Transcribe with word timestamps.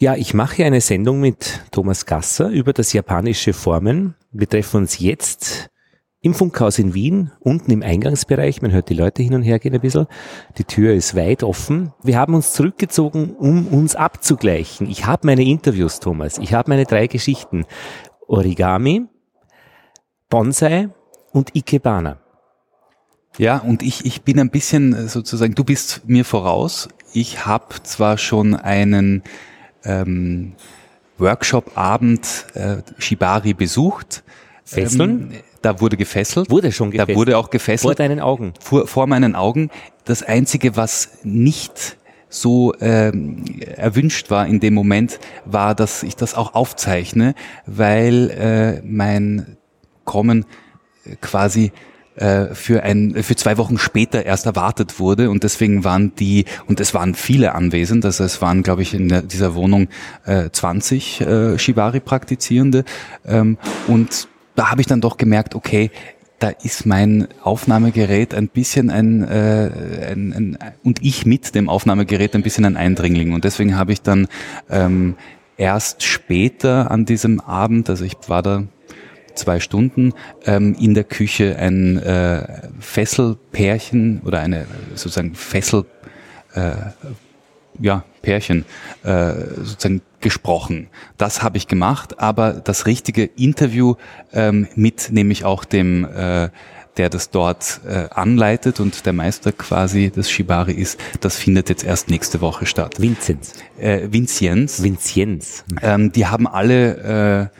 Ja, 0.00 0.14
ich 0.14 0.32
mache 0.32 0.64
eine 0.64 0.80
Sendung 0.80 1.18
mit 1.18 1.64
Thomas 1.72 2.06
Gasser 2.06 2.50
über 2.50 2.72
das 2.72 2.92
japanische 2.92 3.52
Formen. 3.52 4.14
Wir 4.30 4.48
treffen 4.48 4.76
uns 4.82 5.00
jetzt 5.00 5.70
im 6.20 6.34
Funkhaus 6.34 6.78
in 6.78 6.94
Wien, 6.94 7.32
unten 7.40 7.72
im 7.72 7.82
Eingangsbereich. 7.82 8.62
Man 8.62 8.70
hört 8.70 8.90
die 8.90 8.94
Leute 8.94 9.24
hin 9.24 9.34
und 9.34 9.42
her 9.42 9.58
gehen 9.58 9.74
ein 9.74 9.80
bisschen. 9.80 10.06
Die 10.56 10.62
Tür 10.62 10.94
ist 10.94 11.16
weit 11.16 11.42
offen. 11.42 11.92
Wir 12.00 12.16
haben 12.16 12.36
uns 12.36 12.52
zurückgezogen, 12.52 13.34
um 13.34 13.66
uns 13.66 13.96
abzugleichen. 13.96 14.88
Ich 14.88 15.04
habe 15.06 15.26
meine 15.26 15.42
Interviews, 15.42 15.98
Thomas. 15.98 16.38
Ich 16.38 16.54
habe 16.54 16.70
meine 16.70 16.84
drei 16.84 17.08
Geschichten. 17.08 17.66
Origami, 18.28 19.06
Bonsai 20.28 20.90
und 21.32 21.56
Ikebana. 21.56 22.20
Ja, 23.36 23.58
und 23.58 23.82
ich, 23.82 24.06
ich 24.06 24.22
bin 24.22 24.38
ein 24.38 24.50
bisschen 24.50 24.92
äh, 24.92 25.08
sozusagen, 25.08 25.56
du 25.56 25.64
bist 25.64 26.02
mir 26.06 26.24
voraus. 26.24 26.88
Ich 27.12 27.46
habe 27.46 27.82
zwar 27.82 28.16
schon 28.16 28.54
einen 28.54 29.24
ähm, 29.88 30.52
Workshop-Abend 31.18 32.46
äh, 32.54 32.76
Shibari 32.98 33.54
besucht. 33.54 34.22
Fesseln? 34.64 35.32
Ähm, 35.32 35.40
da 35.62 35.80
wurde 35.80 35.96
gefesselt. 35.96 36.50
Wurde 36.50 36.70
schon 36.70 36.90
gefesselt. 36.90 37.16
Da 37.16 37.18
wurde 37.18 37.38
auch 37.38 37.50
gefesselt. 37.50 37.88
Vor 37.88 37.94
deinen 37.94 38.20
Augen. 38.20 38.54
Vor, 38.60 38.86
vor 38.86 39.06
meinen 39.06 39.34
Augen. 39.34 39.70
Das 40.04 40.22
Einzige, 40.22 40.76
was 40.76 41.18
nicht 41.24 41.96
so 42.28 42.74
ähm, 42.80 43.44
erwünscht 43.76 44.30
war 44.30 44.46
in 44.46 44.60
dem 44.60 44.74
Moment, 44.74 45.18
war, 45.44 45.74
dass 45.74 46.02
ich 46.02 46.14
das 46.14 46.34
auch 46.34 46.54
aufzeichne, 46.54 47.34
weil 47.66 48.30
äh, 48.30 48.82
mein 48.86 49.56
Kommen 50.04 50.44
quasi 51.20 51.72
äh, 52.18 52.54
für 52.54 52.82
ein 52.82 53.14
für 53.22 53.36
zwei 53.36 53.56
Wochen 53.58 53.78
später 53.78 54.24
erst 54.26 54.46
erwartet 54.46 54.98
wurde. 54.98 55.30
Und 55.30 55.42
deswegen 55.44 55.84
waren 55.84 56.14
die 56.16 56.44
und 56.66 56.80
es 56.80 56.94
waren 56.94 57.14
viele 57.14 57.54
anwesend, 57.54 58.04
also 58.04 58.24
es 58.24 58.42
waren 58.42 58.62
glaube 58.62 58.82
ich 58.82 58.94
in 58.94 59.28
dieser 59.28 59.54
Wohnung 59.54 59.88
äh, 60.26 60.50
20 60.50 61.20
äh, 61.20 61.58
Shibari 61.58 62.00
Praktizierende 62.00 62.84
ähm, 63.26 63.58
und 63.86 64.28
da 64.54 64.72
habe 64.72 64.80
ich 64.80 64.88
dann 64.88 65.00
doch 65.00 65.16
gemerkt, 65.16 65.54
okay, 65.54 65.90
da 66.38 66.48
ist 66.48 66.86
mein 66.86 67.28
Aufnahmegerät 67.42 68.34
ein 68.34 68.48
bisschen 68.48 68.90
ein, 68.90 69.22
äh, 69.22 70.10
ein, 70.10 70.32
ein 70.32 70.58
und 70.82 71.02
ich 71.02 71.26
mit 71.26 71.54
dem 71.54 71.68
Aufnahmegerät 71.68 72.34
ein 72.34 72.42
bisschen 72.42 72.64
ein 72.64 72.76
Eindringling. 72.76 73.32
Und 73.32 73.44
deswegen 73.44 73.76
habe 73.76 73.92
ich 73.92 74.02
dann 74.02 74.28
ähm, 74.70 75.16
erst 75.56 76.04
später 76.04 76.90
an 76.90 77.04
diesem 77.04 77.40
Abend, 77.40 77.90
also 77.90 78.04
ich 78.04 78.16
war 78.28 78.42
da 78.42 78.64
zwei 79.38 79.60
Stunden 79.60 80.12
ähm, 80.44 80.76
in 80.78 80.94
der 80.94 81.04
Küche 81.04 81.56
ein 81.56 81.98
äh, 81.98 82.68
Fesselpärchen 82.80 84.20
oder 84.24 84.40
eine 84.40 84.66
sozusagen 84.94 85.34
Fessel 85.34 85.84
äh, 86.54 86.72
ja, 87.80 88.04
Pärchen 88.22 88.64
äh, 89.04 89.32
sozusagen 89.58 90.02
gesprochen. 90.20 90.88
Das 91.16 91.42
habe 91.42 91.58
ich 91.58 91.68
gemacht, 91.68 92.18
aber 92.18 92.54
das 92.54 92.86
richtige 92.86 93.24
Interview 93.24 93.94
ähm, 94.32 94.66
mit 94.74 95.10
nämlich 95.12 95.44
auch 95.44 95.64
dem 95.64 96.04
äh, 96.04 96.48
der 96.98 97.08
das 97.08 97.30
dort 97.30 97.80
äh, 97.86 98.08
anleitet 98.10 98.80
und 98.80 99.06
der 99.06 99.12
Meister 99.12 99.52
quasi 99.52 100.10
des 100.10 100.30
Shibari 100.30 100.72
ist, 100.72 100.98
das 101.20 101.36
findet 101.36 101.68
jetzt 101.68 101.84
erst 101.84 102.10
nächste 102.10 102.40
Woche 102.40 102.66
statt. 102.66 103.00
Vinzenz. 103.00 103.52
Äh, 103.78 104.08
Vinzienz. 104.10 104.82
Vinzienz. 104.82 105.64
Ähm, 105.80 106.12
die 106.12 106.26
haben 106.26 106.46
alle 106.46 107.50
äh, 107.52 107.58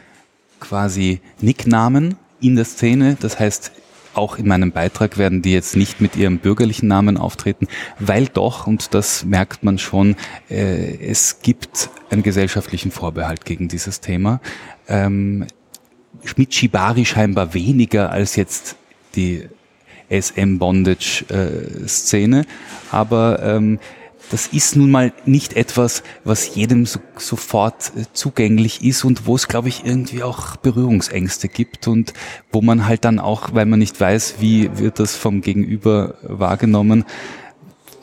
quasi 0.61 1.20
Nicknamen 1.41 2.17
in 2.41 2.56
der 2.56 2.64
Szene. 2.64 3.17
Das 3.20 3.39
heißt, 3.39 3.73
auch 4.14 4.39
in 4.39 4.48
meinem 4.48 4.73
Beitrag 4.73 5.19
werden 5.19 5.42
die 5.42 5.53
jetzt 5.53 5.77
nicht 5.77 6.01
mit 6.01 6.17
ihrem 6.17 6.39
bürgerlichen 6.39 6.89
Namen 6.89 7.17
auftreten, 7.17 7.69
weil 7.98 8.27
doch, 8.27 8.67
und 8.67 8.95
das 8.95 9.25
merkt 9.25 9.62
man 9.62 9.79
schon, 9.79 10.17
äh, 10.51 10.97
es 11.06 11.41
gibt 11.41 11.91
einen 12.11 12.23
gesellschaftlichen 12.23 12.91
Vorbehalt 12.91 13.45
gegen 13.45 13.69
dieses 13.69 14.01
Thema. 14.01 14.41
Ähm, 14.89 15.47
mit 16.36 16.55
Shibari 16.55 17.05
scheinbar 17.05 17.55
weniger 17.55 18.11
als 18.11 18.34
jetzt 18.34 18.74
die 19.14 19.47
SM-Bondage-Szene, 20.11 22.41
äh, 22.41 22.45
aber 22.91 23.41
ähm, 23.42 23.79
das 24.30 24.48
ist 24.48 24.77
nun 24.77 24.90
mal 24.90 25.12
nicht 25.27 25.55
etwas, 25.55 26.02
was 26.24 26.55
jedem 26.55 26.86
so, 26.86 27.00
sofort 27.16 27.92
äh, 27.96 28.05
zugänglich 28.12 28.84
ist 28.84 29.05
und 29.05 29.27
wo 29.27 29.36
es, 29.36 29.48
glaube 29.48 29.68
ich, 29.68 29.84
irgendwie 29.84 30.22
auch 30.22 30.56
Berührungsängste 30.56 31.48
gibt 31.48 31.89
und 31.89 32.12
wo 32.52 32.61
man 32.61 32.86
halt 32.86 33.05
dann 33.05 33.18
auch, 33.18 33.55
weil 33.55 33.67
man 33.67 33.78
nicht 33.78 34.00
weiß, 34.00 34.36
wie 34.40 34.78
wird 34.78 34.98
das 34.98 35.17
vom 35.17 35.40
Gegenüber 35.40 36.14
wahrgenommen, 36.22 37.05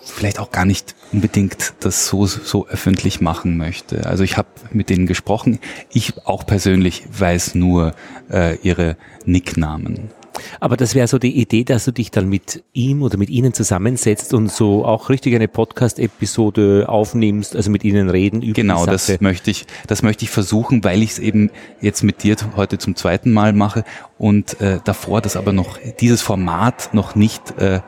vielleicht 0.03 0.39
auch 0.39 0.51
gar 0.51 0.65
nicht 0.65 0.95
unbedingt 1.11 1.73
das 1.79 2.07
so, 2.07 2.25
so 2.25 2.67
öffentlich 2.67 3.21
machen 3.21 3.57
möchte. 3.57 4.05
Also 4.05 4.23
ich 4.23 4.37
habe 4.37 4.47
mit 4.71 4.89
denen 4.89 5.07
gesprochen. 5.07 5.59
Ich 5.91 6.25
auch 6.25 6.45
persönlich 6.45 7.05
weiß 7.17 7.55
nur 7.55 7.93
äh, 8.31 8.57
ihre 8.57 8.97
Nicknamen. 9.25 10.09
Aber 10.59 10.77
das 10.77 10.95
wäre 10.95 11.07
so 11.07 11.17
die 11.17 11.39
Idee, 11.39 11.63
dass 11.63 11.85
du 11.85 11.91
dich 11.91 12.11
dann 12.11 12.29
mit 12.29 12.63
ihm 12.73 13.01
oder 13.01 13.17
mit 13.17 13.29
ihnen 13.29 13.53
zusammensetzt 13.53 14.33
und 14.33 14.51
so 14.51 14.85
auch 14.85 15.09
richtig 15.09 15.35
eine 15.35 15.47
Podcast-Episode 15.47 16.85
aufnimmst, 16.87 17.55
also 17.55 17.71
mit 17.71 17.83
ihnen 17.83 18.09
reden 18.09 18.41
über 18.41 18.53
Genau, 18.53 18.85
das 18.85 19.19
möchte 19.21 19.51
ich, 19.51 19.65
das 19.87 20.01
möchte 20.01 20.25
ich 20.25 20.29
versuchen, 20.29 20.83
weil 20.83 21.01
ich 21.01 21.11
es 21.11 21.19
eben 21.19 21.49
jetzt 21.81 22.03
mit 22.03 22.23
dir 22.23 22.35
heute 22.55 22.77
zum 22.77 22.95
zweiten 22.95 23.31
Mal 23.31 23.53
mache 23.53 23.83
und 24.17 24.59
äh, 24.61 24.79
davor 24.83 25.21
das 25.21 25.35
aber 25.35 25.53
noch, 25.53 25.77
dieses 25.99 26.21
Format 26.21 26.93
noch 26.93 27.15
nicht 27.15 27.57
äh, 27.59 27.81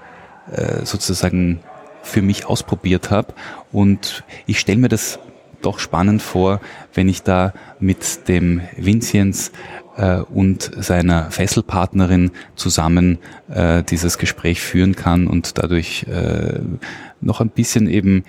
äh, 0.51 0.85
sozusagen 0.85 1.59
für 2.03 2.21
mich 2.21 2.45
ausprobiert 2.45 3.11
habe. 3.11 3.33
Und 3.71 4.23
ich 4.45 4.59
stelle 4.59 4.79
mir 4.79 4.89
das 4.89 5.19
doch 5.61 5.79
spannend 5.79 6.21
vor, 6.21 6.61
wenn 6.93 7.09
ich 7.09 7.23
da 7.23 7.53
mit 7.79 8.27
dem 8.27 8.61
Vinziens 8.77 9.51
äh, 9.97 10.17
und 10.17 10.71
seiner 10.77 11.31
Fesselpartnerin 11.31 12.31
zusammen 12.55 13.19
äh, 13.49 13.83
dieses 13.83 14.17
Gespräch 14.17 14.61
führen 14.61 14.95
kann 14.95 15.27
und 15.27 15.57
dadurch 15.57 16.05
äh, 16.09 16.59
noch 17.21 17.41
ein 17.41 17.49
bisschen 17.49 17.89
eben 17.89 18.23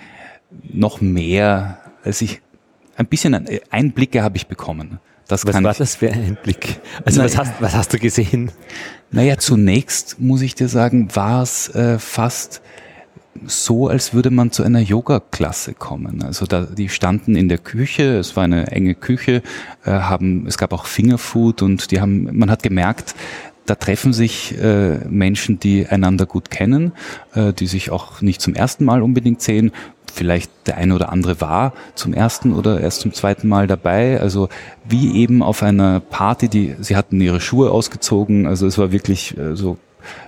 noch 0.63 1.01
mehr, 1.01 1.79
als 2.03 2.21
ich 2.23 2.41
ein 2.97 3.07
bisschen 3.07 3.47
Einblicke 3.71 4.23
habe 4.23 4.37
ich 4.37 4.47
bekommen. 4.47 4.99
Das 5.29 5.47
was 5.47 5.63
war 5.63 5.75
das 5.75 5.97
für 5.97 6.11
ein 6.11 6.25
Einblick? 6.25 6.81
Also 7.05 7.23
was, 7.23 7.37
hast, 7.37 7.53
was 7.61 7.75
hast 7.75 7.93
du 7.93 7.99
gesehen? 7.99 8.51
Naja, 9.11 9.37
zunächst 9.37 10.19
muss 10.19 10.41
ich 10.41 10.55
dir 10.55 10.69
sagen, 10.69 11.15
war 11.15 11.43
es 11.43 11.69
äh, 11.75 11.99
fast 11.99 12.63
so, 13.47 13.89
als 13.89 14.15
würde 14.15 14.31
man 14.31 14.51
zu 14.51 14.63
einer 14.63 14.81
Yoga-Klasse 14.81 15.75
kommen. 15.75 16.23
Also 16.23 16.47
da, 16.47 16.63
die 16.63 16.89
standen 16.89 17.37
in 17.37 17.49
der 17.49 17.59
Küche, 17.59 18.19
es 18.19 18.37
war 18.37 18.45
eine 18.45 18.69
enge 18.69 18.95
Küche, 18.95 19.43
äh, 19.85 19.91
haben, 19.91 20.47
es 20.47 20.59
gab 20.59 20.73
auch 20.73 20.87
Fingerfood 20.87 21.63
und 21.63 21.91
die 21.91 22.01
haben, 22.01 22.29
man 22.33 22.51
hat 22.51 22.63
gemerkt, 22.63 23.15
da 23.69 23.75
treffen 23.75 24.13
sich 24.13 24.57
äh, 24.59 24.99
Menschen, 25.09 25.61
die 25.61 25.87
einander 25.87 26.25
gut 26.25 26.51
kennen, 26.51 26.93
äh, 27.35 27.53
die 27.53 27.67
sich 27.67 27.91
auch 27.91 28.23
nicht 28.23 28.41
zum 28.41 28.55
ersten 28.55 28.85
Mal 28.85 29.03
unbedingt 29.03 29.43
sehen. 29.43 29.73
Vielleicht 30.11 30.51
der 30.67 30.79
eine 30.79 30.95
oder 30.95 31.13
andere 31.13 31.41
war 31.43 31.75
zum 31.95 32.15
ersten 32.15 32.55
oder 32.55 32.81
erst 32.81 33.03
zum 33.03 33.13
zweiten 33.13 33.47
Mal 33.47 33.67
dabei. 33.67 34.21
Also 34.21 34.49
wie 34.89 35.15
eben 35.17 35.43
auf 35.43 35.63
einer 35.63 36.01
Party, 36.01 36.49
die 36.49 36.77
sie 36.81 36.97
hatten 36.97 37.21
ihre 37.21 37.41
Schuhe 37.41 37.71
ausgezogen. 37.71 38.47
Also 38.47 38.67
es 38.67 38.79
war 38.79 38.91
wirklich 38.91 39.37
äh, 39.37 39.55
so 39.55 39.77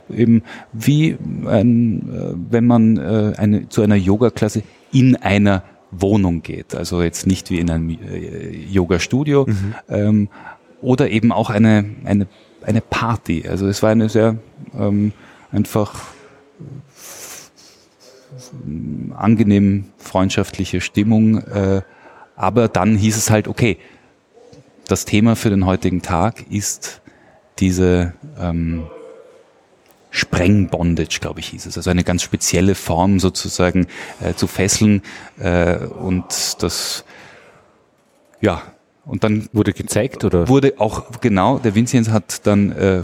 eben 0.08 0.42
wie 0.72 1.16
ein, 1.46 2.08
äh, 2.12 2.34
wenn 2.50 2.66
man 2.66 2.96
äh, 2.96 3.32
eine, 3.36 3.68
zu 3.68 3.82
einer 3.82 3.96
Yoga-Klasse 3.96 4.62
in 4.92 5.16
einer 5.16 5.62
Wohnung 5.90 6.42
geht. 6.42 6.74
Also 6.74 7.02
jetzt 7.02 7.26
nicht 7.26 7.50
wie 7.50 7.58
in 7.58 7.70
einem 7.70 7.90
äh, 7.90 8.50
Yoga-Studio 8.50 9.46
mhm. 9.46 9.74
ähm, 9.88 10.28
oder 10.80 11.10
eben 11.10 11.32
auch 11.32 11.50
eine, 11.50 11.84
eine, 12.04 12.26
eine 12.62 12.80
Party. 12.80 13.44
Also 13.48 13.66
es 13.66 13.82
war 13.82 13.90
eine 13.90 14.08
sehr 14.08 14.36
ähm, 14.78 15.12
einfach 15.52 15.94
angenehm 19.16 19.86
freundschaftliche 19.98 20.80
Stimmung. 20.80 21.38
Äh, 21.38 21.82
aber 22.36 22.68
dann 22.68 22.96
hieß 22.96 23.16
es 23.16 23.30
halt, 23.30 23.48
okay, 23.48 23.78
das 24.88 25.04
Thema 25.04 25.36
für 25.36 25.50
den 25.50 25.66
heutigen 25.66 26.02
Tag 26.02 26.50
ist 26.50 27.00
diese 27.58 28.14
ähm, 28.38 28.84
Sprengbondage, 30.10 31.18
glaube 31.20 31.40
ich, 31.40 31.48
hieß 31.48 31.66
es. 31.66 31.76
Also 31.76 31.90
eine 31.90 32.04
ganz 32.04 32.22
spezielle 32.22 32.74
Form 32.74 33.20
sozusagen 33.20 33.86
äh, 34.20 34.34
zu 34.34 34.46
fesseln. 34.46 35.02
Äh, 35.38 35.78
und 35.78 36.62
das, 36.62 37.04
ja, 38.40 38.62
und 39.04 39.24
dann 39.24 39.48
wurde 39.52 39.72
gezeigt 39.72 40.24
oder 40.24 40.48
wurde 40.48 40.74
auch 40.78 41.20
genau. 41.20 41.58
Der 41.58 41.74
Vinzenz 41.74 42.10
hat 42.10 42.46
dann 42.46 42.72
äh, 42.72 43.02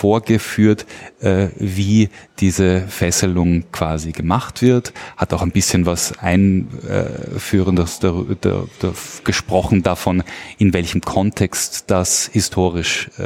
vorgeführt, 0.00 0.86
äh, 1.20 1.48
wie 1.58 2.08
diese 2.38 2.80
Fesselung 2.88 3.64
quasi 3.70 4.12
gemacht 4.12 4.62
wird, 4.62 4.94
hat 5.18 5.34
auch 5.34 5.42
ein 5.42 5.50
bisschen 5.50 5.84
was 5.84 6.18
einführendes 6.18 7.98
da, 7.98 8.24
da, 8.40 8.64
da, 8.80 8.92
gesprochen 9.24 9.82
davon, 9.82 10.22
in 10.56 10.72
welchem 10.72 11.02
Kontext 11.02 11.90
das 11.90 12.30
historisch 12.32 13.10
äh, 13.18 13.24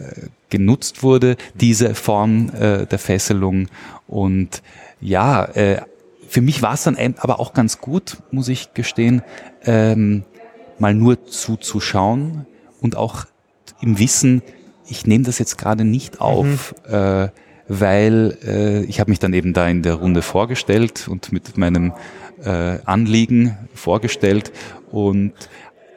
äh, 0.00 0.28
genutzt 0.50 1.02
wurde, 1.02 1.36
diese 1.54 1.94
Form 1.94 2.50
äh, 2.50 2.86
der 2.86 2.98
Fesselung. 2.98 3.68
Und 4.06 4.62
ja, 5.00 5.44
äh, 5.44 5.82
für 6.28 6.40
mich 6.40 6.62
war 6.62 6.74
es 6.74 6.84
dann 6.84 6.96
aber 7.18 7.40
auch 7.40 7.54
ganz 7.54 7.80
gut, 7.80 8.18
muss 8.30 8.48
ich 8.48 8.74
gestehen, 8.74 9.22
ähm, 9.64 10.24
mal 10.78 10.94
nur 10.94 11.26
zuzuschauen 11.26 12.46
und 12.80 12.96
auch 12.96 13.26
im 13.80 13.98
Wissen, 13.98 14.42
ich 14.86 15.06
nehme 15.06 15.24
das 15.24 15.38
jetzt 15.38 15.58
gerade 15.58 15.84
nicht 15.84 16.20
auf, 16.20 16.74
mhm. 16.88 16.94
äh, 16.94 17.28
weil 17.68 18.36
äh, 18.44 18.82
ich 18.84 18.98
habe 18.98 19.10
mich 19.10 19.20
dann 19.20 19.32
eben 19.32 19.52
da 19.52 19.68
in 19.68 19.82
der 19.82 19.94
Runde 19.94 20.22
vorgestellt 20.22 21.06
und 21.08 21.32
mit 21.32 21.56
meinem 21.56 21.92
äh, 22.44 22.78
Anliegen 22.84 23.56
vorgestellt 23.74 24.52
und 24.90 25.32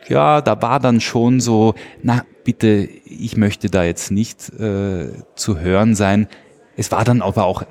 ja, 0.07 0.41
da 0.41 0.61
war 0.61 0.79
dann 0.79 1.01
schon 1.01 1.39
so, 1.39 1.75
na 2.01 2.23
bitte, 2.44 2.89
ich 3.05 3.38
möchte 3.38 3.69
da 3.69 3.83
jetzt 3.83 4.11
nicht 4.11 4.50
äh, 4.59 5.07
zu 5.35 5.59
hören 5.59 5.95
sein. 5.95 6.27
Es 6.75 6.91
war 6.91 7.03
dann 7.03 7.21
aber 7.21 7.45
auch 7.45 7.63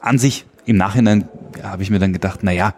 an 0.00 0.18
sich 0.18 0.46
im 0.66 0.76
Nachhinein 0.76 1.28
habe 1.62 1.82
ich 1.82 1.90
mir 1.90 1.98
dann 1.98 2.12
gedacht, 2.12 2.40
na 2.42 2.52
ja, 2.52 2.74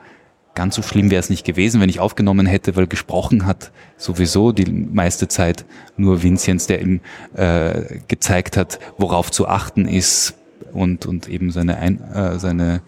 ganz 0.55 0.75
so 0.75 0.82
schlimm 0.82 1.11
wäre 1.11 1.20
es 1.20 1.31
nicht 1.31 1.44
gewesen, 1.44 1.81
wenn 1.81 1.88
ich 1.88 2.00
aufgenommen 2.00 2.47
hätte, 2.47 2.76
weil 2.76 2.87
gesprochen 2.87 3.47
hat 3.47 3.73
sowieso 3.97 4.53
die 4.53 4.70
meiste 4.70 5.29
Zeit 5.29 5.64
nur 5.97 6.23
Vinzenz, 6.23 6.67
der 6.67 6.81
ihm 6.81 7.00
äh, 7.35 8.00
gezeigt 8.09 8.56
hat, 8.56 8.79
worauf 8.99 9.31
zu 9.31 9.49
achten 9.49 9.87
ist 9.87 10.35
und, 10.73 11.06
und 11.06 11.29
eben 11.29 11.50
seine, 11.50 11.79
Ein 11.79 12.00
äh, 12.12 12.38
seine 12.38 12.82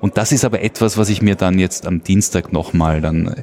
und 0.00 0.16
das 0.16 0.32
ist 0.32 0.46
aber 0.46 0.62
etwas, 0.62 0.96
was 0.96 1.10
ich 1.10 1.20
mir 1.20 1.34
dann 1.34 1.58
jetzt 1.58 1.86
am 1.86 2.02
Dienstag 2.02 2.54
nochmal 2.54 3.02
dann 3.02 3.34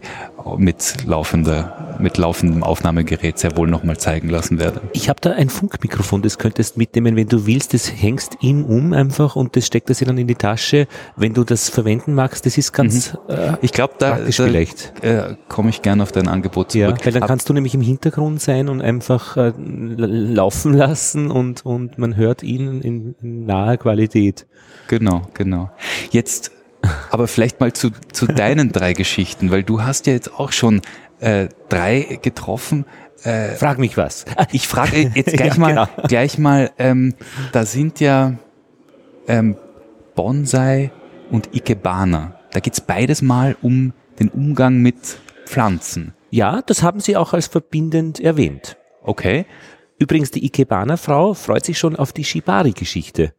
mit 0.58 1.06
laufender, 1.06 1.98
mit 2.00 2.18
laufendem 2.18 2.64
Aufnahmegerät 2.64 3.38
sehr 3.38 3.58
wohl 3.58 3.68
nochmal 3.68 3.98
zeigen 3.98 4.30
lassen 4.30 4.60
werde. 4.60 4.82
Ich 4.94 5.10
habe 5.10 5.20
da 5.22 5.32
ein 5.32 5.50
Funkmikrofon, 5.50 6.22
das 6.22 6.38
könntest 6.38 6.78
mitnehmen, 6.78 7.16
wenn 7.16 7.28
du 7.28 7.46
willst. 7.46 7.74
Das 7.74 7.92
hängst 7.92 8.38
ihm 8.42 8.64
um 8.64 8.94
einfach 8.94 9.36
und 9.36 9.56
das 9.56 9.66
steckt 9.66 9.90
das 9.90 10.00
dann 10.00 10.18
in 10.18 10.28
die 10.28 10.36
Tasche. 10.36 10.88
Wenn 11.16 11.34
du 11.34 11.44
das 11.44 11.70
verwenden 11.70 12.14
magst, 12.14 12.46
das 12.46 12.58
ist 12.58 12.72
ganz 12.72 13.14
mhm. 13.14 13.36
äh, 13.36 13.54
ich 13.62 13.72
glaube, 13.72 13.96
da, 13.98 14.18
da 14.18 14.32
vielleicht. 14.32 14.94
Äh, 15.04 15.36
komme 15.50 15.70
ich 15.70 15.82
gerne 15.82 16.04
auf 16.04 16.12
dein 16.12 16.28
Angebot 16.28 16.72
zurück. 16.72 17.00
Ja, 17.00 17.06
weil 17.06 17.14
dann 17.14 17.28
kannst 17.28 17.50
du 17.50 17.54
nämlich 17.54 17.74
im 17.74 17.82
Hintergrund 17.82 18.42
sein 18.42 18.70
und 18.70 18.82
einfach 18.82 19.38
äh, 19.38 19.54
laufen 19.58 20.74
lassen 20.74 21.32
und, 21.32 21.66
und 21.66 21.98
man 21.98 22.16
hört 22.16 22.44
ihn 22.44 22.82
in, 22.82 23.16
in 23.22 23.46
naher 23.46 23.78
Qualität. 23.78 24.48
Genau, 24.88 25.24
genau. 25.34 25.70
Jetzt 26.12 26.52
aber 27.10 27.28
vielleicht 27.28 27.60
mal 27.60 27.74
zu, 27.74 27.92
zu 28.12 28.28
deinen 28.28 28.72
drei 28.72 28.94
Geschichten, 28.94 29.52
weil 29.52 29.64
du 29.64 29.82
hast 29.82 30.08
ja 30.08 30.14
jetzt 30.14 30.34
auch 30.34 30.52
schon 30.52 30.82
äh, 31.20 31.50
drei 31.70 32.20
getroffen. 32.22 32.86
Äh, 33.24 33.56
Frag 33.56 33.80
mich 33.80 33.98
was. 33.98 34.26
Ich 34.52 34.68
frage 34.68 35.12
jetzt 35.14 35.34
gleich 35.38 35.56
ja, 35.56 35.60
mal, 35.60 35.70
genau. 35.70 36.08
gleich 36.08 36.38
mal, 36.38 36.72
ähm, 36.78 37.16
da 37.52 37.66
sind 37.66 38.00
ja 38.00 38.34
ähm, 39.28 39.58
Bonsai 40.16 40.92
und 41.32 41.56
Ikebana. 41.56 42.40
Da 42.52 42.60
geht's 42.60 42.82
beides 42.82 43.22
mal 43.22 43.56
um 43.62 43.94
den 44.20 44.30
Umgang 44.30 44.78
mit 44.78 45.20
Pflanzen. 45.46 46.14
Ja, 46.30 46.62
das 46.62 46.84
haben 46.84 47.00
Sie 47.00 47.16
auch 47.16 47.34
als 47.34 47.48
verbindend 47.48 48.20
erwähnt. 48.20 48.78
Okay. 49.04 49.46
Übrigens, 50.00 50.32
die 50.32 50.46
Ikebana-Frau 50.46 51.34
freut 51.34 51.66
sich 51.66 51.78
schon 51.80 51.96
auf 51.96 52.14
die 52.14 52.24
Shibari-Geschichte. 52.24 53.34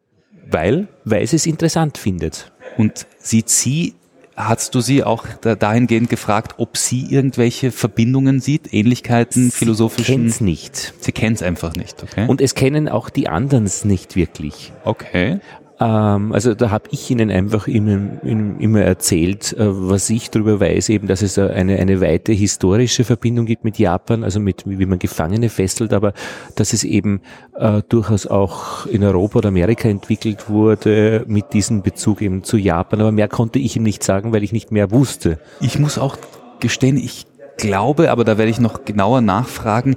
Weil? 0.51 0.89
Weil 1.05 1.27
sie 1.27 1.37
es 1.37 1.47
interessant 1.47 1.99
findet. 1.99 2.53
Und 2.79 3.07
sieht 3.19 3.51
sie, 3.51 3.95
hast 4.37 4.75
du 4.75 4.81
sie 4.81 5.05
auch 5.05 5.27
dahingehend 5.41 6.09
gefragt, 6.09 6.55
ob 6.59 6.77
sie 6.77 7.07
irgendwelche 7.11 7.73
Verbindungen 7.73 8.41
sieht, 8.41 8.73
Ähnlichkeiten, 8.73 9.51
sie 9.51 9.51
philosophischen? 9.51 10.05
Sie 10.05 10.13
kennt 10.13 10.31
es 10.31 10.41
nicht. 10.41 10.95
Sie 11.01 11.13
kennt 11.13 11.37
es 11.37 11.43
einfach 11.43 11.75
nicht, 11.75 12.03
okay? 12.03 12.27
Und 12.27 12.41
es 12.41 12.55
kennen 12.55 12.89
auch 12.89 13.11
die 13.11 13.29
anderen 13.29 13.65
es 13.65 13.85
nicht 13.85 14.17
wirklich. 14.17 14.73
Okay. 14.85 15.41
Ähm, 15.81 16.33
also 16.33 16.55
da 16.55 16.71
habe 16.71 16.89
ich 16.91 17.11
ihnen 17.11 17.31
einfach 17.31 17.69
immer, 17.69 18.23
immer 18.23 18.81
erzählt, 18.81 19.53
äh, 19.53 19.67
was 19.69 20.11
ich 20.11 20.31
darüber 20.31 20.61
weiß, 20.61 20.89
eben, 20.89 21.07
dass 21.07 21.23
es 21.23 21.39
eine, 21.39 21.79
eine 21.79 22.01
weite 22.01 22.33
historische 22.33 23.05
Verbindung 23.05 23.47
gibt 23.47 23.65
mit 23.65 23.79
Japan, 23.79 24.25
also 24.25 24.41
mit 24.41 24.65
wie 24.67 24.87
man 24.87 24.99
Gefangene 24.99 25.49
fesselt, 25.49 25.93
aber 25.93 26.15
dass 26.57 26.73
es 26.73 26.83
eben 26.85 27.21
äh, 27.57 27.83
durchaus 27.89 28.27
auch 28.27 28.87
in 28.87 29.05
Europa 29.05 29.39
oder 29.39 29.49
Amerika 29.49 29.89
entwickelt 29.89 30.49
wurde 30.49 31.25
mit 31.29 31.53
diesem 31.53 31.83
Bezug 31.83 32.23
eben 32.23 32.43
zu 32.43 32.57
Japan. 32.57 33.01
Aber 33.01 33.13
mehr 33.13 33.29
konnte 33.29 33.59
ich 33.59 33.77
ihm 33.77 33.85
nicht 33.85 34.03
sagen, 34.03 34.33
weil 34.33 34.43
ich 34.43 34.53
nicht 34.53 34.73
mehr 34.73 34.91
wusste. 34.91 35.39
Ich 35.61 35.79
muss 35.79 35.99
auch 35.99 36.17
gestehen, 36.59 36.97
ich 36.97 37.27
glaube, 37.57 38.11
aber 38.11 38.25
da 38.25 38.37
werde 38.39 38.51
ich 38.51 38.61
noch 38.61 38.85
genauer 38.85 39.21
nachfragen, 39.21 39.97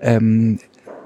ähm, 0.00 0.58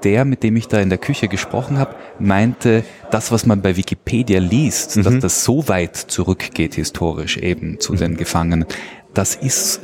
der, 0.03 0.25
mit 0.25 0.43
dem 0.43 0.55
ich 0.55 0.67
da 0.67 0.79
in 0.79 0.89
der 0.89 0.97
Küche 0.97 1.27
gesprochen 1.27 1.77
habe, 1.77 1.95
meinte, 2.19 2.83
das, 3.11 3.31
was 3.31 3.45
man 3.45 3.61
bei 3.61 3.77
Wikipedia 3.77 4.39
liest, 4.39 4.97
mhm. 4.97 5.03
dass 5.03 5.19
das 5.19 5.43
so 5.43 5.67
weit 5.67 5.95
zurückgeht 5.95 6.75
historisch 6.75 7.37
eben 7.37 7.79
zu 7.79 7.93
mhm. 7.93 7.97
den 7.97 8.17
Gefangenen, 8.17 8.65
das 9.13 9.35
ist 9.35 9.81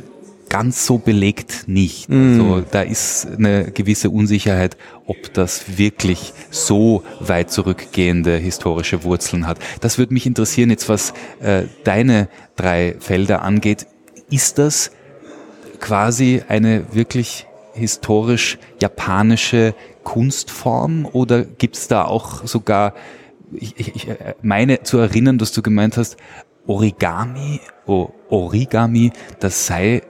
ganz 0.49 0.85
so 0.85 0.97
belegt 0.97 1.67
nicht. 1.67 2.09
Mhm. 2.09 2.41
Also, 2.41 2.65
da 2.71 2.81
ist 2.81 3.27
eine 3.37 3.71
gewisse 3.71 4.09
Unsicherheit, 4.09 4.77
ob 5.05 5.33
das 5.33 5.77
wirklich 5.77 6.33
so 6.49 7.03
weit 7.19 7.51
zurückgehende 7.51 8.35
historische 8.37 9.03
Wurzeln 9.03 9.47
hat. 9.47 9.59
Das 9.79 9.97
würde 9.97 10.13
mich 10.13 10.25
interessieren, 10.25 10.71
jetzt 10.71 10.89
was 10.89 11.13
äh, 11.39 11.63
deine 11.83 12.27
drei 12.55 12.95
Felder 12.99 13.43
angeht. 13.43 13.85
Ist 14.29 14.57
das 14.57 14.91
quasi 15.79 16.41
eine 16.47 16.83
wirklich 16.91 17.45
historisch 17.73 18.57
japanische 18.81 19.73
Kunstform 20.09 21.05
oder 21.05 21.43
gibt 21.43 21.75
es 21.75 21.87
da 21.87 22.03
auch 22.03 22.43
sogar, 22.47 22.95
ich, 23.53 23.77
ich, 23.77 23.95
ich 23.95 24.07
meine 24.41 24.81
zu 24.81 24.97
erinnern, 24.97 25.37
dass 25.37 25.51
du 25.51 25.61
gemeint 25.61 25.97
hast, 25.97 26.17
Origami, 26.65 27.59
oh, 27.85 28.09
Origami, 28.27 29.11
das 29.39 29.67
sei 29.67 30.01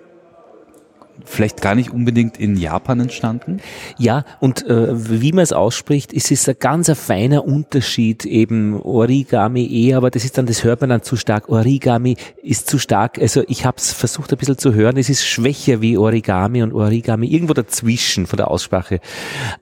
vielleicht 1.26 1.62
gar 1.62 1.76
nicht 1.76 1.92
unbedingt 1.92 2.38
in 2.40 2.56
Japan 2.56 3.00
entstanden? 3.00 3.60
Ja, 3.98 4.26
und 4.40 4.66
äh, 4.66 4.88
wie 5.22 5.32
man 5.32 5.44
es 5.44 5.54
ausspricht, 5.54 6.14
ist 6.14 6.32
es 6.32 6.48
ein 6.48 6.56
ganz 6.60 6.90
ein 6.90 6.96
feiner 6.96 7.46
Unterschied, 7.46 8.26
eben 8.26 8.82
Origami 8.82 9.66
eh, 9.66 9.94
aber 9.94 10.10
das 10.10 10.26
ist 10.26 10.38
dann, 10.38 10.46
das 10.46 10.64
hört 10.64 10.82
man 10.82 10.90
dann 10.90 11.04
zu 11.04 11.16
stark. 11.16 11.50
Origami 11.50 12.18
ist 12.42 12.70
zu 12.70 12.78
stark, 12.78 13.20
also 13.20 13.44
ich 13.48 13.66
habe 13.66 13.78
es 13.78 13.94
versucht 13.94 14.32
ein 14.32 14.38
bisschen 14.38 14.58
zu 14.58 14.74
hören, 14.74 14.98
es 14.98 15.10
ist 15.10 15.26
schwächer 15.26 15.82
wie 15.82 15.98
Origami 15.98 16.64
und 16.64 16.74
Origami, 16.74 17.28
irgendwo 17.28 17.54
dazwischen 17.54 18.28
von 18.28 18.38
der 18.38 18.50
Aussprache. 18.50 19.00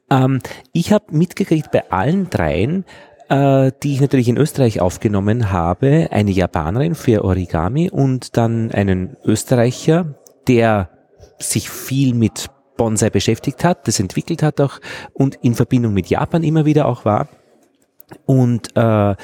Ähm, 0.09 0.39
ich 0.73 0.91
habe 0.91 1.05
mitgekriegt 1.11 1.71
bei 1.71 1.89
allen 1.91 2.29
dreien, 2.29 2.85
äh, 3.29 3.71
die 3.83 3.93
ich 3.93 4.01
natürlich 4.01 4.29
in 4.29 4.37
Österreich 4.37 4.81
aufgenommen 4.81 5.51
habe, 5.51 6.07
eine 6.11 6.31
Japanerin 6.31 6.95
für 6.95 7.23
Origami 7.23 7.89
und 7.89 8.37
dann 8.37 8.71
einen 8.71 9.17
Österreicher, 9.25 10.15
der 10.47 10.89
sich 11.39 11.69
viel 11.69 12.13
mit 12.13 12.49
Bonsai 12.77 13.09
beschäftigt 13.09 13.63
hat, 13.63 13.87
das 13.87 13.99
entwickelt 13.99 14.43
hat 14.43 14.61
auch 14.61 14.79
und 15.13 15.35
in 15.41 15.55
Verbindung 15.55 15.93
mit 15.93 16.07
Japan 16.07 16.43
immer 16.43 16.65
wieder 16.65 16.87
auch 16.87 17.05
war. 17.05 17.27
Und 18.25 18.75
äh, 18.77 19.15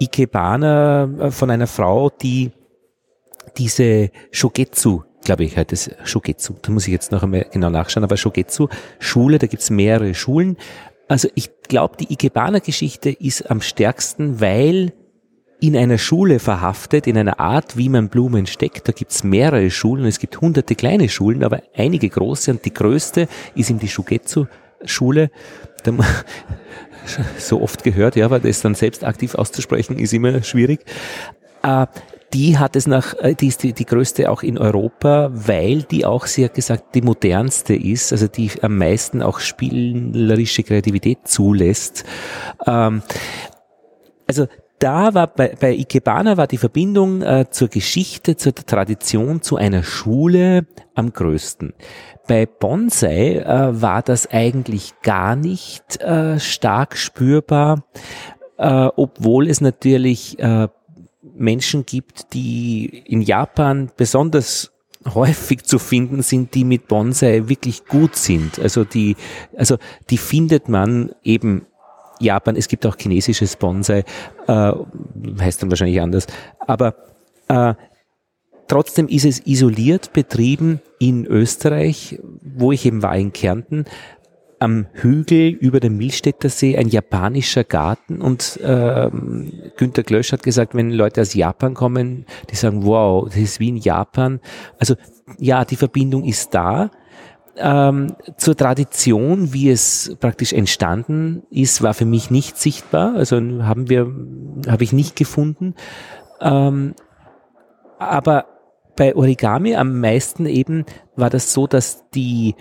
Ikebana 0.00 1.04
äh, 1.04 1.30
von 1.30 1.50
einer 1.50 1.66
Frau, 1.66 2.10
die 2.10 2.50
diese 3.56 4.10
Shogetsu, 4.30 5.02
glaube 5.24 5.44
ich, 5.44 5.56
halt 5.56 5.72
das 5.72 5.90
Shogetsu, 6.04 6.54
da 6.62 6.72
muss 6.72 6.86
ich 6.86 6.92
jetzt 6.92 7.12
noch 7.12 7.22
einmal 7.22 7.46
genau 7.50 7.70
nachschauen, 7.70 8.04
aber 8.04 8.16
Shogetsu, 8.16 8.68
Schule, 8.98 9.38
da 9.38 9.46
gibt's 9.46 9.70
mehrere 9.70 10.14
Schulen. 10.14 10.56
Also 11.08 11.28
ich 11.34 11.50
glaube, 11.68 11.96
die 11.96 12.12
Ikebana-Geschichte 12.12 13.10
ist 13.10 13.50
am 13.50 13.60
stärksten, 13.60 14.40
weil 14.40 14.92
in 15.62 15.76
einer 15.76 15.96
Schule 15.96 16.40
verhaftet, 16.40 17.06
in 17.06 17.16
einer 17.16 17.38
Art, 17.38 17.76
wie 17.76 17.88
man 17.88 18.08
Blumen 18.08 18.46
steckt. 18.46 18.88
Da 18.88 18.92
gibt's 18.92 19.22
mehrere 19.22 19.70
Schulen, 19.70 20.04
es 20.06 20.18
gibt 20.18 20.40
hunderte 20.40 20.74
kleine 20.74 21.08
Schulen, 21.08 21.44
aber 21.44 21.62
einige 21.76 22.08
große 22.08 22.50
und 22.50 22.64
die 22.64 22.74
größte 22.74 23.28
ist 23.54 23.70
eben 23.70 23.78
die 23.78 23.88
Shugetsu-Schule. 23.88 25.30
So 27.36 27.60
oft 27.60 27.82
gehört, 27.82 28.14
ja, 28.14 28.26
aber 28.26 28.38
das 28.38 28.60
dann 28.60 28.76
selbst 28.76 29.02
aktiv 29.02 29.34
auszusprechen, 29.34 29.98
ist 29.98 30.12
immer 30.12 30.44
schwierig. 30.44 30.84
Äh, 31.64 31.86
die 32.32 32.58
hat 32.58 32.76
es 32.76 32.86
nach, 32.86 33.14
äh, 33.14 33.34
die 33.34 33.48
ist 33.48 33.64
die, 33.64 33.72
die 33.72 33.86
größte 33.86 34.30
auch 34.30 34.44
in 34.44 34.56
Europa, 34.56 35.30
weil 35.32 35.82
die 35.82 36.06
auch, 36.06 36.26
sie 36.26 36.44
hat 36.44 36.54
gesagt, 36.54 36.94
die 36.94 37.02
modernste 37.02 37.74
ist, 37.74 38.12
also 38.12 38.28
die 38.28 38.52
am 38.62 38.78
meisten 38.78 39.20
auch 39.20 39.40
spielerische 39.40 40.62
Kreativität 40.62 41.26
zulässt. 41.26 42.04
Ähm, 42.68 43.02
also 44.28 44.46
da 44.82 45.14
war 45.14 45.28
bei, 45.28 45.54
bei 45.60 45.74
Ikebana 45.74 46.36
war 46.36 46.48
die 46.48 46.58
Verbindung 46.58 47.22
äh, 47.22 47.46
zur 47.50 47.68
Geschichte, 47.68 48.36
zur 48.36 48.54
Tradition, 48.54 49.40
zu 49.40 49.56
einer 49.56 49.84
Schule 49.84 50.66
am 50.94 51.12
größten. 51.12 51.72
Bei 52.26 52.46
Bonsai 52.46 53.36
äh, 53.38 53.80
war 53.80 54.02
das 54.02 54.30
eigentlich 54.30 54.94
gar 55.02 55.36
nicht 55.36 56.00
äh, 56.00 56.40
stark 56.40 56.96
spürbar, 56.96 57.84
äh, 58.58 58.88
obwohl 58.96 59.48
es 59.48 59.60
natürlich 59.60 60.38
äh, 60.40 60.66
Menschen 61.36 61.86
gibt, 61.86 62.34
die 62.34 62.86
in 63.06 63.22
Japan 63.22 63.90
besonders 63.96 64.72
häufig 65.14 65.64
zu 65.64 65.78
finden 65.78 66.22
sind, 66.22 66.54
die 66.54 66.64
mit 66.64 66.88
Bonsai 66.88 67.48
wirklich 67.48 67.86
gut 67.86 68.16
sind. 68.16 68.58
Also 68.58 68.84
die, 68.84 69.16
also 69.56 69.78
die 70.10 70.18
findet 70.18 70.68
man 70.68 71.12
eben 71.22 71.66
Japan, 72.22 72.56
es 72.56 72.68
gibt 72.68 72.86
auch 72.86 72.96
chinesisches 72.98 73.56
Bonsai, 73.56 74.04
äh, 74.46 74.72
heißt 75.40 75.62
dann 75.62 75.70
wahrscheinlich 75.70 76.00
anders. 76.00 76.26
Aber 76.60 76.94
äh, 77.48 77.74
trotzdem 78.68 79.08
ist 79.08 79.24
es 79.24 79.46
isoliert 79.46 80.12
betrieben 80.12 80.80
in 80.98 81.26
Österreich, 81.26 82.18
wo 82.42 82.72
ich 82.72 82.86
eben 82.86 83.02
war 83.02 83.16
in 83.16 83.32
Kärnten, 83.32 83.84
am 84.62 84.86
Hügel 84.92 85.48
über 85.48 85.80
dem 85.80 85.96
Milstädter 85.96 86.48
See 86.48 86.76
ein 86.76 86.86
japanischer 86.86 87.64
Garten 87.64 88.22
und 88.22 88.60
ähm, 88.62 89.52
Günter 89.76 90.04
Glösch 90.04 90.30
hat 90.30 90.44
gesagt, 90.44 90.76
wenn 90.76 90.92
Leute 90.92 91.20
aus 91.20 91.34
Japan 91.34 91.74
kommen, 91.74 92.26
die 92.48 92.54
sagen, 92.54 92.84
wow, 92.84 93.24
das 93.24 93.38
ist 93.38 93.58
wie 93.58 93.70
in 93.70 93.76
Japan. 93.76 94.38
Also 94.78 94.94
ja, 95.38 95.64
die 95.64 95.74
Verbindung 95.74 96.24
ist 96.24 96.54
da. 96.54 96.92
Ähm, 97.56 98.14
zur 98.38 98.56
Tradition, 98.56 99.52
wie 99.52 99.70
es 99.70 100.16
praktisch 100.20 100.52
entstanden 100.52 101.42
ist, 101.50 101.82
war 101.82 101.92
für 101.92 102.06
mich 102.06 102.30
nicht 102.30 102.56
sichtbar. 102.58 103.14
Also 103.14 103.36
haben 103.36 103.88
wir, 103.88 104.10
habe 104.68 104.84
ich 104.84 104.92
nicht 104.92 105.16
gefunden. 105.16 105.74
Ähm, 106.40 106.94
aber 107.98 108.46
bei 108.96 109.14
Origami 109.14 109.76
am 109.76 110.00
meisten 110.00 110.46
eben 110.46 110.84
war 111.16 111.30
das 111.30 111.52
so, 111.52 111.66
dass 111.66 112.08
die 112.10 112.54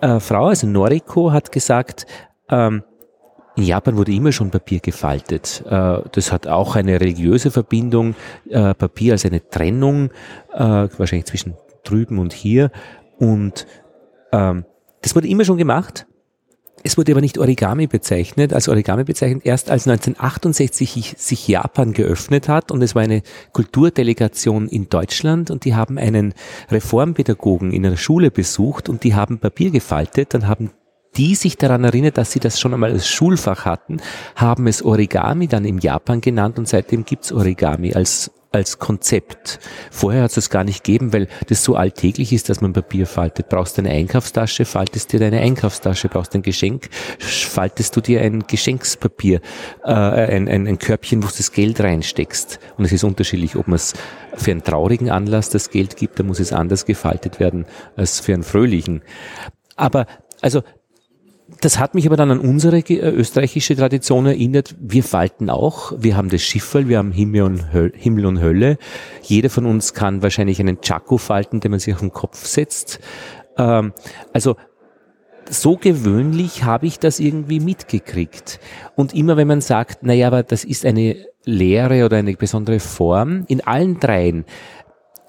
äh, 0.00 0.20
Frau, 0.20 0.46
also 0.46 0.66
Noriko, 0.66 1.32
hat 1.32 1.52
gesagt, 1.52 2.06
ähm, 2.48 2.82
in 3.54 3.64
Japan 3.64 3.96
wurde 3.96 4.12
immer 4.12 4.32
schon 4.32 4.50
Papier 4.50 4.80
gefaltet. 4.80 5.62
Äh, 5.68 5.98
das 6.12 6.32
hat 6.32 6.46
auch 6.46 6.76
eine 6.76 7.00
religiöse 7.00 7.50
Verbindung. 7.50 8.14
Äh, 8.48 8.74
Papier 8.74 9.12
als 9.12 9.26
eine 9.26 9.46
Trennung, 9.48 10.10
äh, 10.52 10.88
wahrscheinlich 10.96 11.26
zwischen 11.26 11.54
drüben 11.84 12.18
und 12.18 12.32
hier. 12.32 12.70
Und 13.18 13.66
ähm, 14.32 14.64
das 15.02 15.14
wurde 15.14 15.28
immer 15.28 15.44
schon 15.44 15.58
gemacht. 15.58 16.06
Es 16.84 16.98
wurde 16.98 17.12
aber 17.12 17.20
nicht 17.20 17.38
Origami 17.38 17.86
bezeichnet, 17.86 18.52
als 18.52 18.68
Origami 18.68 19.04
bezeichnet 19.04 19.46
erst 19.46 19.70
als 19.70 19.86
1968 19.86 21.14
sich 21.16 21.46
Japan 21.46 21.92
geöffnet 21.92 22.48
hat. 22.48 22.72
Und 22.72 22.82
es 22.82 22.94
war 22.94 23.02
eine 23.02 23.22
Kulturdelegation 23.52 24.68
in 24.68 24.88
Deutschland. 24.88 25.50
Und 25.50 25.64
die 25.64 25.76
haben 25.76 25.96
einen 25.96 26.34
Reformpädagogen 26.70 27.72
in 27.72 27.86
einer 27.86 27.96
Schule 27.96 28.32
besucht. 28.32 28.88
Und 28.88 29.04
die 29.04 29.14
haben 29.14 29.38
Papier 29.38 29.70
gefaltet, 29.70 30.34
dann 30.34 30.48
haben 30.48 30.70
die 31.16 31.34
sich 31.34 31.58
daran 31.58 31.84
erinnert, 31.84 32.16
dass 32.16 32.32
sie 32.32 32.40
das 32.40 32.58
schon 32.58 32.72
einmal 32.72 32.90
als 32.90 33.06
Schulfach 33.06 33.66
hatten, 33.66 34.00
haben 34.34 34.66
es 34.66 34.82
Origami 34.82 35.46
dann 35.46 35.66
in 35.66 35.78
Japan 35.78 36.20
genannt. 36.20 36.58
Und 36.58 36.66
seitdem 36.66 37.04
gibt's 37.04 37.32
Origami 37.32 37.94
als 37.94 38.32
als 38.52 38.78
Konzept. 38.78 39.58
Vorher 39.90 40.22
hat 40.22 40.30
es 40.30 40.34
das 40.36 40.50
gar 40.50 40.64
nicht 40.64 40.84
gegeben, 40.84 41.12
weil 41.12 41.28
das 41.48 41.64
so 41.64 41.74
alltäglich 41.74 42.32
ist, 42.32 42.48
dass 42.48 42.60
man 42.60 42.72
Papier 42.72 43.06
faltet. 43.06 43.48
Brauchst 43.48 43.76
du 43.76 43.82
eine 43.82 43.90
Einkaufstasche, 43.90 44.64
faltest 44.64 45.12
dir 45.12 45.20
deine 45.20 45.40
Einkaufstasche. 45.40 46.08
Brauchst 46.08 46.34
du 46.34 46.38
ein 46.38 46.42
Geschenk, 46.42 46.88
faltest 47.18 47.96
du 47.96 48.00
dir 48.00 48.20
ein 48.20 48.46
Geschenkspapier, 48.46 49.40
äh, 49.84 49.92
ein, 49.92 50.48
ein, 50.48 50.66
ein 50.66 50.78
Körbchen, 50.78 51.22
wo 51.22 51.28
du 51.28 51.34
das 51.36 51.52
Geld 51.52 51.80
reinsteckst. 51.80 52.60
Und 52.76 52.84
es 52.84 52.92
ist 52.92 53.04
unterschiedlich, 53.04 53.56
ob 53.56 53.68
man 53.68 53.76
es 53.76 53.94
für 54.34 54.50
einen 54.50 54.62
traurigen 54.62 55.10
Anlass 55.10 55.50
das 55.50 55.70
Geld 55.70 55.96
gibt, 55.96 56.18
dann 56.18 56.26
muss 56.26 56.40
es 56.40 56.52
anders 56.52 56.86
gefaltet 56.86 57.40
werden 57.40 57.66
als 57.96 58.20
für 58.20 58.34
einen 58.34 58.42
fröhlichen. 58.42 59.02
Aber 59.76 60.06
also 60.40 60.62
das 61.60 61.78
hat 61.78 61.94
mich 61.94 62.06
aber 62.06 62.16
dann 62.16 62.30
an 62.30 62.40
unsere 62.40 62.78
äh, 62.78 63.10
österreichische 63.10 63.76
Tradition 63.76 64.26
erinnert. 64.26 64.74
Wir 64.80 65.04
falten 65.04 65.50
auch. 65.50 65.92
Wir 65.96 66.16
haben 66.16 66.28
das 66.28 66.42
Schifferl, 66.42 66.88
wir 66.88 66.98
haben 66.98 67.12
Himmel 67.12 67.42
und, 67.42 67.72
Hölle, 67.72 67.92
Himmel 67.94 68.26
und 68.26 68.40
Hölle. 68.40 68.78
Jeder 69.22 69.50
von 69.50 69.66
uns 69.66 69.94
kann 69.94 70.22
wahrscheinlich 70.22 70.60
einen 70.60 70.80
Chaco 70.80 71.18
falten, 71.18 71.60
den 71.60 71.70
man 71.70 71.80
sich 71.80 71.94
auf 71.94 72.00
den 72.00 72.12
Kopf 72.12 72.44
setzt. 72.46 73.00
Ähm, 73.56 73.92
also 74.32 74.56
so 75.48 75.76
gewöhnlich 75.76 76.64
habe 76.64 76.86
ich 76.86 76.98
das 76.98 77.20
irgendwie 77.20 77.60
mitgekriegt. 77.60 78.60
Und 78.96 79.14
immer 79.14 79.36
wenn 79.36 79.48
man 79.48 79.60
sagt, 79.60 80.02
naja, 80.02 80.28
aber 80.28 80.42
das 80.42 80.64
ist 80.64 80.86
eine 80.86 81.26
Lehre 81.44 82.04
oder 82.04 82.18
eine 82.18 82.34
besondere 82.34 82.80
Form, 82.80 83.44
in 83.48 83.60
allen 83.60 83.98
dreien, 83.98 84.44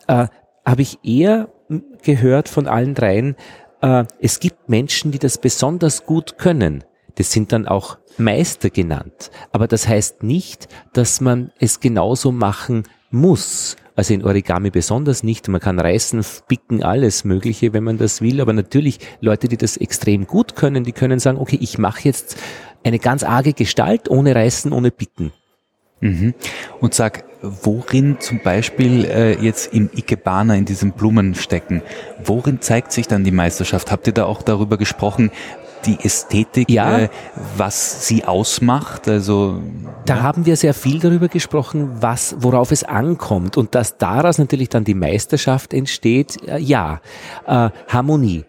äh, 0.08 0.28
habe 0.66 0.82
ich 0.82 1.00
eher 1.04 1.50
gehört 2.04 2.50
von 2.50 2.68
allen 2.68 2.94
dreien, 2.94 3.36
äh, 3.84 4.06
es 4.20 4.40
gibt 4.40 4.70
Menschen, 4.70 5.12
die 5.12 5.20
das 5.20 5.38
besonders 5.38 6.06
gut 6.06 6.40
können. 6.40 6.84
Das 7.16 7.32
sind 7.32 7.52
dann 7.52 7.68
auch 7.68 8.00
Meister 8.18 8.72
genannt. 8.72 9.30
Aber 9.52 9.68
das 9.68 9.88
heißt 9.88 10.24
nicht, 10.24 10.68
dass 10.94 11.22
man 11.22 11.52
es 11.60 11.80
genauso 11.80 12.32
machen 12.32 12.84
muss. 13.12 13.76
Also 13.96 14.16
in 14.16 14.24
Origami 14.24 14.72
besonders 14.72 15.22
nicht. 15.22 15.48
Man 15.48 15.62
kann 15.62 15.80
reißen, 15.80 16.26
picken, 16.48 16.82
alles 16.82 17.26
Mögliche, 17.26 17.74
wenn 17.74 17.84
man 17.84 18.00
das 18.00 18.22
will. 18.22 18.42
Aber 18.42 18.54
natürlich 18.54 19.00
Leute, 19.22 19.48
die 19.48 19.58
das 19.58 19.78
extrem 19.78 20.26
gut 20.26 20.56
können, 20.56 20.84
die 20.84 20.94
können 20.94 21.20
sagen, 21.20 21.38
okay, 21.38 21.60
ich 21.62 21.78
mache 21.78 22.02
jetzt 22.06 22.38
eine 22.84 22.98
ganz 22.98 23.24
arge 23.24 23.54
Gestalt 23.54 24.10
ohne 24.10 24.34
reißen, 24.34 24.74
ohne 24.74 24.90
picken. 24.90 25.32
Mhm. 26.00 26.34
Und 26.80 26.96
sag, 26.96 27.24
worin 27.44 28.18
zum 28.20 28.40
Beispiel 28.40 29.06
äh, 29.06 29.34
jetzt 29.44 29.74
im 29.74 29.90
Ikebana, 29.94 30.56
in 30.56 30.66
diesem 30.66 30.94
Blumenstecken, 30.94 31.82
worin 32.24 32.62
zeigt 32.62 32.92
sich 32.92 33.08
dann 33.08 33.24
die 33.24 33.32
Meisterschaft? 33.32 33.92
Habt 33.92 34.08
ihr 34.08 34.14
da 34.14 34.26
auch 34.26 34.42
darüber 34.42 34.78
gesprochen, 34.78 35.30
die 35.86 36.00
Ästhetik, 36.02 36.70
ja. 36.70 37.00
äh, 37.00 37.10
was 37.58 38.08
sie 38.08 38.24
ausmacht? 38.24 39.08
Also 39.10 39.62
da 40.06 40.16
ja. 40.16 40.24
haben 40.24 40.46
wir 40.46 40.56
sehr 40.56 40.74
viel 40.74 41.00
darüber 41.00 41.28
gesprochen, 41.28 41.90
was, 42.00 42.36
worauf 42.40 42.72
es 42.72 42.84
ankommt 42.84 43.58
und 43.58 43.76
dass 43.76 43.98
daraus 43.98 44.38
natürlich 44.38 44.70
dann 44.70 44.86
die 44.86 44.94
Meisterschaft 44.94 45.74
entsteht. 45.74 46.38
Äh, 46.48 46.60
ja, 46.60 47.02
äh, 47.46 47.70
Harmonie 47.90 48.46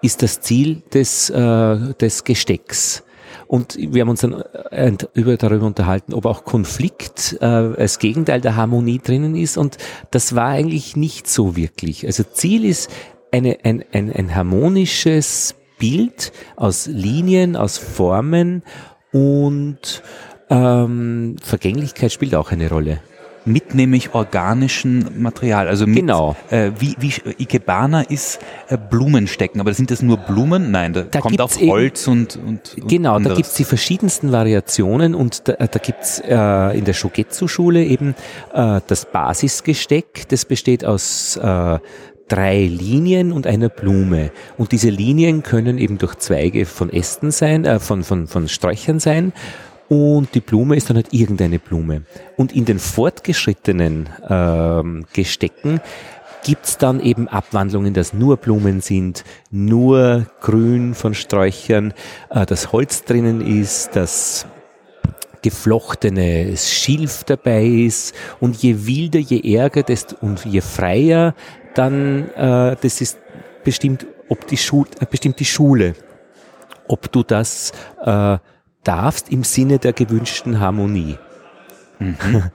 ist 0.00 0.22
das 0.22 0.40
Ziel 0.40 0.82
des, 0.92 1.28
äh, 1.30 1.94
des 2.00 2.24
Gestecks. 2.24 3.04
Und 3.52 3.76
wir 3.78 4.00
haben 4.00 4.08
uns 4.08 4.22
dann 4.22 4.42
äh, 4.70 4.96
über, 5.12 5.36
darüber 5.36 5.66
unterhalten, 5.66 6.14
ob 6.14 6.24
auch 6.24 6.46
Konflikt 6.46 7.36
äh, 7.42 7.44
als 7.44 7.98
Gegenteil 7.98 8.40
der 8.40 8.56
Harmonie 8.56 8.98
drinnen 8.98 9.36
ist. 9.36 9.58
Und 9.58 9.76
das 10.10 10.34
war 10.34 10.46
eigentlich 10.46 10.96
nicht 10.96 11.28
so 11.28 11.54
wirklich. 11.54 12.06
Also 12.06 12.22
Ziel 12.22 12.64
ist 12.64 12.90
eine, 13.30 13.58
ein, 13.62 13.84
ein, 13.92 14.10
ein 14.10 14.34
harmonisches 14.34 15.54
Bild 15.78 16.32
aus 16.56 16.86
Linien, 16.86 17.54
aus 17.54 17.76
Formen 17.76 18.62
und 19.12 20.02
ähm, 20.48 21.36
Vergänglichkeit 21.42 22.10
spielt 22.10 22.34
auch 22.34 22.52
eine 22.52 22.70
Rolle 22.70 23.02
mit 23.44 23.74
nämlich 23.74 24.14
organischen 24.14 25.20
Material. 25.20 25.68
Also 25.68 25.86
mit, 25.86 25.96
genau. 25.96 26.36
Äh, 26.50 26.70
wie, 26.78 26.96
wie 26.98 27.12
Ikebana 27.38 28.02
ist 28.02 28.40
äh, 28.68 28.76
Blumenstecken, 28.76 29.60
aber 29.60 29.74
sind 29.74 29.90
das 29.90 30.02
nur 30.02 30.16
Blumen? 30.16 30.70
Nein, 30.70 30.92
da, 30.92 31.02
da 31.02 31.20
kommt 31.20 31.40
auch 31.40 31.50
Holz 31.60 32.06
und, 32.08 32.36
und, 32.36 32.76
und 32.80 32.88
Genau, 32.88 33.14
anderes. 33.14 33.36
da 33.36 33.36
gibt's 33.36 33.54
die 33.54 33.64
verschiedensten 33.64 34.32
Variationen 34.32 35.14
und 35.14 35.48
da, 35.48 35.54
da 35.54 35.78
gibt's 35.78 36.20
äh, 36.20 36.78
in 36.78 36.84
der 36.84 36.92
Shogetsu-Schule 36.92 37.84
eben 37.84 38.14
äh, 38.54 38.80
das 38.86 39.06
Basisgesteck, 39.06 40.28
das 40.28 40.44
besteht 40.44 40.84
aus 40.84 41.36
äh, 41.36 41.78
drei 42.28 42.64
Linien 42.64 43.32
und 43.32 43.46
einer 43.46 43.68
Blume. 43.68 44.30
Und 44.56 44.72
diese 44.72 44.88
Linien 44.88 45.42
können 45.42 45.78
eben 45.78 45.98
durch 45.98 46.14
Zweige 46.16 46.64
von 46.64 46.90
Ästen 46.90 47.30
sein, 47.30 47.64
äh, 47.64 47.78
von, 47.78 48.04
von, 48.04 48.26
von 48.26 48.48
Sträuchern 48.48 49.00
sein 49.00 49.32
und 49.92 50.34
die 50.34 50.40
Blume 50.40 50.74
ist 50.74 50.88
dann 50.88 50.96
halt 50.96 51.12
irgendeine 51.12 51.58
Blume. 51.58 52.04
Und 52.38 52.56
in 52.56 52.64
den 52.64 52.78
fortgeschrittenen 52.78 54.08
ähm, 54.26 55.04
Gestecken 55.12 55.82
gibt's 56.42 56.78
dann 56.78 56.98
eben 56.98 57.28
Abwandlungen, 57.28 57.92
dass 57.92 58.14
nur 58.14 58.38
Blumen 58.38 58.80
sind, 58.80 59.22
nur 59.50 60.24
Grün 60.40 60.94
von 60.94 61.12
Sträuchern, 61.12 61.92
äh, 62.30 62.46
das 62.46 62.72
Holz 62.72 63.04
drinnen 63.04 63.46
ist, 63.46 63.94
dass 63.94 64.46
geflochtenes 65.42 66.70
Schilf 66.70 67.24
dabei 67.24 67.66
ist 67.66 68.14
und 68.40 68.56
je 68.56 68.86
wilder, 68.86 69.18
je 69.18 69.56
ärger 69.56 69.82
desto, 69.82 70.16
und 70.22 70.42
je 70.46 70.62
freier, 70.62 71.34
dann 71.74 72.30
äh, 72.30 72.76
das 72.80 73.02
ist 73.02 73.18
bestimmt, 73.62 74.06
ob 74.30 74.46
die 74.46 74.56
Schule, 74.56 74.88
äh, 75.00 75.04
bestimmt 75.04 75.38
die 75.38 75.44
Schule, 75.44 75.96
ob 76.88 77.12
du 77.12 77.22
das 77.22 77.72
äh, 78.02 78.38
darfst 78.84 79.30
im 79.30 79.44
Sinne 79.44 79.78
der 79.78 79.92
gewünschten 79.92 80.60
Harmonie. 80.60 81.18
Mhm. 81.98 82.16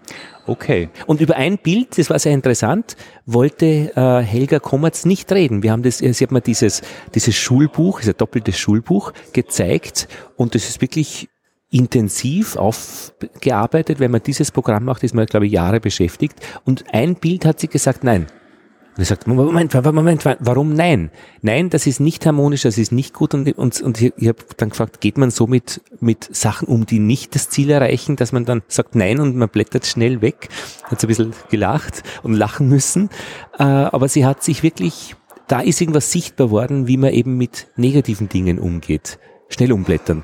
Okay. 0.48 0.88
Und 1.08 1.20
über 1.20 1.36
ein 1.36 1.58
Bild, 1.58 1.98
das 1.98 2.10
war 2.10 2.18
sehr 2.20 2.32
interessant, 2.32 2.96
wollte 3.26 3.92
äh, 3.98 4.22
Helga 4.22 4.60
Kommerz 4.60 5.04
nicht 5.04 5.30
reden. 5.34 5.62
Wir 5.62 5.74
haben 5.74 5.84
das, 5.84 5.98
sie 5.98 6.24
hat 6.24 6.32
mir 6.32 6.40
dieses, 6.40 6.82
dieses 7.14 7.36
Schulbuch, 7.36 8.00
ist 8.00 8.08
ein 8.08 8.16
doppeltes 8.18 8.58
Schulbuch, 8.58 9.12
gezeigt 9.34 10.08
und 10.38 10.56
das 10.56 10.70
ist 10.70 10.80
wirklich 10.80 11.28
intensiv 11.70 12.56
aufgearbeitet. 12.56 14.00
Wenn 14.00 14.12
man 14.12 14.24
dieses 14.24 14.52
Programm 14.52 14.86
macht, 14.86 15.04
ist 15.04 15.14
man, 15.14 15.26
glaube 15.26 15.48
ich, 15.48 15.52
Jahre 15.52 15.82
beschäftigt. 15.82 16.40
Und 16.64 16.86
ein 16.94 17.16
Bild 17.16 17.46
hat 17.46 17.60
sie 17.60 17.68
gesagt, 17.68 18.06
nein, 18.06 18.28
und 18.98 19.04
er 19.04 19.06
sagt, 19.06 19.28
Moment, 19.28 19.76
Moment, 19.76 20.26
warum 20.40 20.74
nein? 20.74 21.12
Nein, 21.44 21.70
das 21.70 21.86
ist 21.86 22.00
nicht 22.00 22.26
harmonisch, 22.26 22.64
das 22.64 22.80
ist 22.80 22.92
nicht 22.92 23.14
gut. 23.14 23.36
Und, 23.36 23.56
und, 23.56 23.80
und 23.80 24.02
ich, 24.02 24.12
ich 24.18 24.28
habe 24.28 24.40
dann 24.58 24.70
gefragt, 24.70 25.02
geht 25.02 25.20
man 25.20 25.30
so 25.30 25.46
mit, 25.46 25.82
mit 26.00 26.28
Sachen 26.36 26.68
um, 26.68 26.88
die 26.88 26.98
nicht 26.98 27.36
das 27.36 27.48
Ziel 27.52 27.70
erreichen, 27.70 28.16
dass 28.16 28.32
man 28.32 28.46
dann 28.46 28.64
sagt 28.68 28.96
nein 28.96 29.20
und 29.20 29.36
man 29.36 29.50
blättert 29.50 29.86
schnell 29.86 30.24
weg? 30.24 30.50
Hat 30.86 31.00
so 31.00 31.06
ein 31.06 31.10
bisschen 31.10 31.34
gelacht 31.52 32.02
und 32.24 32.34
lachen 32.34 32.70
müssen. 32.70 33.12
Äh, 33.60 33.64
aber 33.64 34.08
sie 34.08 34.26
hat 34.26 34.42
sich 34.42 34.64
wirklich, 34.64 35.16
da 35.48 35.60
ist 35.60 35.80
irgendwas 35.80 36.12
sichtbar 36.12 36.50
worden, 36.50 36.88
wie 36.88 36.98
man 36.98 37.14
eben 37.14 37.38
mit 37.38 37.68
negativen 37.76 38.30
Dingen 38.30 38.58
umgeht. 38.58 39.20
Schnell 39.50 39.74
umblättern. 39.74 40.24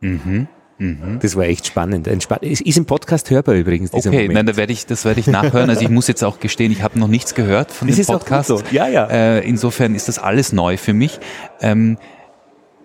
Mhm. 0.00 0.48
Mhm. 0.82 1.18
Das 1.20 1.36
war 1.36 1.44
echt 1.44 1.66
spannend. 1.66 2.08
Es 2.08 2.60
ist 2.60 2.76
im 2.76 2.86
Podcast 2.86 3.30
hörbar 3.30 3.54
übrigens. 3.54 3.92
Dieser 3.92 4.10
okay, 4.10 4.22
Moment. 4.22 4.34
nein, 4.34 4.46
da 4.46 4.56
werde 4.56 4.72
ich, 4.72 4.84
das 4.84 5.04
werde 5.04 5.20
ich 5.20 5.28
nachhören. 5.28 5.70
Also 5.70 5.82
ich 5.82 5.88
muss 5.88 6.08
jetzt 6.08 6.24
auch 6.24 6.40
gestehen, 6.40 6.72
ich 6.72 6.82
habe 6.82 6.98
noch 6.98 7.06
nichts 7.06 7.34
gehört 7.34 7.70
von 7.70 7.86
das 7.86 7.96
dem 7.96 8.06
Podcast. 8.06 8.48
So. 8.48 8.60
Ja, 8.72 8.88
ja. 8.88 9.06
Äh, 9.06 9.48
insofern 9.48 9.94
ist 9.94 10.08
das 10.08 10.18
alles 10.18 10.52
neu 10.52 10.76
für 10.76 10.92
mich. 10.92 11.20
Ähm, 11.60 11.98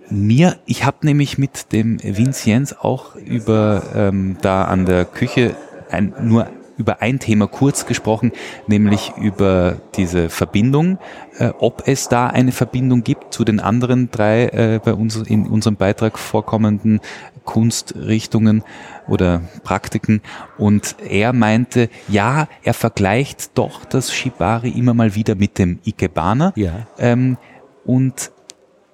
mir, 0.09 0.57
ich 0.65 0.85
habe 0.85 0.97
nämlich 1.01 1.37
mit 1.37 1.73
dem 1.73 1.97
Vincenz 2.01 2.73
auch 2.73 3.15
über 3.15 3.83
ähm, 3.95 4.37
da 4.41 4.65
an 4.65 4.85
der 4.85 5.03
Küche 5.05 5.55
ein, 5.89 6.13
nur 6.21 6.47
über 6.77 7.01
ein 7.01 7.19
Thema 7.19 7.47
kurz 7.47 7.85
gesprochen, 7.85 8.31
nämlich 8.67 9.13
über 9.19 9.77
diese 9.95 10.29
Verbindung, 10.29 10.99
äh, 11.39 11.49
ob 11.59 11.87
es 11.87 12.07
da 12.07 12.27
eine 12.27 12.51
Verbindung 12.51 13.03
gibt 13.03 13.33
zu 13.33 13.43
den 13.43 13.59
anderen 13.59 14.11
drei 14.11 14.45
äh, 14.45 14.79
bei 14.83 14.93
uns 14.93 15.15
in 15.15 15.47
unserem 15.47 15.75
Beitrag 15.75 16.19
vorkommenden 16.19 17.01
Kunstrichtungen 17.47 18.63
oder 19.07 19.41
Praktiken. 19.63 20.21
Und 20.59 20.97
er 21.09 21.33
meinte, 21.33 21.89
ja, 22.07 22.47
er 22.61 22.75
vergleicht 22.75 23.57
doch 23.57 23.85
das 23.85 24.13
Shibari 24.13 24.69
immer 24.69 24.93
mal 24.93 25.15
wieder 25.15 25.33
mit 25.33 25.57
dem 25.57 25.79
Ikebana. 25.83 26.53
Ja. 26.55 26.85
Ähm, 26.99 27.37
und 27.85 28.31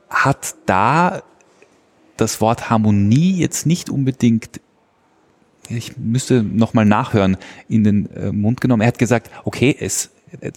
hat 0.10 0.56
da 0.66 1.24
das 2.16 2.40
Wort 2.40 2.70
Harmonie 2.70 3.36
jetzt 3.38 3.66
nicht 3.66 3.90
unbedingt 3.90 4.62
ich 5.70 5.98
müsste 5.98 6.44
nochmal 6.44 6.86
nachhören, 6.86 7.38
in 7.70 7.86
den 7.86 8.12
äh, 8.12 8.34
Mund 8.34 8.60
genommen. 8.60 8.82
Er 8.82 8.90
hat 8.90 9.00
gesagt, 9.00 9.32
okay, 9.46 9.76
es, 9.80 10.10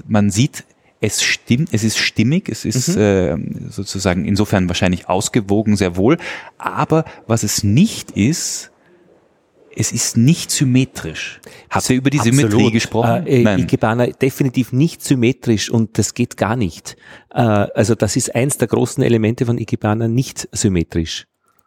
man 0.08 0.30
sieht, 0.30 0.64
es 1.00 1.22
stimmt, 1.22 1.68
es 1.72 1.84
ist 1.84 1.98
stimmig, 1.98 2.48
es 2.48 2.64
ist 2.64 2.96
mhm. 2.96 3.02
äh, 3.02 3.70
sozusagen 3.70 4.24
insofern 4.24 4.68
wahrscheinlich 4.68 5.08
ausgewogen, 5.08 5.76
sehr 5.76 5.96
wohl. 5.96 6.18
Aber 6.58 7.04
was 7.26 7.42
es 7.42 7.62
nicht 7.62 8.12
ist, 8.12 8.70
es 9.78 9.92
ist 9.92 10.16
nicht 10.16 10.50
symmetrisch. 10.50 11.40
Hast 11.68 11.90
du 11.90 11.94
über 11.94 12.08
die 12.08 12.18
Absolut. 12.18 12.50
Symmetrie 12.50 12.70
gesprochen? 12.70 13.26
Äh, 13.26 13.42
Nein. 13.42 13.58
Ikebana 13.60 14.06
definitiv 14.06 14.72
nicht 14.72 15.04
symmetrisch 15.04 15.70
und 15.70 15.98
das 15.98 16.14
geht 16.14 16.38
gar 16.38 16.56
nicht. 16.56 16.96
Äh, 17.30 17.42
also 17.42 17.94
das 17.94 18.16
ist 18.16 18.34
eins 18.34 18.56
der 18.56 18.68
großen 18.68 19.04
Elemente 19.04 19.44
von 19.44 19.58
Ikebana, 19.58 20.08
nicht 20.08 20.48
symmetrisch. 20.52 21.26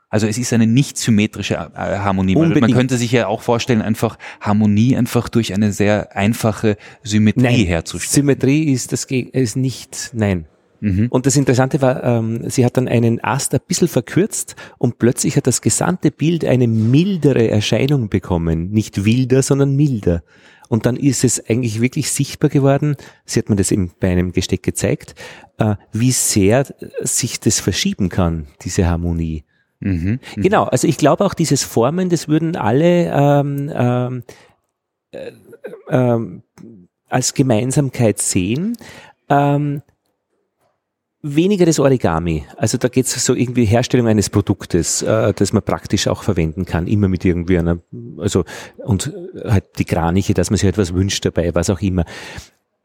Also 0.10 0.25
es 0.25 0.38
ist 0.38 0.51
eine 0.54 0.66
nicht 0.66 0.98
symmetrische 0.98 1.54
äh, 1.54 1.78
Harmonie. 1.78 2.36
Unbedingt. 2.36 2.62
Man 2.62 2.74
könnte 2.74 2.98
sich 2.98 3.12
ja 3.12 3.28
auch 3.28 3.42
vorstellen, 3.42 3.82
einfach 3.82 4.18
Harmonie 4.42 4.98
einfach 4.98 5.30
durch 5.30 5.54
eine 5.54 5.72
sehr 5.72 6.16
einfache 6.16 6.78
Symmetrie 7.04 7.44
nein. 7.44 7.66
herzustellen. 7.66 8.13
Symmetrie 8.13 8.72
ist 8.72 8.92
das 8.92 9.06
ist 9.06 9.56
nicht, 9.56 10.12
nein. 10.13 10.46
Mhm. 10.82 11.08
Und 11.10 11.25
das 11.25 11.36
Interessante 11.36 11.82
war, 11.82 12.04
ähm, 12.04 12.50
sie 12.50 12.66
hat 12.66 12.78
dann 12.78 12.88
einen 12.88 13.24
Ast 13.24 13.54
ein 13.54 13.60
bisschen 13.68 13.88
verkürzt 13.88 14.56
und 14.78 14.98
plötzlich 14.98 15.36
hat 15.38 15.46
das 15.46 15.62
gesamte 15.62 16.10
Bild 16.10 16.46
eine 16.46 16.68
mildere 16.68 17.50
Erscheinung 17.50 18.10
bekommen. 18.10 18.72
Nicht 18.72 19.06
wilder, 19.06 19.44
sondern 19.44 19.75
milder. 19.75 20.24
Und 20.70 20.86
dann 20.86 20.96
ist 20.96 21.24
es 21.24 21.44
eigentlich 21.50 21.82
wirklich 21.82 22.12
sichtbar 22.12 22.50
geworden, 22.50 22.96
sie 23.25 23.39
hat 23.39 23.50
mir 23.50 23.56
das 23.56 23.72
eben 23.72 23.92
bei 24.00 24.10
einem 24.10 24.32
Gesteck 24.32 24.63
gezeigt, 24.63 25.16
äh, 25.58 25.75
wie 25.92 26.12
sehr 26.12 26.66
sich 27.01 27.39
das 27.39 27.60
verschieben 27.60 28.10
kann, 28.10 28.48
diese 28.62 28.88
Harmonie. 28.88 29.44
Mhm, 29.79 30.19
mhm, 30.36 30.41
genau, 30.41 30.65
also 30.65 30.88
ich 30.88 30.98
glaube 30.98 31.25
auch 31.25 31.33
dieses 31.33 31.63
Formen, 31.63 32.09
das 32.09 32.27
würden 32.27 32.55
alle 32.55 33.12
ähm, 33.13 33.71
ähm, 33.74 34.24
äh, 35.12 35.31
ähm, 35.89 36.43
als 37.07 37.33
Gemeinsamkeit 37.33 38.19
sehen. 38.19 38.77
Ähm, 39.29 39.81
weniger 41.21 41.65
das 41.65 41.79
Origami. 41.79 42.45
Also 42.55 42.77
da 42.77 42.88
geht 42.88 43.05
es 43.05 43.25
so 43.25 43.33
irgendwie 43.33 43.65
Herstellung 43.65 44.07
eines 44.07 44.29
Produktes, 44.29 45.01
äh, 45.01 45.33
das 45.33 45.53
man 45.53 45.63
praktisch 45.63 46.07
auch 46.07 46.24
verwenden 46.24 46.65
kann, 46.65 46.88
immer 46.88 47.07
mit 47.07 47.25
irgendwie 47.25 47.57
einer, 47.57 47.79
also 48.17 48.45
und 48.77 49.13
halt 49.43 49.65
die 49.79 49.86
Kraniche, 49.86 50.33
dass 50.33 50.50
man 50.50 50.57
sich 50.57 50.69
etwas 50.69 50.93
wünscht 50.93 51.25
dabei, 51.25 51.53
was 51.55 51.69
auch 51.69 51.81
immer. 51.81 52.05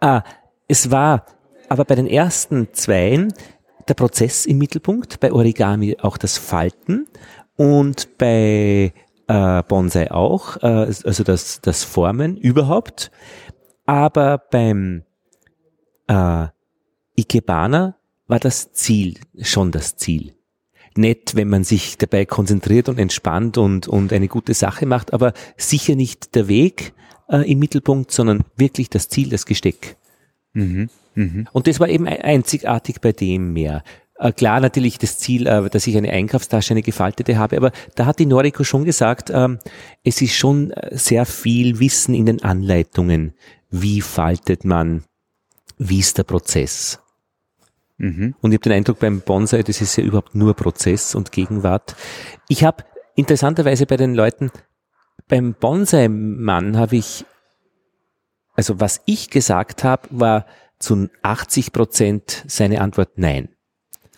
Ah, 0.00 0.22
es 0.66 0.90
war 0.90 1.26
aber 1.68 1.84
bei 1.84 1.94
den 1.94 2.06
ersten 2.06 2.68
zweien 2.72 3.32
der 3.88 3.94
Prozess 3.94 4.46
im 4.46 4.58
Mittelpunkt, 4.58 5.20
bei 5.20 5.32
Origami 5.32 5.96
auch 6.00 6.16
das 6.16 6.38
Falten 6.38 7.06
und 7.56 8.18
bei 8.18 8.92
äh, 9.26 9.62
Bonsai 9.62 10.10
auch, 10.10 10.56
äh, 10.62 10.66
also 10.66 11.24
das, 11.24 11.60
das 11.60 11.84
Formen 11.84 12.36
überhaupt. 12.36 13.10
Aber 13.86 14.38
beim 14.38 15.02
äh, 16.08 16.46
Ikebana 17.16 17.96
war 18.26 18.38
das 18.38 18.72
Ziel 18.72 19.14
schon 19.40 19.70
das 19.72 19.96
Ziel. 19.96 20.34
Nett, 20.96 21.34
wenn 21.34 21.48
man 21.48 21.64
sich 21.64 21.98
dabei 21.98 22.24
konzentriert 22.24 22.88
und 22.88 22.98
entspannt 22.98 23.58
und, 23.58 23.88
und 23.88 24.12
eine 24.12 24.28
gute 24.28 24.54
Sache 24.54 24.86
macht, 24.86 25.12
aber 25.12 25.32
sicher 25.56 25.96
nicht 25.96 26.34
der 26.34 26.48
Weg 26.48 26.94
äh, 27.28 27.50
im 27.50 27.58
Mittelpunkt, 27.58 28.12
sondern 28.12 28.44
wirklich 28.56 28.90
das 28.90 29.08
Ziel, 29.08 29.28
das 29.28 29.44
Gesteck. 29.44 29.96
Mhm. 30.52 30.88
Mhm. 31.14 31.48
Und 31.52 31.66
das 31.66 31.80
war 31.80 31.88
eben 31.88 32.06
einzigartig 32.06 33.00
bei 33.00 33.12
dem 33.12 33.52
mehr. 33.52 33.82
Äh, 34.18 34.32
klar 34.32 34.60
natürlich 34.60 34.98
das 34.98 35.18
Ziel, 35.18 35.46
äh, 35.46 35.68
dass 35.68 35.86
ich 35.86 35.96
eine 35.96 36.10
Einkaufstasche, 36.10 36.72
eine 36.72 36.82
gefaltete 36.82 37.36
habe, 37.36 37.56
aber 37.56 37.72
da 37.94 38.06
hat 38.06 38.18
die 38.18 38.26
Noriko 38.26 38.64
schon 38.64 38.84
gesagt, 38.84 39.30
ähm, 39.30 39.58
es 40.04 40.22
ist 40.22 40.34
schon 40.34 40.70
äh, 40.70 40.96
sehr 40.96 41.26
viel 41.26 41.80
Wissen 41.80 42.14
in 42.14 42.26
den 42.26 42.42
Anleitungen. 42.42 43.34
Wie 43.70 44.00
faltet 44.00 44.64
man? 44.64 45.04
Wie 45.78 45.98
ist 45.98 46.18
der 46.18 46.22
Prozess? 46.22 47.00
Mhm. 47.98 48.34
Und 48.40 48.52
ich 48.52 48.56
habe 48.56 48.62
den 48.62 48.72
Eindruck 48.72 49.00
beim 49.00 49.20
Bonsai, 49.20 49.62
das 49.62 49.80
ist 49.80 49.96
ja 49.96 50.04
überhaupt 50.04 50.34
nur 50.34 50.54
Prozess 50.54 51.14
und 51.14 51.32
Gegenwart. 51.32 51.96
Ich 52.48 52.64
habe 52.64 52.84
interessanterweise 53.16 53.86
bei 53.86 53.96
den 53.96 54.14
Leuten, 54.14 54.50
beim 55.28 55.54
Bonsai-Mann 55.54 56.76
habe 56.76 56.96
ich, 56.96 57.24
also 58.54 58.80
was 58.80 59.00
ich 59.06 59.30
gesagt 59.30 59.84
habe, 59.84 60.08
war, 60.10 60.46
zu 60.84 61.08
80 61.22 61.72
Prozent 61.72 62.44
seine 62.46 62.80
Antwort 62.80 63.12
nein. 63.16 63.48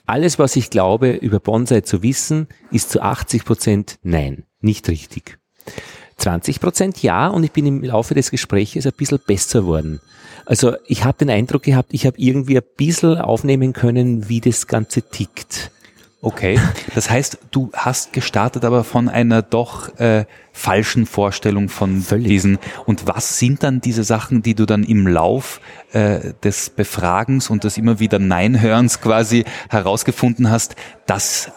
Alles, 0.04 0.38
was 0.38 0.54
ich 0.56 0.70
glaube, 0.70 1.12
über 1.12 1.40
Bonsai 1.40 1.80
zu 1.80 2.02
wissen, 2.02 2.48
ist 2.70 2.90
zu 2.90 3.00
80 3.00 3.44
Prozent 3.44 3.98
nein, 4.02 4.44
nicht 4.60 4.88
richtig. 4.88 5.38
20 6.18 6.60
Prozent 6.60 7.02
ja 7.02 7.28
und 7.28 7.44
ich 7.44 7.52
bin 7.52 7.66
im 7.66 7.82
Laufe 7.82 8.14
des 8.14 8.30
Gespräches 8.30 8.86
ein 8.86 8.92
bisschen 8.96 9.20
besser 9.26 9.64
worden. 9.64 10.00
Also 10.44 10.74
ich 10.86 11.04
habe 11.04 11.18
den 11.18 11.30
Eindruck 11.30 11.62
gehabt, 11.62 11.92
ich 11.92 12.06
habe 12.06 12.18
irgendwie 12.18 12.56
ein 12.56 12.64
bisschen 12.76 13.18
aufnehmen 13.18 13.72
können, 13.72 14.28
wie 14.28 14.40
das 14.40 14.66
Ganze 14.66 15.02
tickt. 15.02 15.70
Okay, 16.26 16.58
das 16.92 17.08
heißt, 17.08 17.38
du 17.52 17.70
hast 17.72 18.12
gestartet 18.12 18.64
aber 18.64 18.82
von 18.82 19.08
einer 19.08 19.42
doch 19.42 19.96
äh, 20.00 20.24
falschen 20.50 21.06
Vorstellung 21.06 21.68
von 21.68 22.00
Völlig. 22.00 22.26
diesen. 22.26 22.58
Und 22.84 23.06
was 23.06 23.38
sind 23.38 23.62
dann 23.62 23.80
diese 23.80 24.02
Sachen, 24.02 24.42
die 24.42 24.56
du 24.56 24.66
dann 24.66 24.82
im 24.82 25.06
Lauf 25.06 25.60
äh, 25.92 26.32
des 26.42 26.70
Befragens 26.70 27.48
und 27.48 27.62
des 27.62 27.78
immer 27.78 28.00
wieder 28.00 28.18
Nein-Hörens 28.18 29.00
quasi 29.00 29.44
herausgefunden 29.68 30.50
hast, 30.50 30.74
das, 31.06 31.52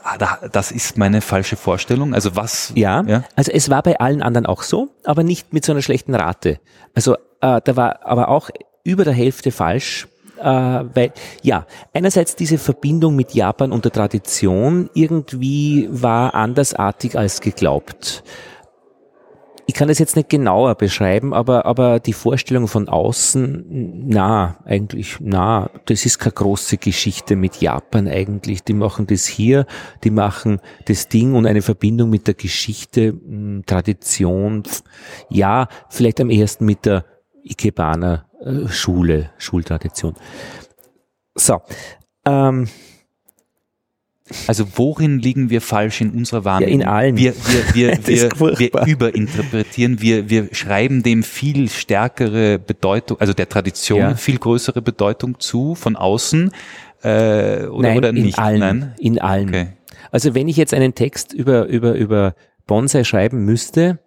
das 0.52 0.72
ist 0.72 1.00
meine 1.00 1.22
falsche 1.22 1.56
Vorstellung? 1.56 2.14
Also 2.14 2.36
was? 2.36 2.72
Ja, 2.76 3.02
ja, 3.08 3.24
also 3.36 3.52
es 3.52 3.72
war 3.72 3.82
bei 3.82 4.00
allen 4.00 4.22
anderen 4.22 4.46
auch 4.46 4.62
so, 4.62 4.90
aber 5.04 5.24
nicht 5.24 5.52
mit 5.52 5.66
so 5.66 5.72
einer 5.72 5.82
schlechten 5.82 6.14
Rate. 6.14 6.60
Also 6.94 7.16
äh, 7.42 7.60
da 7.64 7.76
war 7.76 8.06
aber 8.06 8.28
auch 8.30 8.52
über 8.84 9.04
der 9.04 9.14
Hälfte 9.14 9.52
falsch 9.52 10.08
äh, 10.40 10.86
weil 10.94 11.14
ja, 11.42 11.66
einerseits 11.94 12.36
diese 12.36 12.58
Verbindung 12.58 13.16
mit 13.16 13.34
Japan 13.34 13.72
und 13.72 13.86
der 13.86 13.92
Tradition 13.92 14.90
irgendwie 14.94 15.88
war 15.92 16.34
andersartig 16.34 17.18
als 17.18 17.42
geglaubt. 17.42 18.24
Ich 19.70 19.76
kann 19.76 19.88
das 19.88 20.00
jetzt 20.00 20.16
nicht 20.16 20.30
genauer 20.30 20.74
beschreiben, 20.74 21.32
aber, 21.32 21.68
aber 21.68 22.00
die 22.00 22.14
Vorstellung 22.14 22.68
von 22.68 22.90
außen, 22.90 24.08
na, 24.08 24.58
eigentlich, 24.66 25.18
na, 25.20 25.70
das 25.86 26.08
ist 26.08 26.18
keine 26.18 26.34
große 26.34 26.78
Geschichte 26.78 27.36
mit 27.36 27.62
Japan 27.62 28.08
eigentlich. 28.08 28.64
Die 28.64 28.74
machen 28.74 29.06
das 29.06 29.28
hier, 29.28 29.68
die 30.04 30.10
machen 30.10 30.60
das 30.86 31.08
Ding 31.08 31.36
und 31.36 31.46
eine 31.46 31.62
Verbindung 31.62 32.10
mit 32.10 32.26
der 32.26 32.34
Geschichte, 32.34 33.10
hm, 33.10 33.62
Tradition, 33.68 34.64
ja, 35.30 35.68
vielleicht 35.90 36.20
am 36.20 36.32
ersten 36.32 36.66
mit 36.66 36.88
der 36.88 37.06
Ikebana 37.44 38.26
äh, 38.44 38.68
Schule, 38.68 39.30
Schultradition. 39.38 40.16
So. 41.36 41.62
Ähm, 42.26 42.68
also 44.48 44.66
worin 44.76 45.20
liegen 45.20 45.50
wir 45.50 45.62
falsch 45.62 46.02
in 46.02 46.12
unserer 46.12 46.46
Wahrnehmung? 46.46 46.82
Ja, 46.82 46.86
in 46.86 46.88
allen. 46.88 47.18
Wir, 47.18 47.34
wir, 47.74 47.74
wir, 47.74 48.08
wir, 48.08 48.60
wir 48.60 48.86
überinterpretieren, 48.86 50.02
wir, 50.02 50.30
wir 50.30 50.54
schreiben 50.54 51.04
dem 51.04 51.24
viel 51.24 51.70
stärkere 51.70 52.60
Bedeutung, 52.60 53.20
also 53.20 53.34
der 53.34 53.50
Tradition 53.50 54.00
ja. 54.00 54.16
viel 54.16 54.38
größere 54.38 54.82
Bedeutung 54.82 55.40
zu 55.40 55.76
von 55.76 55.96
außen 55.96 56.52
äh, 57.02 57.66
oder, 57.66 57.90
Nein, 57.90 57.98
oder 57.98 58.12
nicht? 58.12 58.38
In 58.38 58.44
allen. 58.44 58.60
Nein? 58.60 58.96
In 59.00 59.20
allen. 59.20 59.50
Okay. 59.50 59.68
Also 60.12 60.36
wenn 60.36 60.48
ich 60.48 60.58
jetzt 60.58 60.74
einen 60.74 60.96
Text 60.96 61.34
über, 61.34 61.66
über, 61.66 61.94
über 61.94 62.36
Bonsai 62.68 63.04
schreiben 63.04 63.46
müsste, 63.46 64.00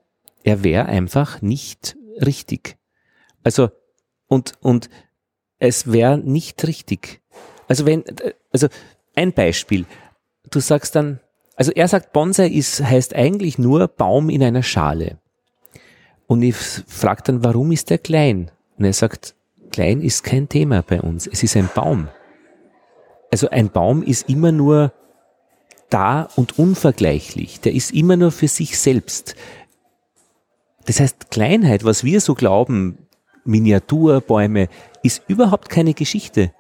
er 0.45 0.63
wäre 0.63 0.87
einfach 0.87 1.43
nicht 1.43 1.97
richtig. 2.21 2.77
Also 3.43 3.71
und, 4.33 4.55
und 4.63 4.89
es 5.59 5.93
wäre 5.93 6.17
nicht 6.17 6.67
richtig. 6.67 7.21
Also 7.69 7.85
wenn, 7.85 8.03
also 8.51 8.69
ein 9.15 9.35
Beispiel. 9.35 9.85
Du 10.51 10.61
sagst 10.61 10.97
dann, 10.97 11.21
Also 11.55 11.71
er 11.71 11.87
sagt, 11.87 12.15
Bonsai 12.15 12.49
ist, 12.49 12.83
heißt 12.83 13.15
eigentlich 13.15 13.59
nur 13.59 13.87
Baum 13.89 14.31
in 14.31 14.43
einer 14.43 14.63
Schale. 14.63 15.19
Und 16.27 16.43
ich 16.43 16.57
frage 16.57 17.25
dann, 17.25 17.45
warum 17.45 17.73
ist 17.73 17.91
der 17.91 17.99
klein? 17.99 18.51
Und 18.79 18.87
er 18.87 18.95
sagt, 18.95 19.35
klein 19.71 20.01
ist 20.01 20.25
kein 20.25 20.49
Thema 20.49 20.81
bei 20.81 21.03
uns. 21.03 21.27
Es 21.27 21.43
ist 21.43 21.55
ein 21.55 21.69
Baum. 21.75 22.09
Also 23.31 23.51
ein 23.51 23.69
Baum 23.69 24.03
ist 24.03 24.31
immer 24.31 24.51
nur 24.51 24.95
da 25.91 26.31
und 26.37 26.59
unvergleichlich. 26.59 27.61
Der 27.61 27.75
ist 27.75 27.93
immer 27.93 28.17
nur 28.17 28.33
für 28.33 28.49
sich 28.49 28.79
selbst. 28.79 29.37
Das 30.87 31.01
heißt, 31.01 31.31
Kleinheit, 31.31 31.85
was 31.85 32.03
wir 32.03 32.23
so 32.23 32.35
glauben, 32.35 33.02
Miniaturbäume, 33.45 34.69
ist 35.03 35.23
überhaupt 35.29 35.69
keine 35.69 35.95
Geschichte 35.95 36.53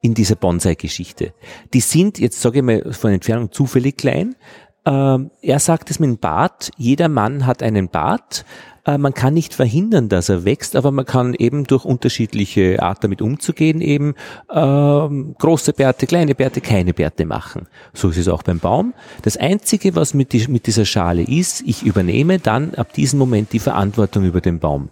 in 0.00 0.14
dieser 0.14 0.36
Bonsai-Geschichte. 0.36 1.32
Die 1.72 1.80
sind, 1.80 2.18
jetzt 2.18 2.40
sage 2.40 2.58
ich 2.58 2.64
mal 2.64 2.92
von 2.92 3.12
Entfernung 3.12 3.52
zufällig 3.52 3.96
klein. 3.96 4.36
Ähm, 4.84 5.30
er 5.40 5.58
sagt 5.58 5.90
es 5.90 5.98
mit 5.98 6.08
dem 6.08 6.18
Bart, 6.18 6.70
jeder 6.76 7.08
Mann 7.08 7.46
hat 7.46 7.62
einen 7.62 7.88
Bart, 7.88 8.44
äh, 8.86 8.98
man 8.98 9.14
kann 9.14 9.34
nicht 9.34 9.54
verhindern, 9.54 10.08
dass 10.08 10.28
er 10.28 10.44
wächst, 10.44 10.76
aber 10.76 10.90
man 10.90 11.06
kann 11.06 11.34
eben 11.34 11.64
durch 11.64 11.84
unterschiedliche 11.84 12.82
Art 12.82 13.02
damit 13.02 13.22
umzugehen 13.22 13.80
eben 13.80 14.14
ähm, 14.52 15.34
große 15.38 15.72
Bärte, 15.72 16.06
kleine 16.06 16.34
Bärte, 16.34 16.60
keine 16.60 16.92
Bärte 16.92 17.24
machen. 17.24 17.66
So 17.92 18.10
ist 18.10 18.18
es 18.18 18.28
auch 18.28 18.42
beim 18.42 18.58
Baum. 18.58 18.94
Das 19.22 19.36
Einzige, 19.36 19.94
was 19.96 20.14
mit, 20.14 20.32
die, 20.32 20.46
mit 20.48 20.66
dieser 20.66 20.84
Schale 20.84 21.22
ist, 21.22 21.62
ich 21.66 21.82
übernehme 21.82 22.38
dann 22.38 22.74
ab 22.74 22.92
diesem 22.92 23.18
Moment 23.18 23.52
die 23.52 23.58
Verantwortung 23.58 24.24
über 24.24 24.40
den 24.40 24.58
Baum. 24.58 24.90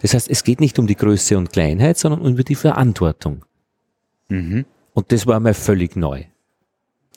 Das 0.00 0.14
heißt, 0.14 0.30
es 0.30 0.44
geht 0.44 0.60
nicht 0.60 0.78
um 0.78 0.86
die 0.86 0.96
Größe 0.96 1.36
und 1.36 1.52
Kleinheit, 1.52 1.98
sondern 1.98 2.20
um 2.20 2.36
die 2.36 2.54
Verantwortung. 2.54 3.44
Mhm. 4.28 4.64
Und 4.94 5.12
das 5.12 5.26
war 5.26 5.40
mir 5.40 5.54
völlig 5.54 5.96
neu. 5.96 6.24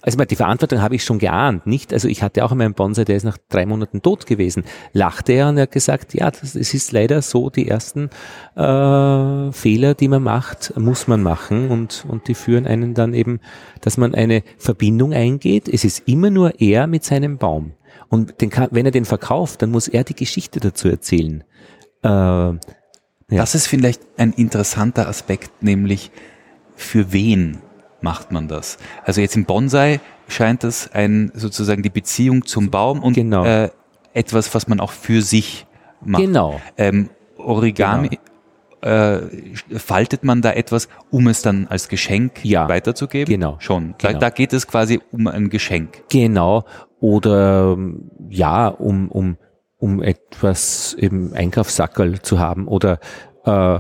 Also 0.04 0.22
die 0.26 0.36
Verantwortung 0.36 0.82
habe 0.82 0.96
ich 0.96 1.06
schon 1.06 1.17
geahnt, 1.17 1.65
nicht? 1.65 1.93
Also 1.93 2.10
ich 2.10 2.24
hatte 2.24 2.43
auch 2.43 2.52
einmal 2.52 2.65
einen 2.65 2.74
Bonsai, 2.74 3.06
der 3.06 3.15
ist 3.15 3.24
nach 3.24 3.38
drei 3.48 3.65
Monaten 3.65 4.02
tot 4.02 4.26
gewesen. 4.26 4.65
Lachte 4.91 5.32
er 5.32 5.48
und 5.48 5.56
er 5.56 5.63
hat 5.63 5.72
gesagt, 5.72 6.13
ja, 6.13 6.30
das, 6.30 6.56
es 6.56 6.74
ist 6.74 6.91
leider 6.91 7.22
so, 7.22 7.50
die 7.50 7.69
ersten 7.69 8.10
äh, 8.58 9.52
Fehler, 9.54 9.93
die 9.93 10.10
man 10.10 10.22
macht, 10.22 10.78
muss 10.78 11.08
man 11.08 11.24
machen 11.24 11.69
und, 11.69 12.06
und 12.10 12.28
die 12.28 12.36
führen 12.36 12.67
einen 12.67 12.93
dann 12.93 13.13
eben, 13.13 13.39
dass 13.80 13.96
man 13.96 14.13
eine 14.13 14.43
Verbindung 14.58 15.13
eingeht. 15.13 15.69
Es 15.69 15.86
ist 15.86 16.06
immer 16.06 16.30
nur 16.30 16.60
er 16.60 16.86
mit 16.88 17.06
seinem 17.06 17.38
Baum. 17.38 17.72
Und 18.10 18.41
den 18.41 18.50
kann, 18.50 18.67
wenn 18.72 18.86
er 18.86 18.91
den 18.91 19.06
verkauft, 19.06 19.62
dann 19.62 19.72
muss 19.72 19.88
er 19.88 20.04
die 20.04 20.15
Geschichte 20.15 20.60
dazu 20.60 20.89
erzählen. 20.89 21.46
Äh, 22.03 22.07
ja. 22.07 22.57
Das 23.29 23.55
ist 23.55 23.67
vielleicht 23.67 24.01
ein 24.17 24.33
interessanter 24.33 25.07
Aspekt, 25.07 25.63
nämlich 25.63 26.11
für 26.75 27.13
wen 27.13 27.59
macht 28.01 28.31
man 28.31 28.47
das? 28.47 28.77
Also 29.05 29.21
jetzt 29.21 29.35
im 29.35 29.45
Bonsai 29.45 29.99
scheint 30.27 30.63
das 30.63 30.91
ein 30.91 31.31
sozusagen 31.33 31.81
die 31.81 31.89
Beziehung 31.89 32.45
zum 32.45 32.69
Baum 32.69 33.01
und 33.01 33.13
genau. 33.13 33.45
äh, 33.45 33.69
etwas, 34.13 34.53
was 34.53 34.67
man 34.67 34.79
auch 34.79 34.91
für 34.91 35.21
sich 35.21 35.65
macht. 36.01 36.21
Genau. 36.21 36.61
Ähm, 36.77 37.09
Origami 37.37 38.09
genau. 38.09 38.21
Äh, 38.81 39.21
faltet 39.77 40.25
man 40.25 40.41
da 40.41 40.51
etwas, 40.51 40.89
um 41.09 41.27
es 41.27 41.41
dann 41.41 41.67
als 41.67 41.87
Geschenk 41.87 42.43
ja, 42.43 42.67
weiterzugeben? 42.67 43.33
Genau. 43.33 43.55
Schon. 43.59 43.95
Genau. 43.97 44.13
Da, 44.13 44.19
da 44.19 44.29
geht 44.29 44.51
es 44.51 44.67
quasi 44.67 44.99
um 45.11 45.27
ein 45.27 45.49
Geschenk. 45.49 46.03
Genau. 46.09 46.65
Oder 46.99 47.77
ja, 48.29 48.67
um, 48.67 49.07
um, 49.09 49.37
um 49.84 50.02
etwas 50.02 50.96
im 50.98 51.34
Einkaufssackerl 51.34 52.22
zu 52.22 52.39
haben 52.39 52.69
oder 52.69 53.00
äh, 53.43 53.80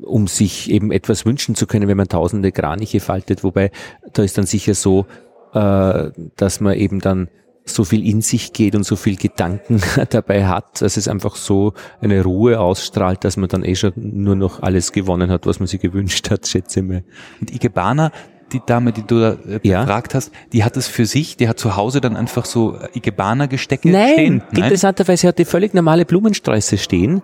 um 0.00 0.28
sich 0.28 0.70
eben 0.70 0.92
etwas 0.92 1.26
wünschen 1.26 1.56
zu 1.56 1.66
können, 1.66 1.88
wenn 1.88 1.96
man 1.96 2.06
tausende 2.06 2.52
Kraniche 2.52 3.00
faltet. 3.00 3.42
Wobei 3.42 3.72
da 4.12 4.22
ist 4.22 4.38
dann 4.38 4.46
sicher 4.46 4.74
so, 4.74 5.06
äh, 5.52 6.10
dass 6.36 6.60
man 6.60 6.74
eben 6.74 7.00
dann 7.00 7.28
so 7.64 7.82
viel 7.82 8.06
in 8.06 8.20
sich 8.20 8.52
geht 8.52 8.76
und 8.76 8.84
so 8.84 8.94
viel 8.94 9.16
Gedanken 9.16 9.82
dabei 10.10 10.46
hat, 10.46 10.80
dass 10.82 10.96
es 10.96 11.08
einfach 11.08 11.34
so 11.34 11.72
eine 12.00 12.22
Ruhe 12.22 12.60
ausstrahlt, 12.60 13.24
dass 13.24 13.36
man 13.36 13.48
dann 13.48 13.64
eh 13.64 13.74
schon 13.74 13.92
nur 13.96 14.36
noch 14.36 14.62
alles 14.62 14.92
gewonnen 14.92 15.30
hat, 15.32 15.46
was 15.46 15.58
man 15.58 15.66
sich 15.66 15.80
gewünscht 15.80 16.30
hat, 16.30 16.46
schätze 16.46 16.78
ich 16.78 16.86
mal. 16.86 17.02
Und 17.40 17.52
Ikebana, 17.52 18.12
die 18.52 18.60
Dame, 18.64 18.92
die 18.92 19.02
du 19.02 19.20
da 19.20 19.32
äh, 19.32 19.60
ja. 19.62 19.80
befragt 19.80 20.14
hast, 20.14 20.32
die 20.52 20.64
hat 20.64 20.76
es 20.76 20.86
für 20.86 21.06
sich, 21.06 21.36
die 21.36 21.48
hat 21.48 21.58
zu 21.58 21.76
Hause 21.76 22.00
dann 22.00 22.16
einfach 22.16 22.44
so 22.44 22.78
Ikebana-Gestecke 22.94 23.88
stehen? 23.88 24.42
Nein, 24.50 24.62
interessanterweise 24.62 25.28
hat 25.28 25.38
die 25.38 25.44
völlig 25.44 25.74
normale 25.74 26.04
Blumensträuße 26.04 26.78
stehen, 26.78 27.22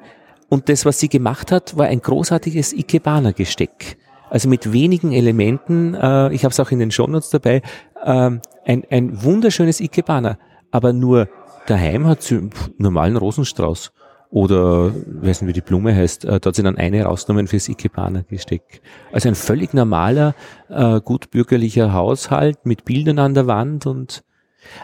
und 0.51 0.69
das, 0.69 0.85
was 0.85 0.99
sie 0.99 1.09
gemacht 1.09 1.53
hat, 1.53 1.79
war 1.79 1.87
ein 1.87 2.03
großartiges 2.03 2.73
Ikebana-Gesteck. 2.73 3.97
Also 4.29 4.49
mit 4.49 4.73
wenigen 4.73 5.13
Elementen, 5.13 5.95
äh, 5.95 6.33
ich 6.33 6.45
habe 6.45 6.53
es 6.53 6.61
auch 6.61 6.73
in 6.73 6.81
den 6.81 6.91
Shownotes 6.91 7.31
dabei, 7.31 7.63
äh, 8.05 8.11
ein, 8.11 8.43
ein 8.91 9.23
wunderschönes 9.23 9.81
Ikebana. 9.81 10.39
Aber 10.73 10.93
nur 10.93 11.29
daheim 11.67 12.07
hat 12.07 12.23
sie 12.23 12.37
einen 12.39 12.51
normalen 12.79 13.17
Rosenstrauß. 13.17 13.93
Oder, 14.31 14.95
weiß 14.95 15.43
nicht, 15.43 15.49
wie 15.49 15.53
die 15.53 15.61
Blume 15.61 15.95
heißt, 15.95 16.25
äh, 16.25 16.39
da 16.39 16.49
hat 16.49 16.55
sie 16.55 16.63
dann 16.63 16.79
eine 16.79 17.03
rausgenommen 17.03 17.49
fürs 17.49 17.69
Ikebana-Gesteck. 17.69 18.81
Also 19.13 19.29
ein 19.29 19.35
völlig 19.35 19.75
normaler, 19.75 20.35
äh, 20.69 21.01
gutbürgerlicher 21.01 21.93
Haushalt 21.93 22.65
mit 22.65 22.85
Bildern 22.85 23.19
an 23.19 23.35
der 23.35 23.49
Wand 23.49 23.87
und 23.87 24.23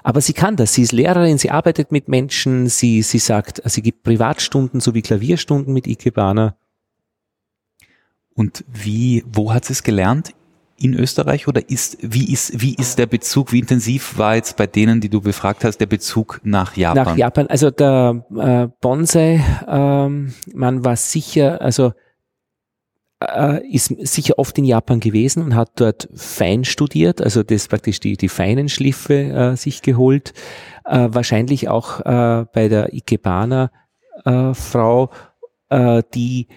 aber 0.02 0.20
sie 0.20 0.32
kann 0.32 0.56
das. 0.56 0.72
Sie 0.72 0.82
ist 0.82 0.92
Lehrerin, 0.92 1.38
sie 1.38 1.50
arbeitet 1.50 1.92
mit 1.92 2.08
Menschen, 2.08 2.66
sie, 2.68 3.02
sie 3.02 3.18
sagt, 3.18 3.60
sie 3.64 3.82
gibt 3.82 4.02
Privatstunden 4.02 4.80
sowie 4.80 5.02
Klavierstunden 5.02 5.72
mit 5.72 5.86
Ikebana. 5.86 6.56
Und 8.34 8.64
wie, 8.68 9.24
wo 9.26 9.52
hat 9.52 9.64
sie 9.64 9.74
es 9.74 9.82
gelernt? 9.82 10.34
In 10.78 10.94
Österreich 10.94 11.48
oder 11.48 11.70
ist, 11.70 11.96
wie 12.02 12.30
ist, 12.30 12.60
wie 12.60 12.74
ist 12.74 12.98
der 12.98 13.06
Bezug, 13.06 13.52
wie 13.52 13.60
intensiv 13.60 14.18
war 14.18 14.36
jetzt 14.36 14.56
bei 14.56 14.66
denen, 14.66 15.00
die 15.00 15.08
du 15.08 15.22
befragt 15.22 15.64
hast, 15.64 15.78
der 15.78 15.86
Bezug 15.86 16.40
nach 16.44 16.76
Japan? 16.76 17.04
Nach 17.04 17.16
Japan, 17.16 17.46
also 17.46 17.70
der 17.70 18.24
äh, 18.36 18.68
Bonsai, 18.80 19.42
ähm, 19.66 20.34
man 20.54 20.84
war 20.84 20.96
sicher, 20.96 21.62
also 21.62 21.92
äh, 23.20 23.66
ist 23.68 23.94
sicher 24.06 24.38
oft 24.38 24.58
in 24.58 24.64
Japan 24.64 25.00
gewesen 25.00 25.42
und 25.42 25.54
hat 25.54 25.72
dort 25.76 26.08
fein 26.14 26.64
studiert, 26.64 27.22
also 27.22 27.42
das 27.42 27.68
praktisch 27.68 28.00
die, 28.00 28.16
die 28.16 28.28
feinen 28.28 28.68
Schliffe 28.68 29.14
äh, 29.14 29.56
sich 29.56 29.82
geholt. 29.82 30.34
Äh, 30.84 31.08
wahrscheinlich 31.10 31.68
auch 31.68 32.00
äh, 32.00 32.44
bei 32.52 32.68
der 32.68 32.92
Ikebana 32.92 33.70
äh, 34.24 34.54
Frau, 34.54 35.10
äh, 35.70 36.02
die 36.14 36.48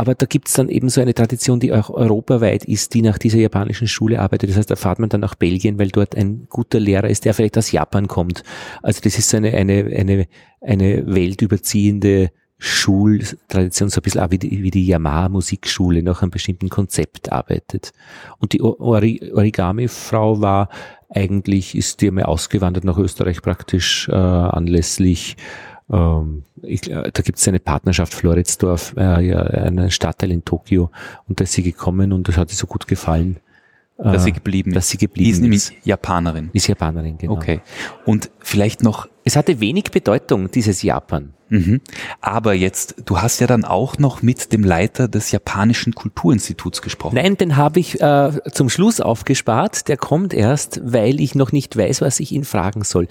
aber 0.00 0.14
da 0.14 0.24
gibt's 0.24 0.54
dann 0.54 0.70
eben 0.70 0.88
so 0.88 1.02
eine 1.02 1.12
Tradition, 1.12 1.60
die 1.60 1.74
auch 1.74 1.90
europaweit 1.90 2.64
ist, 2.64 2.94
die 2.94 3.02
nach 3.02 3.18
dieser 3.18 3.36
japanischen 3.36 3.86
Schule 3.86 4.18
arbeitet. 4.18 4.48
Das 4.48 4.56
heißt, 4.56 4.70
da 4.70 4.76
fahrt 4.76 4.98
man 4.98 5.10
dann 5.10 5.20
nach 5.20 5.34
Belgien, 5.34 5.78
weil 5.78 5.88
dort 5.88 6.16
ein 6.16 6.46
guter 6.48 6.80
Lehrer 6.80 7.10
ist, 7.10 7.26
der 7.26 7.34
vielleicht 7.34 7.58
aus 7.58 7.70
Japan 7.70 8.08
kommt. 8.08 8.42
Also 8.82 9.02
das 9.04 9.18
ist 9.18 9.28
so 9.28 9.36
eine, 9.36 9.52
eine, 9.52 9.94
eine, 9.94 10.26
eine 10.62 11.06
weltüberziehende 11.06 12.30
Schultradition 12.56 13.90
so 13.90 14.00
ein 14.00 14.02
bisschen 14.02 14.22
auch 14.22 14.30
wie 14.30 14.38
die, 14.38 14.62
wie 14.62 14.70
die 14.70 14.86
Yamaha 14.86 15.28
Musikschule 15.28 16.02
nach 16.02 16.22
einem 16.22 16.30
bestimmten 16.30 16.70
Konzept 16.70 17.30
arbeitet. 17.30 17.92
Und 18.38 18.54
die 18.54 18.62
Origami-Frau 18.62 20.40
war 20.40 20.70
eigentlich, 21.10 21.76
ist 21.76 22.00
die 22.00 22.08
einmal 22.08 22.24
ausgewandert 22.24 22.84
nach 22.84 22.96
Österreich 22.96 23.42
praktisch 23.42 24.08
äh, 24.08 24.14
anlässlich 24.14 25.36
ähm, 25.92 26.44
ich, 26.62 26.82
da 26.82 27.10
gibt 27.10 27.38
es 27.38 27.48
eine 27.48 27.58
Partnerschaft 27.58 28.14
Floridsdorf, 28.14 28.94
äh, 28.96 29.26
ja, 29.26 29.42
einen 29.42 29.90
Stadtteil 29.90 30.30
in 30.30 30.44
Tokio 30.44 30.90
und 31.28 31.40
da 31.40 31.44
ist 31.44 31.52
sie 31.52 31.62
gekommen 31.62 32.12
und 32.12 32.28
das 32.28 32.36
hat 32.36 32.50
ihr 32.50 32.56
so 32.56 32.66
gut 32.66 32.86
gefallen. 32.86 33.36
Dass 34.02 34.24
sie 34.24 34.32
geblieben 34.32 34.72
dass 34.72 34.88
sie 34.88 34.96
geblieben 34.96 35.28
ist. 35.28 35.36
ist 35.36 35.42
nämlich 35.42 35.72
Japanerin. 35.84 36.48
Ist 36.54 36.68
Japanerin, 36.68 37.18
genau. 37.18 37.34
Okay. 37.34 37.60
Und 38.06 38.30
vielleicht 38.38 38.82
noch. 38.82 39.08
Es 39.24 39.36
hatte 39.36 39.60
wenig 39.60 39.90
Bedeutung, 39.90 40.50
dieses 40.50 40.82
Japan. 40.82 41.34
Mhm. 41.50 41.82
Aber 42.20 42.54
jetzt, 42.54 42.94
du 43.04 43.20
hast 43.20 43.40
ja 43.40 43.46
dann 43.46 43.64
auch 43.64 43.98
noch 43.98 44.22
mit 44.22 44.52
dem 44.52 44.64
Leiter 44.64 45.06
des 45.08 45.32
japanischen 45.32 45.94
Kulturinstituts 45.94 46.80
gesprochen. 46.80 47.16
Nein, 47.16 47.36
den 47.36 47.56
habe 47.56 47.80
ich 47.80 48.00
äh, 48.00 48.30
zum 48.52 48.70
Schluss 48.70 49.00
aufgespart. 49.00 49.88
Der 49.88 49.98
kommt 49.98 50.32
erst, 50.32 50.80
weil 50.82 51.20
ich 51.20 51.34
noch 51.34 51.52
nicht 51.52 51.76
weiß, 51.76 52.00
was 52.00 52.20
ich 52.20 52.32
ihn 52.32 52.44
fragen 52.44 52.84
soll. 52.84 53.06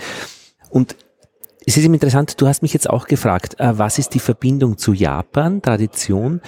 Und 0.72 0.96
es 1.65 1.78
ist 1.78 1.86
interessant, 1.86 2.39
du 2.41 2.48
hast 2.48 2.62
mich 2.62 2.74
jetzt 2.74 2.89
auch 2.89 3.08
gefragt, 3.08 3.60
äh, 3.60 3.78
was 3.78 4.00
ist 4.00 4.13
die 4.13 4.19
Verbindung 4.19 4.78
zu 4.78 4.93
Japan, 4.93 5.62
Tradition 5.62 6.41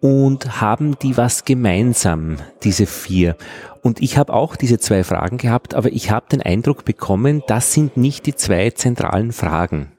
und 0.00 0.60
haben 0.60 0.98
die 0.98 1.16
was 1.16 1.44
gemeinsam, 1.44 2.36
diese 2.62 2.86
vier? 2.86 3.36
Und 3.82 4.02
ich 4.02 4.18
habe 4.18 4.32
auch 4.32 4.56
diese 4.56 4.78
zwei 4.78 5.04
Fragen 5.04 5.38
gehabt, 5.38 5.74
aber 5.74 5.90
ich 5.92 6.10
habe 6.10 6.26
den 6.30 6.42
Eindruck 6.42 6.84
bekommen, 6.84 7.42
das 7.46 7.72
sind 7.72 7.96
nicht 7.96 8.26
die 8.26 8.34
zwei 8.34 8.70
zentralen 8.70 9.32
Fragen. 9.32 9.92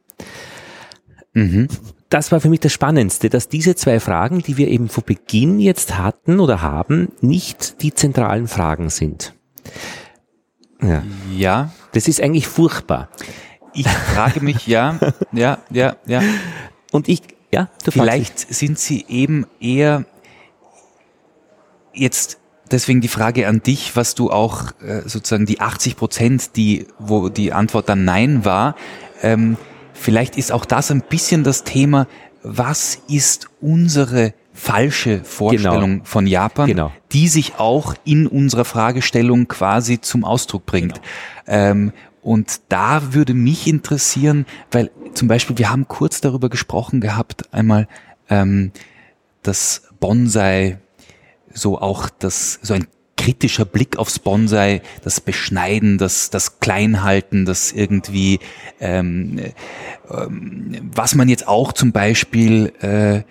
Mhm. 1.34 1.68
Das 2.10 2.32
war 2.32 2.42
für 2.42 2.50
mich 2.50 2.60
das 2.60 2.74
Spannendste, 2.74 3.30
dass 3.30 3.50
diese 3.50 3.76
zwei 3.76 4.00
Fragen, 4.00 4.42
die 4.42 4.58
wir 4.58 4.68
eben 4.68 4.90
vor 4.90 5.04
Beginn 5.04 5.60
jetzt 5.60 5.98
hatten 5.98 6.40
oder 6.40 6.62
haben, 6.62 7.10
nicht 7.22 7.84
die 7.84 7.94
zentralen 7.94 8.48
Fragen 8.48 8.90
sind. 8.90 9.34
Ja. 10.82 11.04
ja. 11.36 11.72
Das 11.94 12.08
ist 12.08 12.22
eigentlich 12.22 12.48
furchtbar. 12.48 13.10
Ich 13.74 13.88
frage 13.88 14.42
mich, 14.42 14.68
ja, 14.68 15.00
ja, 15.32 15.60
ja, 15.70 15.96
ja. 16.06 16.22
Und 16.92 17.08
ich, 17.08 17.22
ja, 17.52 17.70
du 17.84 17.92
Vielleicht 17.92 18.40
sind 18.54 18.80
sie 18.80 19.06
eben 19.08 19.46
eher 19.60 20.06
jetzt 21.94 22.40
deswegen 22.72 23.02
die 23.02 23.08
Frage 23.08 23.48
an 23.48 23.62
dich, 23.62 23.96
was 23.96 24.16
du 24.16 24.32
auch 24.32 24.72
äh, 24.82 25.02
sozusagen 25.06 25.46
die 25.46 25.60
80 25.60 25.96
Prozent, 25.96 26.56
die, 26.56 26.88
wo 27.00 27.30
die 27.30 27.54
Antwort 27.54 27.90
dann 27.90 28.06
Nein 28.06 28.46
war, 28.46 28.76
ähm, 29.22 29.58
vielleicht 29.94 30.38
ist 30.38 30.52
auch 30.52 30.66
das 30.66 30.92
ein 30.92 31.02
bisschen 31.02 31.44
das 31.44 31.64
Thema, 31.64 32.08
was 32.44 33.00
ist 33.08 33.48
unsere 33.60 34.34
falsche 34.54 35.24
Vorstellung 35.24 35.92
genau. 35.92 36.06
von 36.06 36.28
Japan, 36.28 36.68
genau. 36.68 36.92
die 37.12 37.28
sich 37.28 37.56
auch 37.58 37.96
in 38.04 38.28
unserer 38.28 38.66
Fragestellung 38.66 39.48
quasi 39.48 40.02
zum 40.02 40.26
Ausdruck 40.26 40.66
bringt. 40.66 41.02
Genau. 41.46 41.58
Ähm, 41.58 41.94
und 42.30 42.62
da 42.70 43.16
würde 43.16 43.34
mich 43.34 43.66
interessieren, 43.66 44.46
weil 44.70 44.92
zum 45.16 45.28
Beispiel 45.28 45.58
wir 45.58 45.72
haben 45.72 45.88
kurz 45.88 46.22
darüber 46.22 46.48
gesprochen 46.48 47.02
gehabt, 47.02 47.52
einmal 47.52 47.88
ähm, 48.30 48.72
das 49.42 49.90
Bonsai, 50.00 50.78
so 51.52 51.82
auch 51.82 52.08
das 52.08 52.60
so 52.62 52.76
ein 52.76 52.86
kritischer 53.18 53.66
Blick 53.66 53.98
aufs 53.98 54.20
Bonsai, 54.20 54.84
das 55.04 55.22
Beschneiden, 55.22 55.98
das, 55.98 56.30
das 56.30 56.60
Kleinhalten, 56.60 57.46
das 57.46 57.72
irgendwie, 57.72 58.40
ähm, 58.80 59.40
äh, 59.40 59.52
was 60.08 61.16
man 61.16 61.30
jetzt 61.30 61.48
auch 61.48 61.74
zum 61.74 61.92
Beispiel 61.92 62.72
äh, 62.80 63.24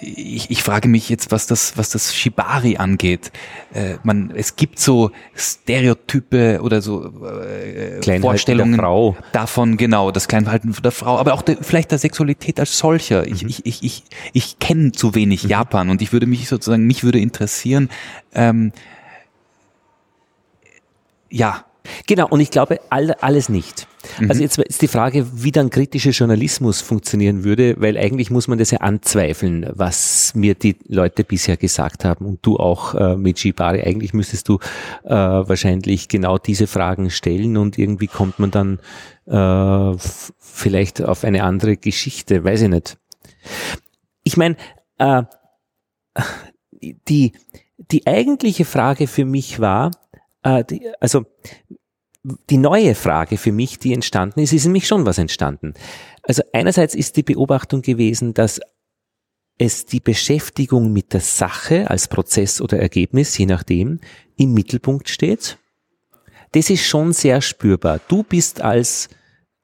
ich, 0.00 0.50
ich 0.50 0.62
frage 0.62 0.88
mich 0.88 1.08
jetzt, 1.08 1.30
was 1.30 1.46
das, 1.46 1.76
was 1.76 1.90
das 1.90 2.14
Shibari 2.14 2.76
angeht. 2.76 3.32
Äh, 3.72 3.96
man, 4.02 4.32
es 4.34 4.56
gibt 4.56 4.78
so 4.78 5.10
Stereotype 5.34 6.60
oder 6.62 6.80
so 6.82 7.12
äh, 7.24 8.20
Vorstellungen 8.20 8.78
Frau. 8.78 9.16
davon, 9.32 9.76
genau, 9.76 10.10
das 10.10 10.28
Kleinverhalten 10.28 10.74
der 10.82 10.92
Frau, 10.92 11.18
aber 11.18 11.34
auch 11.34 11.42
der, 11.42 11.58
vielleicht 11.60 11.90
der 11.90 11.98
Sexualität 11.98 12.60
als 12.60 12.78
solcher. 12.78 13.26
Ich, 13.26 13.42
mhm. 13.42 13.48
ich, 13.48 13.66
ich, 13.66 13.82
ich, 13.82 14.04
ich 14.32 14.58
kenne 14.58 14.92
zu 14.92 15.14
wenig 15.14 15.44
mhm. 15.44 15.50
Japan 15.50 15.90
und 15.90 16.02
ich 16.02 16.12
würde 16.12 16.26
mich 16.26 16.48
sozusagen, 16.48 16.86
mich 16.86 17.04
würde 17.04 17.18
interessieren, 17.18 17.90
ähm, 18.34 18.72
ja. 21.30 21.64
Genau, 22.06 22.28
und 22.28 22.40
ich 22.40 22.50
glaube, 22.50 22.80
all, 22.90 23.12
alles 23.20 23.48
nicht. 23.48 23.86
Mhm. 24.20 24.30
Also 24.30 24.42
jetzt 24.42 24.58
ist 24.58 24.82
die 24.82 24.88
Frage, 24.88 25.26
wie 25.42 25.52
dann 25.52 25.70
kritischer 25.70 26.10
Journalismus 26.10 26.80
funktionieren 26.80 27.44
würde, 27.44 27.74
weil 27.78 27.96
eigentlich 27.96 28.30
muss 28.30 28.48
man 28.48 28.58
das 28.58 28.70
ja 28.70 28.78
anzweifeln, 28.78 29.70
was 29.74 30.34
mir 30.34 30.54
die 30.54 30.76
Leute 30.86 31.24
bisher 31.24 31.56
gesagt 31.56 32.04
haben 32.04 32.26
und 32.26 32.38
du 32.42 32.56
auch 32.56 32.94
äh, 32.94 33.16
mit 33.16 33.38
Shibari. 33.38 33.82
Eigentlich 33.82 34.14
müsstest 34.14 34.48
du 34.48 34.58
äh, 35.04 35.10
wahrscheinlich 35.10 36.08
genau 36.08 36.38
diese 36.38 36.66
Fragen 36.66 37.10
stellen 37.10 37.56
und 37.56 37.78
irgendwie 37.78 38.06
kommt 38.06 38.38
man 38.38 38.50
dann 38.50 38.78
äh, 39.26 39.98
vielleicht 40.38 41.02
auf 41.02 41.24
eine 41.24 41.44
andere 41.44 41.76
Geschichte, 41.76 42.44
weiß 42.44 42.62
ich 42.62 42.68
nicht. 42.68 42.98
Ich 44.22 44.36
meine, 44.36 44.56
äh, 44.98 45.22
die, 46.80 47.32
die 47.76 48.06
eigentliche 48.06 48.64
Frage 48.64 49.06
für 49.06 49.24
mich 49.24 49.60
war, 49.60 49.90
äh, 50.42 50.64
die, 50.64 50.88
also 51.00 51.24
die 52.50 52.56
neue 52.56 52.94
Frage 52.94 53.36
für 53.36 53.52
mich, 53.52 53.78
die 53.78 53.92
entstanden 53.92 54.40
ist, 54.40 54.52
ist 54.52 54.64
nämlich 54.64 54.86
schon 54.86 55.06
was 55.06 55.18
entstanden. 55.18 55.74
Also 56.22 56.42
einerseits 56.52 56.94
ist 56.94 57.16
die 57.16 57.22
Beobachtung 57.22 57.82
gewesen, 57.82 58.34
dass 58.34 58.60
es 59.58 59.86
die 59.86 60.00
Beschäftigung 60.00 60.92
mit 60.92 61.12
der 61.12 61.20
Sache 61.20 61.90
als 61.90 62.08
Prozess 62.08 62.60
oder 62.60 62.78
Ergebnis, 62.78 63.36
je 63.36 63.46
nachdem, 63.46 64.00
im 64.36 64.54
Mittelpunkt 64.54 65.08
steht. 65.08 65.58
Das 66.52 66.70
ist 66.70 66.84
schon 66.84 67.12
sehr 67.12 67.40
spürbar. 67.40 68.00
Du 68.08 68.22
bist 68.22 68.60
als 68.60 69.08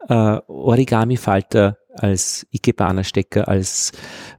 äh, 0.08 0.14
Origami-Falter, 0.14 1.78
als 1.94 2.46
Ikebana-Stecker, 2.50 3.48
als 3.48 3.92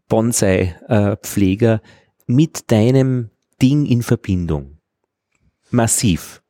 Bonsai-Pfleger 0.09 1.81
mit 2.27 2.71
deinem 2.71 3.29
Ding 3.61 3.85
in 3.85 4.03
Verbindung. 4.03 4.77
Massiv 5.71 6.41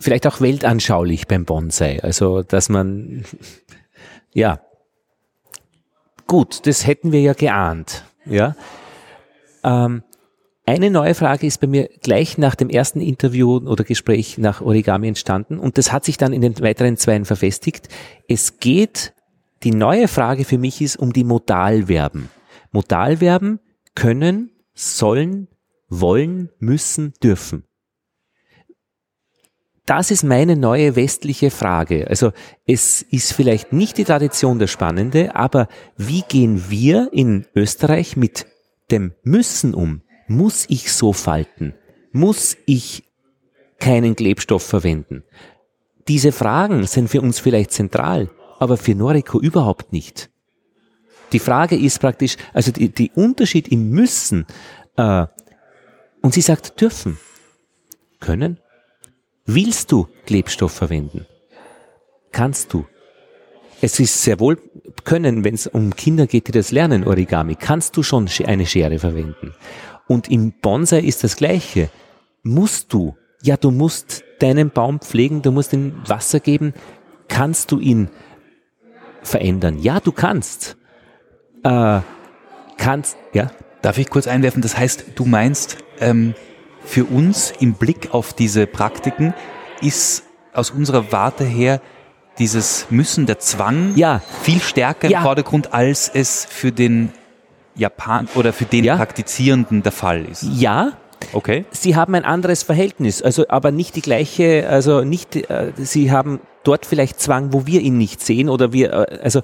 vielleicht 0.00 0.26
auch 0.26 0.40
weltanschaulich 0.40 1.28
beim 1.28 1.44
Bonsai. 1.44 2.02
Also, 2.02 2.42
dass 2.42 2.68
man, 2.68 3.24
ja, 4.32 4.60
gut, 6.26 6.66
das 6.66 6.86
hätten 6.86 7.12
wir 7.12 7.20
ja 7.20 7.34
geahnt, 7.34 8.04
ja. 8.24 8.56
Ähm, 9.62 10.02
eine 10.66 10.90
neue 10.90 11.14
Frage 11.14 11.46
ist 11.46 11.60
bei 11.60 11.66
mir 11.66 11.88
gleich 12.00 12.38
nach 12.38 12.54
dem 12.54 12.70
ersten 12.70 13.00
Interview 13.00 13.56
oder 13.56 13.82
Gespräch 13.82 14.38
nach 14.38 14.60
Origami 14.60 15.08
entstanden 15.08 15.58
und 15.58 15.78
das 15.78 15.90
hat 15.90 16.04
sich 16.04 16.16
dann 16.16 16.32
in 16.32 16.42
den 16.42 16.58
weiteren 16.60 16.96
Zweien 16.96 17.24
verfestigt. 17.24 17.88
Es 18.28 18.60
geht, 18.60 19.12
die 19.64 19.72
neue 19.72 20.06
Frage 20.06 20.44
für 20.44 20.58
mich 20.58 20.80
ist 20.80 20.96
um 20.96 21.12
die 21.12 21.24
Modalverben. 21.24 22.30
Modalverben 22.70 23.58
können, 23.96 24.52
sollen, 24.74 25.48
wollen, 25.88 26.50
müssen, 26.60 27.14
dürfen. 27.22 27.64
Das 29.86 30.10
ist 30.10 30.22
meine 30.22 30.56
neue 30.56 30.94
westliche 30.94 31.50
Frage. 31.50 32.06
Also 32.08 32.32
es 32.66 33.02
ist 33.02 33.32
vielleicht 33.32 33.72
nicht 33.72 33.98
die 33.98 34.04
Tradition 34.04 34.58
der 34.58 34.66
Spannende, 34.66 35.34
aber 35.34 35.68
wie 35.96 36.22
gehen 36.22 36.64
wir 36.68 37.08
in 37.12 37.46
Österreich 37.54 38.16
mit 38.16 38.46
dem 38.90 39.12
Müssen 39.22 39.74
um? 39.74 40.02
Muss 40.28 40.66
ich 40.68 40.92
so 40.92 41.12
falten? 41.12 41.74
Muss 42.12 42.56
ich 42.66 43.04
keinen 43.78 44.14
Klebstoff 44.14 44.62
verwenden? 44.62 45.24
Diese 46.06 46.32
Fragen 46.32 46.86
sind 46.86 47.08
für 47.08 47.20
uns 47.20 47.40
vielleicht 47.40 47.72
zentral, 47.72 48.30
aber 48.58 48.76
für 48.76 48.94
Noriko 48.94 49.40
überhaupt 49.40 49.92
nicht. 49.92 50.30
Die 51.32 51.38
Frage 51.38 51.76
ist 51.76 52.00
praktisch, 52.00 52.36
also 52.52 52.72
die, 52.72 52.88
die 52.88 53.10
Unterschied 53.14 53.68
im 53.68 53.90
Müssen, 53.90 54.46
äh, 54.96 55.26
und 56.22 56.34
sie 56.34 56.40
sagt 56.40 56.80
dürfen, 56.80 57.18
können, 58.18 58.60
Willst 59.52 59.90
du 59.90 60.06
Klebstoff 60.26 60.70
verwenden? 60.70 61.26
Kannst 62.30 62.72
du. 62.72 62.86
Es 63.80 63.98
ist 63.98 64.22
sehr 64.22 64.38
wohl 64.38 64.58
können, 65.02 65.42
wenn 65.42 65.54
es 65.54 65.66
um 65.66 65.96
Kinder 65.96 66.28
geht, 66.28 66.46
die 66.46 66.52
das 66.52 66.70
lernen, 66.70 67.04
Origami, 67.04 67.56
kannst 67.56 67.96
du 67.96 68.04
schon 68.04 68.28
eine 68.46 68.64
Schere 68.64 69.00
verwenden. 69.00 69.54
Und 70.06 70.30
im 70.30 70.52
Bonsai 70.52 71.00
ist 71.00 71.24
das 71.24 71.34
Gleiche. 71.34 71.90
Musst 72.44 72.92
du. 72.92 73.16
Ja, 73.42 73.56
du 73.56 73.72
musst 73.72 74.22
deinen 74.38 74.70
Baum 74.70 75.00
pflegen, 75.00 75.42
du 75.42 75.50
musst 75.50 75.72
ihm 75.72 75.94
Wasser 76.06 76.38
geben. 76.38 76.72
Kannst 77.26 77.72
du 77.72 77.80
ihn 77.80 78.08
verändern? 79.22 79.80
Ja, 79.80 79.98
du 79.98 80.12
kannst. 80.12 80.76
Äh, 81.64 82.02
kannst, 82.76 83.16
ja. 83.32 83.50
Darf 83.82 83.98
ich 83.98 84.10
kurz 84.10 84.28
einwerfen? 84.28 84.62
Das 84.62 84.78
heißt, 84.78 85.06
du 85.16 85.24
meinst, 85.24 85.78
ähm, 85.98 86.34
für 86.84 87.04
uns 87.04 87.52
im 87.60 87.74
Blick 87.74 88.12
auf 88.12 88.32
diese 88.32 88.66
Praktiken 88.66 89.34
ist 89.80 90.24
aus 90.52 90.70
unserer 90.70 91.12
Warte 91.12 91.44
her 91.44 91.80
dieses 92.38 92.86
Müssen, 92.90 93.26
der 93.26 93.38
Zwang 93.38 93.94
ja. 93.96 94.20
viel 94.42 94.60
stärker 94.60 95.08
ja. 95.08 95.18
im 95.18 95.24
Vordergrund, 95.24 95.74
als 95.74 96.08
es 96.12 96.46
für 96.48 96.72
den 96.72 97.12
Japan 97.74 98.28
oder 98.34 98.52
für 98.52 98.64
den 98.64 98.84
ja. 98.84 98.96
Praktizierenden 98.96 99.82
der 99.82 99.92
Fall 99.92 100.24
ist. 100.24 100.42
Ja. 100.42 100.92
Okay. 101.32 101.66
Sie 101.70 101.96
haben 101.96 102.14
ein 102.14 102.24
anderes 102.24 102.62
Verhältnis, 102.62 103.22
also 103.22 103.46
aber 103.48 103.70
nicht 103.70 103.94
die 103.94 104.00
gleiche, 104.00 104.66
also 104.68 105.04
nicht, 105.04 105.36
äh, 105.36 105.72
sie 105.76 106.10
haben 106.10 106.40
dort 106.64 106.86
vielleicht 106.86 107.20
Zwang, 107.20 107.52
wo 107.52 107.66
wir 107.66 107.82
ihn 107.82 107.98
nicht 107.98 108.22
sehen 108.22 108.48
oder 108.48 108.72
wir, 108.72 108.92
äh, 108.92 109.18
also 109.22 109.42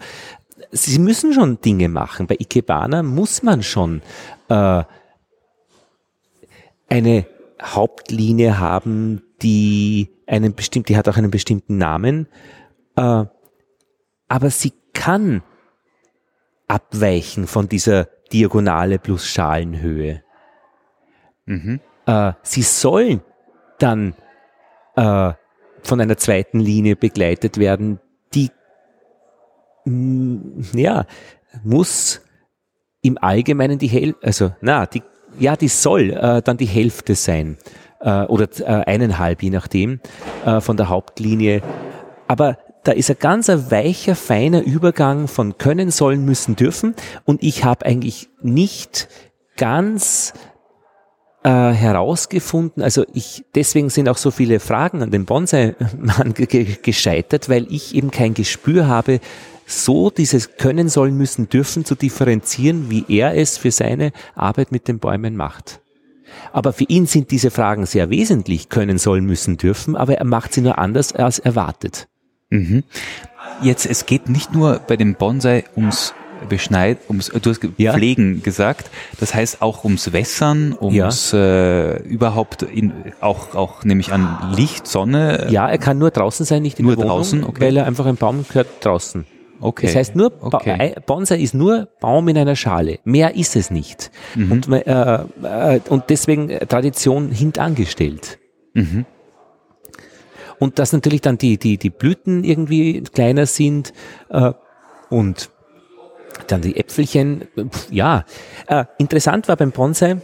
sie 0.72 0.98
müssen 0.98 1.34
schon 1.34 1.60
Dinge 1.60 1.88
machen. 1.88 2.26
Bei 2.26 2.36
Ikebana 2.38 3.02
muss 3.02 3.42
man 3.42 3.62
schon 3.62 4.00
äh, 4.48 4.84
eine 6.88 7.26
Hauptlinie 7.62 8.58
haben, 8.58 9.22
die 9.42 10.10
einen 10.26 10.54
bestimmt, 10.54 10.88
die 10.88 10.96
hat 10.96 11.08
auch 11.08 11.16
einen 11.16 11.30
bestimmten 11.30 11.78
Namen, 11.78 12.28
äh, 12.96 13.24
aber 14.28 14.50
sie 14.50 14.72
kann 14.92 15.42
abweichen 16.68 17.46
von 17.46 17.68
dieser 17.68 18.08
Diagonale 18.32 18.98
plus 18.98 19.26
Schalenhöhe. 19.26 20.22
Mhm. 21.44 21.80
Äh, 22.06 22.32
sie 22.42 22.62
soll 22.62 23.20
dann 23.78 24.14
äh, 24.96 25.32
von 25.82 26.00
einer 26.00 26.16
zweiten 26.16 26.58
Linie 26.58 26.96
begleitet 26.96 27.58
werden, 27.58 28.00
die 28.34 28.50
mh, 29.84 30.64
ja 30.74 31.06
muss 31.62 32.22
im 33.02 33.18
Allgemeinen 33.18 33.78
die 33.78 33.86
Hälfte, 33.86 34.26
also 34.26 34.54
na, 34.60 34.86
die 34.86 35.02
ja, 35.38 35.56
die 35.56 35.68
soll 35.68 36.10
äh, 36.10 36.42
dann 36.42 36.56
die 36.56 36.66
Hälfte 36.66 37.14
sein 37.14 37.58
äh, 38.00 38.22
oder 38.24 38.48
äh, 38.60 38.84
eineinhalb, 38.84 39.42
je 39.42 39.50
nachdem, 39.50 40.00
äh, 40.44 40.60
von 40.60 40.76
der 40.76 40.88
Hauptlinie. 40.88 41.62
Aber 42.28 42.58
da 42.84 42.92
ist 42.92 43.10
ein 43.10 43.16
ganz 43.18 43.50
ein 43.50 43.70
weicher, 43.70 44.14
feiner 44.14 44.62
Übergang 44.62 45.28
von 45.28 45.58
können, 45.58 45.90
sollen, 45.90 46.24
müssen, 46.24 46.56
dürfen. 46.56 46.94
Und 47.24 47.42
ich 47.42 47.64
habe 47.64 47.84
eigentlich 47.84 48.28
nicht 48.42 49.08
ganz 49.56 50.34
äh, 51.42 51.48
herausgefunden, 51.48 52.82
also 52.82 53.04
ich, 53.12 53.44
deswegen 53.54 53.88
sind 53.88 54.08
auch 54.08 54.16
so 54.16 54.30
viele 54.30 54.60
Fragen 54.60 55.02
an 55.02 55.10
den 55.10 55.26
Bonsai-Mann 55.26 56.34
gescheitert, 56.82 57.48
weil 57.48 57.66
ich 57.70 57.94
eben 57.94 58.10
kein 58.10 58.34
Gespür 58.34 58.88
habe, 58.88 59.20
so 59.66 60.10
dieses 60.10 60.56
können, 60.56 60.88
sollen, 60.88 61.16
müssen, 61.16 61.48
dürfen 61.48 61.84
zu 61.84 61.96
differenzieren, 61.96 62.88
wie 62.88 63.04
er 63.08 63.36
es 63.36 63.58
für 63.58 63.72
seine 63.72 64.12
Arbeit 64.34 64.72
mit 64.72 64.88
den 64.88 65.00
Bäumen 65.00 65.36
macht. 65.36 65.80
Aber 66.52 66.72
für 66.72 66.84
ihn 66.84 67.06
sind 67.06 67.30
diese 67.30 67.50
Fragen 67.50 67.86
sehr 67.86 68.08
wesentlich, 68.10 68.68
können, 68.68 68.98
sollen, 68.98 69.26
müssen, 69.26 69.56
dürfen, 69.56 69.96
aber 69.96 70.18
er 70.18 70.24
macht 70.24 70.52
sie 70.52 70.60
nur 70.60 70.78
anders 70.78 71.12
als 71.12 71.38
erwartet. 71.38 72.08
Mhm. 72.50 72.84
Jetzt, 73.60 73.86
es 73.86 74.06
geht 74.06 74.28
nicht 74.28 74.52
nur 74.54 74.80
bei 74.86 74.96
dem 74.96 75.14
Bonsai 75.14 75.64
ums 75.76 76.14
Beschneid, 76.48 76.98
ums, 77.08 77.28
du 77.28 77.50
hast 77.50 77.60
ja. 77.78 77.94
Pflegen 77.94 78.42
gesagt, 78.42 78.90
das 79.18 79.34
heißt 79.34 79.62
auch 79.62 79.84
ums 79.84 80.12
Wässern, 80.12 80.76
ums 80.78 81.32
ja. 81.32 81.38
äh, 81.38 82.02
überhaupt 82.02 82.62
in, 82.62 82.92
auch, 83.20 83.54
auch 83.54 83.84
nehme 83.84 84.00
ich 84.00 84.12
an 84.12 84.52
Licht, 84.54 84.86
Sonne. 84.86 85.48
Ja, 85.50 85.68
er 85.68 85.78
kann 85.78 85.98
nur 85.98 86.10
draußen 86.10 86.44
sein, 86.44 86.62
nicht 86.62 86.78
in 86.78 86.84
nur 86.84 86.94
der 86.94 87.04
Wohnung, 87.04 87.16
draußen, 87.16 87.44
okay. 87.44 87.60
weil 87.62 87.76
er 87.78 87.86
einfach 87.86 88.06
ein 88.06 88.16
Baum 88.16 88.44
gehört 88.46 88.68
draußen. 88.82 89.26
Okay. 89.60 89.86
Das 89.86 89.96
heißt 89.96 90.16
nur, 90.16 90.32
okay. 90.40 90.94
Bonsai 91.06 91.38
ist 91.38 91.54
nur 91.54 91.88
Baum 92.00 92.28
in 92.28 92.38
einer 92.38 92.56
Schale. 92.56 92.98
Mehr 93.04 93.34
ist 93.36 93.56
es 93.56 93.70
nicht. 93.70 94.10
Mhm. 94.34 94.52
Und, 94.52 94.68
äh, 94.68 95.24
äh, 95.42 95.80
und 95.88 96.04
deswegen 96.08 96.48
Tradition 96.68 97.30
hintangestellt. 97.30 98.38
Mhm. 98.74 99.06
Und 100.58 100.78
dass 100.78 100.92
natürlich 100.92 101.20
dann 101.20 101.38
die, 101.38 101.58
die, 101.58 101.76
die 101.76 101.90
Blüten 101.90 102.44
irgendwie 102.44 103.02
kleiner 103.02 103.46
sind 103.46 103.92
äh, 104.30 104.52
und 105.10 105.50
dann 106.48 106.62
die 106.62 106.76
Äpfelchen, 106.76 107.46
ja. 107.90 108.24
Äh, 108.66 108.84
interessant 108.98 109.48
war 109.48 109.56
beim 109.56 109.72
Bonsai 109.72 110.18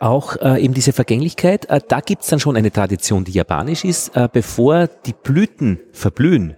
auch 0.00 0.36
äh, 0.36 0.62
eben 0.62 0.74
diese 0.74 0.92
Vergänglichkeit. 0.92 1.68
Äh, 1.70 1.80
da 1.86 2.00
gibt's 2.00 2.28
dann 2.28 2.40
schon 2.40 2.56
eine 2.56 2.70
Tradition, 2.70 3.24
die 3.24 3.32
japanisch 3.32 3.84
ist. 3.84 4.16
Äh, 4.16 4.28
bevor 4.32 4.88
die 4.88 5.14
Blüten 5.14 5.80
verblühen, 5.92 6.56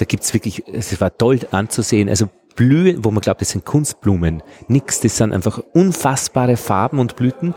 da 0.00 0.06
gibt's 0.06 0.32
wirklich, 0.32 0.66
es 0.66 0.98
war 1.00 1.16
toll 1.16 1.40
anzusehen, 1.50 2.08
also 2.08 2.28
Blühen, 2.56 3.04
wo 3.04 3.10
man 3.10 3.20
glaubt, 3.20 3.40
das 3.40 3.50
sind 3.50 3.64
Kunstblumen. 3.64 4.42
Nix, 4.68 5.00
das 5.00 5.16
sind 5.16 5.32
einfach 5.32 5.58
unfassbare 5.72 6.56
Farben 6.56 6.98
und 6.98 7.16
Blüten. 7.16 7.54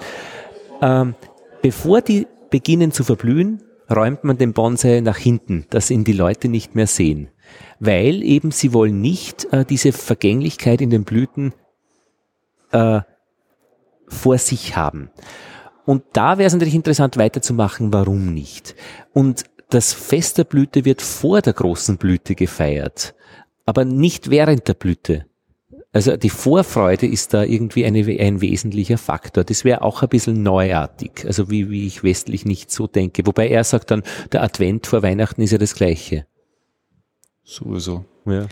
Ähm, 0.81 1.15
bevor 1.61 2.01
die 2.01 2.27
beginnen 2.49 2.91
zu 2.91 3.03
verblühen, 3.03 3.63
räumt 3.89 4.23
man 4.23 4.37
den 4.37 4.53
Bonsai 4.53 5.01
nach 5.01 5.17
hinten, 5.17 5.65
dass 5.69 5.89
ihn 5.89 6.03
die 6.03 6.13
Leute 6.13 6.47
nicht 6.47 6.75
mehr 6.75 6.87
sehen. 6.87 7.29
Weil 7.79 8.23
eben 8.23 8.51
sie 8.51 8.73
wollen 8.73 9.01
nicht 9.01 9.51
äh, 9.51 9.65
diese 9.65 9.91
Vergänglichkeit 9.91 10.81
in 10.81 10.89
den 10.89 11.03
Blüten 11.03 11.53
äh, 12.71 13.01
vor 14.07 14.37
sich 14.37 14.75
haben. 14.75 15.09
Und 15.85 16.03
da 16.13 16.37
wäre 16.37 16.47
es 16.47 16.53
natürlich 16.53 16.75
interessant 16.75 17.17
weiterzumachen, 17.17 17.91
warum 17.91 18.33
nicht. 18.33 18.75
Und 19.11 19.43
das 19.73 19.93
Fest 19.93 20.37
der 20.37 20.43
Blüte 20.43 20.85
wird 20.85 21.01
vor 21.01 21.41
der 21.41 21.53
großen 21.53 21.97
Blüte 21.97 22.35
gefeiert, 22.35 23.15
aber 23.65 23.85
nicht 23.85 24.29
während 24.29 24.67
der 24.67 24.75
Blüte. 24.75 25.25
Also 25.91 26.17
die 26.17 26.29
Vorfreude 26.29 27.05
ist 27.05 27.33
da 27.33 27.43
irgendwie 27.43 27.85
eine, 27.85 27.99
ein 28.19 28.41
wesentlicher 28.41 28.97
Faktor. 28.97 29.43
Das 29.43 29.63
wäre 29.63 29.83
auch 29.83 30.01
ein 30.01 30.09
bisschen 30.09 30.41
neuartig, 30.41 31.23
also 31.25 31.51
wie, 31.51 31.69
wie 31.69 31.85
ich 31.85 32.03
westlich 32.03 32.45
nicht 32.45 32.71
so 32.71 32.87
denke. 32.87 33.25
Wobei 33.27 33.47
er 33.47 33.63
sagt 33.63 33.91
dann, 33.91 34.03
der 34.31 34.41
Advent 34.43 34.87
vor 34.87 35.03
Weihnachten 35.03 35.41
ist 35.41 35.51
ja 35.51 35.59
das 35.59 35.75
gleiche. 35.75 36.25
Sowieso. 37.43 38.05
Ja. 38.25 38.45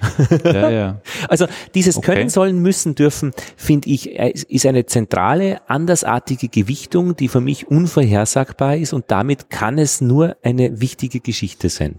ja, 0.44 0.70
ja. 0.70 1.02
Also 1.30 1.48
dieses 1.76 1.98
Okay. 1.98 2.16
Können 2.16 2.30
sollen 2.30 2.60
müssen 2.60 2.96
dürfen, 2.96 3.32
finde 3.56 3.90
ich, 3.90 4.18
äh, 4.20 4.34
ist 4.48 4.66
eine 4.66 4.86
zentrale, 4.86 5.62
andersartige 5.70 6.50
Gewichtung, 6.50 7.16
die 7.16 7.28
für 7.28 7.42
mich 7.42 7.68
unvorhersagbar 7.68 8.76
ist 8.78 8.94
und 8.94 9.06
damit 9.10 9.50
kann 9.50 9.78
es 9.78 10.02
nur 10.02 10.36
eine 10.44 10.82
wichtige 10.82 11.20
Geschichte 11.20 11.70
sein. 11.70 11.96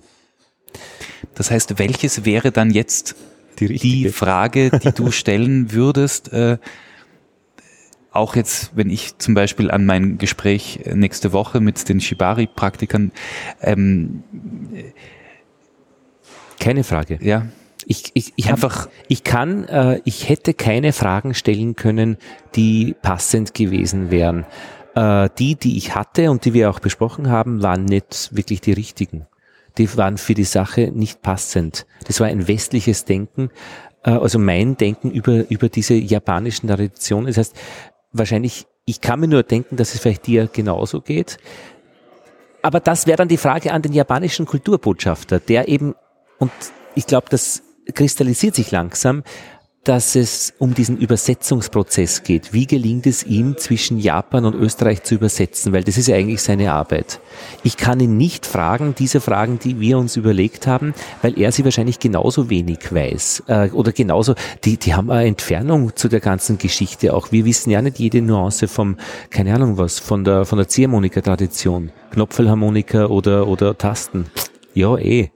Das 1.34 1.50
heißt, 1.50 1.78
welches 1.78 2.24
wäre 2.24 2.52
dann 2.52 2.70
jetzt 2.70 3.14
Die 3.58 3.68
die 3.78 4.08
Frage, 4.08 4.70
die 4.70 4.92
du 4.92 5.10
stellen 5.10 5.72
würdest, 5.72 6.32
äh, 6.32 6.58
auch 8.10 8.36
jetzt, 8.36 8.72
wenn 8.76 8.90
ich 8.90 9.16
zum 9.18 9.32
Beispiel 9.34 9.70
an 9.70 9.86
mein 9.86 10.18
Gespräch 10.18 10.80
nächste 10.92 11.32
Woche 11.32 11.60
mit 11.60 11.88
den 11.88 12.00
Shibari-Praktikern, 12.00 13.10
ähm, 13.62 14.22
Keine 16.60 16.84
Frage. 16.84 17.18
ja, 17.22 17.46
Ich, 17.86 18.10
ich, 18.14 18.32
ich, 18.36 18.46
hab, 18.46 18.54
Einfach- 18.54 18.88
ich 19.08 19.24
kann, 19.24 19.64
äh, 19.64 20.00
ich 20.04 20.28
hätte 20.28 20.54
keine 20.54 20.92
Fragen 20.92 21.34
stellen 21.34 21.76
können, 21.76 22.16
die 22.54 22.94
passend 23.02 23.54
gewesen 23.54 24.10
wären. 24.10 24.44
Äh, 24.94 25.30
die, 25.38 25.54
die 25.54 25.76
ich 25.76 25.94
hatte 25.94 26.30
und 26.30 26.44
die 26.44 26.52
wir 26.52 26.70
auch 26.70 26.80
besprochen 26.80 27.30
haben, 27.30 27.62
waren 27.62 27.84
nicht 27.84 28.30
wirklich 28.32 28.60
die 28.60 28.72
richtigen. 28.72 29.26
Die 29.78 29.96
waren 29.96 30.18
für 30.18 30.34
die 30.34 30.44
Sache 30.44 30.90
nicht 30.94 31.22
passend. 31.22 31.86
Das 32.06 32.20
war 32.20 32.26
ein 32.26 32.46
westliches 32.46 33.04
Denken, 33.06 33.50
äh, 34.04 34.10
also 34.10 34.38
mein 34.38 34.76
Denken 34.76 35.10
über, 35.10 35.48
über 35.50 35.68
diese 35.68 35.94
japanischen 35.94 36.68
Traditionen. 36.68 37.26
Das 37.26 37.38
heißt, 37.38 37.56
wahrscheinlich, 38.12 38.66
ich 38.84 39.00
kann 39.00 39.20
mir 39.20 39.28
nur 39.28 39.42
denken, 39.44 39.76
dass 39.76 39.94
es 39.94 40.00
vielleicht 40.00 40.26
dir 40.26 40.46
genauso 40.52 41.00
geht. 41.00 41.38
Aber 42.60 42.78
das 42.80 43.06
wäre 43.06 43.16
dann 43.16 43.28
die 43.28 43.38
Frage 43.38 43.72
an 43.72 43.82
den 43.82 43.92
japanischen 43.92 44.46
Kulturbotschafter, 44.46 45.40
der 45.40 45.68
eben, 45.68 45.94
und 46.38 46.52
ich 46.94 47.06
glaube, 47.06 47.26
das 47.30 47.62
kristallisiert 47.92 48.54
sich 48.54 48.70
langsam, 48.70 49.22
dass 49.84 50.14
es 50.14 50.54
um 50.58 50.74
diesen 50.74 50.96
Übersetzungsprozess 50.96 52.22
geht. 52.22 52.52
Wie 52.52 52.66
gelingt 52.66 53.06
es 53.06 53.24
ihm, 53.24 53.56
zwischen 53.56 53.98
Japan 53.98 54.44
und 54.44 54.54
Österreich 54.54 55.02
zu 55.02 55.16
übersetzen? 55.16 55.72
Weil 55.72 55.82
das 55.82 55.98
ist 55.98 56.06
ja 56.06 56.14
eigentlich 56.14 56.40
seine 56.40 56.72
Arbeit. 56.72 57.18
Ich 57.64 57.76
kann 57.76 57.98
ihn 57.98 58.16
nicht 58.16 58.46
fragen, 58.46 58.94
diese 58.96 59.20
Fragen, 59.20 59.58
die 59.58 59.80
wir 59.80 59.98
uns 59.98 60.16
überlegt 60.16 60.68
haben, 60.68 60.94
weil 61.20 61.36
er 61.38 61.50
sie 61.50 61.64
wahrscheinlich 61.64 61.98
genauso 61.98 62.48
wenig 62.48 62.92
weiß. 62.92 63.42
Äh, 63.48 63.70
oder 63.70 63.90
genauso, 63.90 64.34
die, 64.64 64.76
die 64.76 64.94
haben 64.94 65.10
eine 65.10 65.26
Entfernung 65.26 65.96
zu 65.96 66.08
der 66.08 66.20
ganzen 66.20 66.58
Geschichte 66.58 67.12
auch. 67.12 67.32
Wir 67.32 67.44
wissen 67.44 67.70
ja 67.70 67.82
nicht 67.82 67.98
jede 67.98 68.22
Nuance 68.22 68.68
vom, 68.68 68.96
keine 69.30 69.52
Ahnung 69.52 69.78
was, 69.78 69.98
von 69.98 70.22
der, 70.22 70.44
von 70.44 70.58
der 70.58 70.68
Ziehharmonika-Tradition. 70.68 71.90
Knopfelharmonika 72.12 73.06
oder, 73.06 73.48
oder 73.48 73.76
Tasten. 73.76 74.26
Ja, 74.74 74.96
eh. 74.96 75.30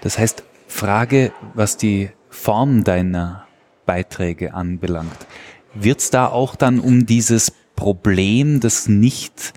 das 0.00 0.18
heißt, 0.18 0.42
Frage, 0.68 1.32
was 1.54 1.76
die 1.76 2.10
Form 2.30 2.84
deiner 2.84 3.46
Beiträge 3.86 4.54
anbelangt. 4.54 5.26
Wird 5.74 6.00
es 6.00 6.10
da 6.10 6.26
auch 6.26 6.54
dann 6.54 6.78
um 6.78 7.06
dieses 7.06 7.52
Problem 7.74 8.60
des 8.60 8.86
nicht 8.88 9.54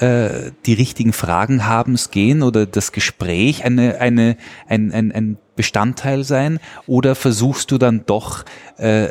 äh, 0.00 0.50
die 0.66 0.72
richtigen 0.72 1.12
Fragen 1.12 1.66
habens 1.66 2.10
gehen 2.10 2.42
oder 2.42 2.66
das 2.66 2.92
Gespräch 2.92 3.64
eine, 3.64 4.00
eine, 4.00 4.36
ein, 4.66 4.90
ein, 4.92 5.12
ein 5.12 5.38
Bestandteil 5.54 6.24
sein? 6.24 6.58
Oder 6.86 7.14
versuchst 7.14 7.70
du 7.70 7.78
dann 7.78 8.04
doch, 8.06 8.44
äh, 8.78 9.08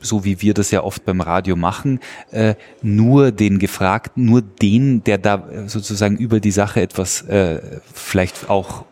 so 0.00 0.24
wie 0.24 0.42
wir 0.42 0.54
das 0.54 0.70
ja 0.70 0.82
oft 0.82 1.04
beim 1.04 1.20
Radio 1.20 1.56
machen, 1.56 2.00
äh, 2.32 2.54
nur 2.82 3.32
den 3.32 3.58
Gefragten, 3.58 4.24
nur 4.24 4.42
den, 4.42 5.04
der 5.04 5.18
da 5.18 5.48
äh, 5.48 5.68
sozusagen 5.68 6.16
über 6.16 6.40
die 6.40 6.50
Sache 6.50 6.80
etwas 6.80 7.22
äh, 7.22 7.60
vielleicht 7.94 8.50
auch 8.50 8.84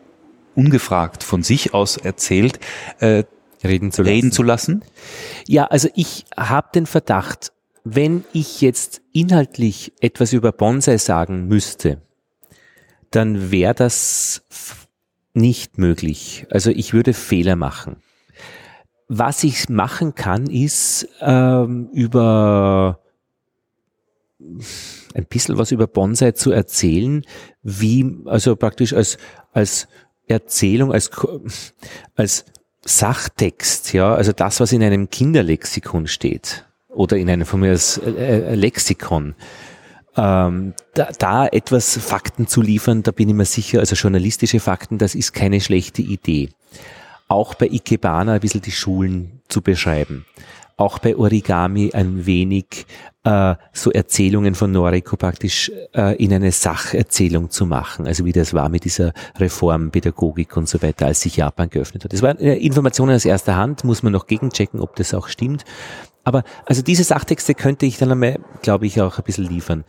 ungefragt 0.59 1.23
von 1.23 1.45
sich 1.45 1.73
aus 1.73 1.97
erzählt, 1.97 2.59
äh, 2.99 3.23
Reden 3.63 3.93
zu 3.93 4.03
lassen. 4.03 4.13
reden 4.13 4.33
zu 4.33 4.43
lassen? 4.43 4.85
Ja, 5.47 5.67
also 5.67 5.89
ich 5.95 6.25
habe 6.37 6.69
den 6.75 6.87
Verdacht, 6.87 7.53
wenn 7.85 8.25
ich 8.33 8.61
jetzt 8.61 9.01
inhaltlich 9.13 9.93
etwas 10.01 10.33
über 10.33 10.51
Bonsai 10.51 10.99
sagen 10.99 11.47
müsste, 11.47 12.03
dann 13.11 13.51
wäre 13.53 13.75
das 13.75 14.43
nicht 15.33 15.79
möglich. 15.79 16.47
Also 16.51 16.71
ich 16.71 16.93
würde 16.93 17.15
Fehler 17.15 17.55
machen. 17.57 18.03
Was 19.07 19.45
ich 19.45 19.69
machen 19.69 20.15
kann, 20.17 20.49
ist 20.49 21.09
ähm, 21.21 21.89
über 21.93 23.01
ein 25.15 25.25
bisschen 25.29 25.57
was 25.57 25.73
über 25.73 25.87
Bonsai 25.87 26.33
zu 26.33 26.51
erzählen, 26.51 27.23
wie, 27.63 28.19
also 28.27 28.57
praktisch 28.57 28.93
als, 28.93 29.19
als 29.53 29.89
Erzählung, 30.29 30.93
als, 30.93 31.11
als 32.15 32.45
Sachtext, 32.85 33.93
ja, 33.93 34.15
also 34.15 34.33
das, 34.33 34.61
was 34.61 34.73
in 34.73 34.83
einem 34.83 35.11
Kinderlexikon 35.11 36.07
steht 36.07 36.65
oder 36.89 37.17
in 37.17 37.29
einem 37.29 37.47
von 37.47 37.61
mir 37.61 37.73
aus 37.73 37.99
äh, 37.99 38.11
äh, 38.11 38.55
Lexikon, 38.55 39.35
ähm, 40.17 40.75
da, 40.95 41.11
da 41.19 41.47
etwas 41.47 41.97
Fakten 41.97 42.47
zu 42.47 42.63
liefern, 42.63 43.03
da 43.03 43.11
bin 43.11 43.29
ich 43.29 43.35
mir 43.35 43.45
sicher, 43.45 43.81
also 43.81 43.95
journalistische 43.95 44.61
Fakten, 44.61 44.99
das 44.99 45.15
ist 45.15 45.33
keine 45.33 45.61
schlechte 45.61 46.03
Idee. 46.03 46.51
Auch 47.29 47.55
bei 47.55 47.67
Ikebana 47.67 48.33
ein 48.33 48.41
bisschen 48.41 48.63
die 48.63 48.73
Schulen 48.73 49.43
zu 49.49 49.61
beschreiben. 49.61 50.25
Auch 50.79 50.99
bei 51.01 51.15
Origami 51.15 51.91
ein 51.93 52.25
wenig 52.25 52.87
äh, 53.25 53.57
so 53.73 53.93
Erzählungen 53.93 54.55
von 54.55 54.73
Noriko 54.73 55.17
praktisch 55.17 55.71
äh, 55.95 56.17
in 56.17 56.33
eine 56.33 56.51
Sacherzählung 56.51 57.51
zu 57.51 57.67
machen. 57.67 58.07
Also 58.07 58.25
wie 58.25 58.33
das 58.33 58.55
war 58.55 58.71
mit 58.71 58.85
dieser 58.85 59.13
Reformpädagogik 59.37 60.57
und 60.57 60.69
so 60.69 60.81
weiter, 60.81 61.07
als 61.07 61.21
sich 61.21 61.37
Japan 61.37 61.69
geöffnet 61.69 62.05
hat. 62.05 62.13
Das 62.13 62.23
waren 62.23 62.39
Informationen 62.39 63.15
aus 63.15 63.27
erster 63.27 63.57
Hand, 63.57 63.85
muss 63.85 64.03
man 64.03 64.13
noch 64.15 64.27
gegenchecken, 64.27 64.81
ob 64.81 64.97
das 64.97 65.13
auch 65.13 65.29
stimmt. 65.29 65.65
Aber 66.25 66.45
also 66.65 66.81
diese 66.81 67.05
Sachtexte 67.05 67.55
könnte 67.55 67.85
ich 67.85 67.99
dann 67.99 68.13
einmal, 68.13 68.39
glaube 68.63 68.87
ich, 68.87 69.01
auch 69.01 69.19
ein 69.19 69.25
bisschen 69.25 69.49
liefern. 69.49 69.85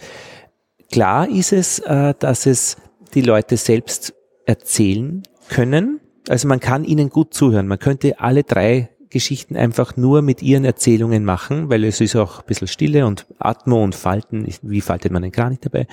Klar 0.91 1.29
ist 1.29 1.53
es, 1.53 1.79
äh, 1.79 2.13
dass 2.17 2.45
es 2.45 2.77
die 3.13 3.21
Leute 3.21 3.57
selbst 3.57 4.13
erzählen 4.45 5.23
können. 5.49 5.99
Also 6.27 6.47
man 6.47 6.59
kann 6.59 6.83
ihnen 6.83 7.09
gut 7.09 7.33
zuhören. 7.33 7.67
Man 7.67 7.79
könnte 7.79 8.19
alle 8.19 8.43
drei 8.43 8.89
Geschichten 9.09 9.55
einfach 9.55 9.97
nur 9.97 10.21
mit 10.21 10.41
ihren 10.41 10.65
Erzählungen 10.65 11.25
machen, 11.25 11.69
weil 11.69 11.83
es 11.83 12.01
ist 12.01 12.15
auch 12.15 12.39
ein 12.39 12.45
bisschen 12.45 12.67
Stille 12.67 13.05
und 13.05 13.25
Atmo 13.39 13.83
und 13.83 13.95
Falten. 13.95 14.47
Wie 14.61 14.81
faltet 14.81 15.11
man 15.11 15.21
den 15.21 15.31
Kranich 15.31 15.59
dabei? 15.59 15.87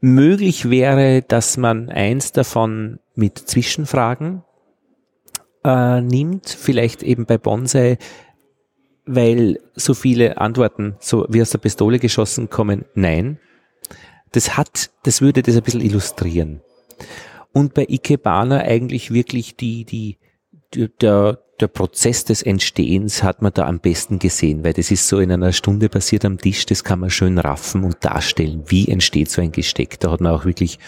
Möglich 0.00 0.70
wäre, 0.70 1.22
dass 1.22 1.56
man 1.56 1.90
eins 1.90 2.32
davon 2.32 2.98
mit 3.14 3.38
Zwischenfragen 3.38 4.42
äh, 5.64 6.00
nimmt, 6.00 6.48
vielleicht 6.48 7.02
eben 7.02 7.26
bei 7.26 7.38
Bonsai, 7.38 7.98
weil 9.04 9.58
so 9.74 9.94
viele 9.94 10.38
Antworten 10.38 10.96
so 11.00 11.26
wie 11.28 11.42
aus 11.42 11.50
der 11.50 11.58
Pistole 11.58 11.98
geschossen 11.98 12.48
kommen, 12.48 12.84
nein. 12.94 13.38
Das 14.32 14.56
hat, 14.56 14.90
das 15.02 15.20
würde 15.20 15.42
das 15.42 15.56
ein 15.56 15.62
bisschen 15.62 15.80
illustrieren. 15.80 16.60
Und 17.52 17.74
bei 17.74 17.84
Ikebana 17.88 18.60
eigentlich 18.60 19.12
wirklich 19.12 19.56
die, 19.56 19.84
die, 19.84 20.18
der, 21.00 21.40
der 21.60 21.68
Prozess 21.68 22.24
des 22.24 22.42
Entstehens 22.42 23.22
hat 23.22 23.42
man 23.42 23.52
da 23.52 23.66
am 23.66 23.80
besten 23.80 24.18
gesehen, 24.18 24.64
weil 24.64 24.72
das 24.72 24.90
ist 24.90 25.06
so 25.08 25.18
in 25.18 25.30
einer 25.30 25.52
Stunde 25.52 25.88
passiert 25.88 26.24
am 26.24 26.38
Tisch, 26.38 26.66
das 26.66 26.84
kann 26.84 27.00
man 27.00 27.10
schön 27.10 27.38
raffen 27.38 27.84
und 27.84 27.96
darstellen, 28.00 28.64
wie 28.66 28.88
entsteht 28.88 29.30
so 29.30 29.42
ein 29.42 29.52
Gesteck. 29.52 30.00
Da 30.00 30.10
hat 30.10 30.20
man 30.20 30.32
auch 30.32 30.44
wirklich 30.44 30.78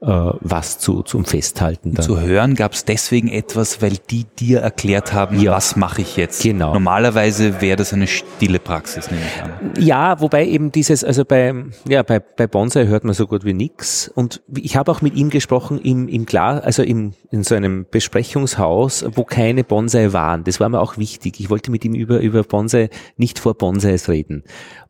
äh, 0.00 0.06
was 0.06 0.78
zu, 0.78 1.02
zum 1.02 1.24
Festhalten. 1.24 1.94
Dann. 1.94 2.04
Zu 2.04 2.20
hören 2.20 2.54
gab 2.54 2.72
es 2.72 2.84
deswegen 2.84 3.28
etwas, 3.28 3.82
weil 3.82 3.94
die 4.10 4.26
dir 4.38 4.60
erklärt 4.60 5.12
haben, 5.12 5.40
ja, 5.40 5.52
was 5.52 5.74
mache 5.74 6.02
ich 6.02 6.16
jetzt. 6.16 6.42
Genau. 6.42 6.72
Normalerweise 6.72 7.60
wäre 7.60 7.76
das 7.76 7.92
eine 7.92 8.06
stille 8.06 8.60
Praxis, 8.60 9.10
nehme 9.10 9.22
ich 9.24 9.42
an. 9.42 9.52
Ja, 9.76 10.20
wobei 10.20 10.46
eben 10.46 10.70
dieses, 10.70 11.02
also 11.02 11.24
bei, 11.24 11.52
ja, 11.88 12.02
bei, 12.04 12.20
bei 12.20 12.46
Bonsai 12.46 12.86
hört 12.86 13.02
man 13.04 13.14
so 13.14 13.26
gut 13.26 13.44
wie 13.44 13.54
nix. 13.54 14.08
Und 14.08 14.40
ich 14.54 14.76
habe 14.76 14.92
auch 14.92 15.02
mit 15.02 15.14
ihm 15.14 15.30
gesprochen 15.30 15.80
im, 15.80 16.06
im 16.06 16.26
Glas, 16.26 16.62
also 16.62 16.82
im, 16.84 17.14
in 17.30 17.42
so 17.42 17.54
einem 17.54 17.86
Besprechungshaus, 17.90 19.04
wo 19.14 19.24
keine 19.24 19.64
Bonsai 19.64 20.12
waren. 20.12 20.17
Das 20.44 20.60
war 20.60 20.68
mir 20.68 20.80
auch 20.80 20.98
wichtig. 20.98 21.40
Ich 21.40 21.50
wollte 21.50 21.70
mit 21.70 21.84
ihm 21.84 21.94
über, 21.94 22.20
über 22.20 22.42
Bonsai, 22.42 22.90
nicht 23.16 23.38
vor 23.38 23.54
Bonsais 23.54 24.08
reden. 24.08 24.42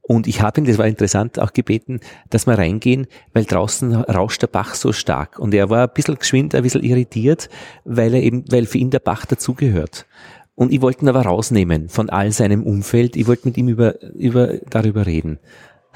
Und 0.02 0.26
ich 0.26 0.40
habe 0.40 0.60
ihn, 0.60 0.66
das 0.66 0.78
war 0.78 0.86
interessant, 0.86 1.38
auch 1.38 1.52
gebeten, 1.52 2.00
dass 2.30 2.46
wir 2.46 2.56
reingehen, 2.56 3.06
weil 3.34 3.44
draußen 3.44 3.94
rauscht 3.94 4.40
der 4.40 4.46
Bach 4.46 4.74
so 4.74 4.92
stark. 4.92 5.38
Und 5.38 5.52
er 5.52 5.68
war 5.68 5.82
ein 5.82 5.94
bisschen 5.94 6.14
geschwind, 6.14 6.54
ein 6.54 6.62
bisschen 6.62 6.82
irritiert, 6.82 7.50
weil 7.84 8.14
er 8.14 8.22
eben, 8.22 8.44
weil 8.50 8.64
für 8.64 8.78
ihn 8.78 8.90
der 8.90 9.00
Bach 9.00 9.26
dazugehört. 9.26 10.06
Und 10.54 10.72
ich 10.72 10.80
wollte 10.80 11.04
ihn 11.04 11.08
aber 11.08 11.22
rausnehmen 11.22 11.88
von 11.88 12.08
all 12.10 12.32
seinem 12.32 12.64
Umfeld. 12.64 13.16
Ich 13.16 13.28
wollte 13.28 13.46
mit 13.46 13.56
ihm 13.58 13.68
über, 13.68 14.02
über, 14.14 14.54
darüber 14.70 15.06
reden. 15.06 15.38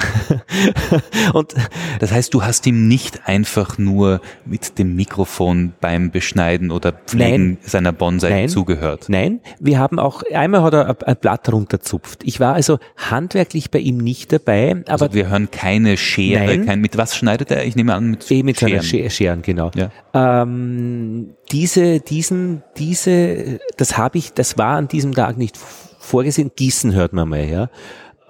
und 1.33 1.55
das 2.01 2.13
heißt, 2.13 2.33
du 2.35 2.43
hast 2.43 2.67
ihm 2.67 2.89
nicht 2.89 3.27
einfach 3.27 3.79
nur 3.79 4.21
mit 4.45 4.79
dem 4.79 4.97
Mikrofon 4.97 5.73
beim 5.81 6.11
Beschneiden 6.11 6.71
oder 6.71 6.93
Pflegen 6.93 7.53
nein, 7.53 7.59
seiner 7.63 7.93
Bonsai 7.93 8.31
nein, 8.31 8.49
zugehört. 8.49 9.07
Nein, 9.09 9.41
wir 9.61 9.79
haben 9.79 9.99
auch, 9.99 10.23
einmal 10.33 10.63
hat 10.63 10.75
er 10.75 10.97
ein 11.07 11.17
Blatt 11.17 11.53
runterzupft. 11.53 12.23
Ich 12.25 12.41
war 12.41 12.55
also 12.55 12.79
handwerklich 12.97 13.71
bei 13.71 13.79
ihm 13.79 13.99
nicht 13.99 14.33
dabei, 14.33 14.83
aber. 14.87 15.05
Also 15.05 15.15
wir 15.15 15.29
hören 15.29 15.51
keine 15.51 15.97
Schere, 15.97 16.45
nein, 16.45 16.67
kein, 16.67 16.81
mit 16.81 16.97
was 16.97 17.17
schneidet 17.17 17.51
er? 17.51 17.65
Ich 17.65 17.77
nehme 17.77 17.95
an, 17.95 18.11
mit, 18.11 18.31
eh 18.31 18.43
mit 18.43 18.59
Scheren. 18.59 18.83
Scheren, 18.83 19.11
Scheren 19.11 19.43
genau. 19.43 19.71
Ja. 19.75 19.91
Ähm, 20.15 21.35
diese, 21.51 22.01
diesen, 22.01 22.63
diese, 22.77 23.61
das 23.77 23.99
habe 23.99 24.19
ich, 24.19 24.33
das 24.33 24.59
war 24.59 24.77
an 24.77 24.89
diesem 24.89 25.15
Tag 25.15 25.37
nicht 25.37 25.57
vorgesehen. 25.99 26.51
Gießen 26.55 26.95
hört 26.95 27.13
man 27.13 27.29
mal, 27.29 27.45
ja. 27.45 27.71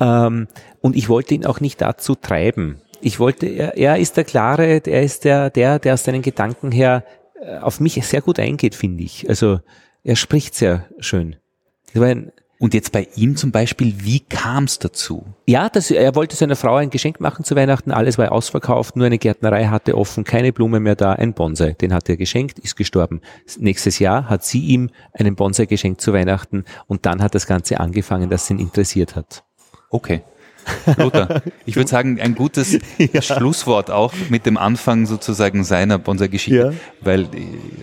Ähm, 0.01 0.49
und 0.81 0.97
ich 0.97 1.09
wollte 1.09 1.35
ihn 1.35 1.47
auch 1.47 1.61
nicht 1.61 1.81
dazu 1.81 2.15
treiben. 2.15 2.81
Ich 3.01 3.19
wollte, 3.19 3.47
er, 3.47 3.77
er 3.77 3.99
ist 3.99 4.17
der 4.17 4.25
klare, 4.25 4.81
er 4.85 5.03
ist 5.03 5.25
der, 5.25 5.51
der, 5.51 5.79
der 5.79 5.95
aus 5.95 6.05
seinen 6.05 6.23
Gedanken 6.23 6.71
her 6.71 7.05
äh, 7.41 7.59
auf 7.59 7.81
mich 7.81 7.95
sehr 8.07 8.21
gut 8.21 8.39
eingeht, 8.39 8.75
finde 8.75 9.05
ich. 9.05 9.29
Also 9.29 9.61
er 10.05 10.17
spricht 10.17 10.55
sehr 10.55 10.87
schön. 10.99 11.37
und 12.63 12.75
jetzt 12.75 12.93
bei 12.93 13.09
ihm 13.17 13.35
zum 13.35 13.51
Beispiel, 13.51 13.93
wie 14.05 14.21
kam 14.21 14.65
es 14.65 14.79
dazu? 14.79 15.27
Ja, 15.47 15.69
das, 15.69 15.91
er 15.91 16.15
wollte 16.15 16.37
seiner 16.37 16.55
Frau 16.55 16.77
ein 16.77 16.91
Geschenk 16.91 17.19
machen 17.19 17.45
zu 17.45 17.57
Weihnachten, 17.57 17.91
alles 17.91 18.19
war 18.19 18.31
ausverkauft, 18.31 18.95
nur 18.95 19.07
eine 19.07 19.19
Gärtnerei 19.19 19.65
hatte 19.67 19.99
offen, 19.99 20.23
keine 20.23 20.53
Blume 20.53 20.79
mehr 20.79 20.95
da, 20.95 21.15
ein 21.15 21.35
Bonsai, 21.35 21.73
den 21.73 21.93
hat 21.93 22.09
er 22.09 22.17
geschenkt, 22.17 22.61
ist 22.61 22.77
gestorben. 22.77 23.21
Nächstes 23.59 23.99
Jahr 23.99 24.29
hat 24.29 24.45
sie 24.45 24.61
ihm 24.61 24.91
einen 25.13 25.35
Bonsai 25.35 25.67
geschenkt 25.67 26.01
zu 26.01 26.13
Weihnachten 26.13 26.65
und 26.87 27.05
dann 27.05 27.21
hat 27.21 27.35
das 27.35 27.49
Ganze 27.49 27.81
angefangen, 27.81 28.31
dass 28.31 28.49
ihn 28.49 28.61
interessiert 28.61 29.17
hat. 29.17 29.43
Okay. 29.93 30.23
Lothar, 30.97 31.43
ich 31.67 31.77
würde 31.77 31.91
sagen, 31.91 32.21
ein 32.21 32.35
gutes 32.35 32.79
ja. 32.99 33.21
Schlusswort 33.21 33.91
auch 33.91 34.15
mit 34.29 34.47
dem 34.47 34.57
Anfang 34.57 35.07
sozusagen 35.07 35.65
seiner 35.65 35.99
Bonsai-Geschichte, 35.99 36.73
ja. 36.73 37.05
weil 37.05 37.29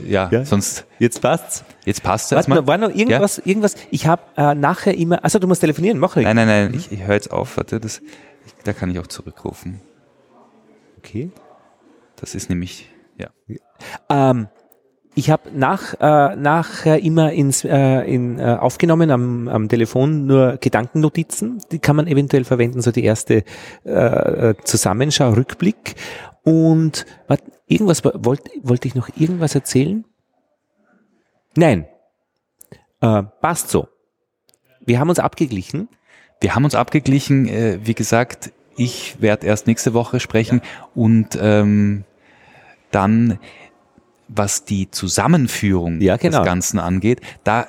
ja, 0.07 0.29
ja, 0.31 0.45
sonst 0.45 0.85
jetzt 0.97 1.21
passt's. 1.21 1.63
Jetzt 1.85 2.03
passt 2.03 2.31
es. 2.31 2.49
War 2.49 2.77
noch 2.77 2.89
irgendwas? 2.89 3.37
Irgendwas? 3.39 3.75
Ich 3.91 4.07
habe 4.07 4.21
äh, 4.37 4.55
nachher 4.55 4.95
immer. 4.95 5.23
Also 5.23 5.39
du 5.39 5.47
musst 5.47 5.61
telefonieren. 5.61 5.99
Mach 5.99 6.15
ich. 6.17 6.23
Nein, 6.23 6.35
nein, 6.35 6.47
nein. 6.47 6.73
Ich, 6.73 6.91
ich 6.91 7.03
höre 7.03 7.15
jetzt 7.15 7.31
auf. 7.31 7.57
Warte, 7.57 7.79
das, 7.79 7.99
ich, 8.45 8.53
da 8.63 8.73
kann 8.73 8.89
ich 8.91 8.99
auch 8.99 9.07
zurückrufen. 9.07 9.81
Okay. 10.97 11.31
Das 12.15 12.35
ist 12.35 12.49
nämlich 12.49 12.89
ja. 13.17 13.29
Ähm, 14.09 14.47
ich 15.19 15.29
habe 15.29 15.51
nach, 15.53 15.93
äh, 15.99 16.35
nachher 16.37 17.03
immer 17.03 17.33
ins, 17.33 17.65
äh, 17.65 18.01
in, 18.01 18.39
äh, 18.39 18.57
aufgenommen 18.59 19.11
am, 19.11 19.49
am 19.49 19.67
Telefon 19.67 20.25
nur 20.25 20.57
Gedankennotizen. 20.57 21.61
Die 21.73 21.79
kann 21.79 21.97
man 21.97 22.07
eventuell 22.07 22.45
verwenden, 22.45 22.81
so 22.81 22.91
die 22.91 23.03
erste 23.03 23.43
äh, 23.85 23.91
äh 23.91 24.55
Zusammenschau, 24.63 25.31
Rückblick. 25.31 25.95
Und 26.43 27.05
wat, 27.27 27.41
irgendwas 27.67 28.03
wollte 28.05 28.49
wollte 28.63 28.87
ich 28.87 28.95
noch 28.95 29.09
irgendwas 29.17 29.55
erzählen? 29.55 30.05
Nein. 31.55 31.85
Äh, 33.01 33.23
passt 33.41 33.69
so. 33.69 33.89
Wir 34.79 34.99
haben 35.01 35.09
uns 35.09 35.19
abgeglichen. 35.19 35.89
Wir 36.39 36.55
haben 36.55 36.63
uns 36.63 36.75
abgeglichen. 36.75 37.45
Äh, 37.47 37.79
wie 37.83 37.93
gesagt, 37.93 38.53
ich 38.77 39.21
werde 39.21 39.47
erst 39.47 39.67
nächste 39.67 39.93
Woche 39.93 40.21
sprechen 40.21 40.61
ja. 40.63 40.87
und 40.95 41.37
ähm, 41.41 42.05
dann 42.91 43.37
was 44.29 44.63
die 44.63 44.89
Zusammenführung 44.89 45.99
ja, 46.01 46.17
genau. 46.17 46.39
des 46.39 46.45
Ganzen 46.45 46.79
angeht, 46.79 47.21
da 47.43 47.67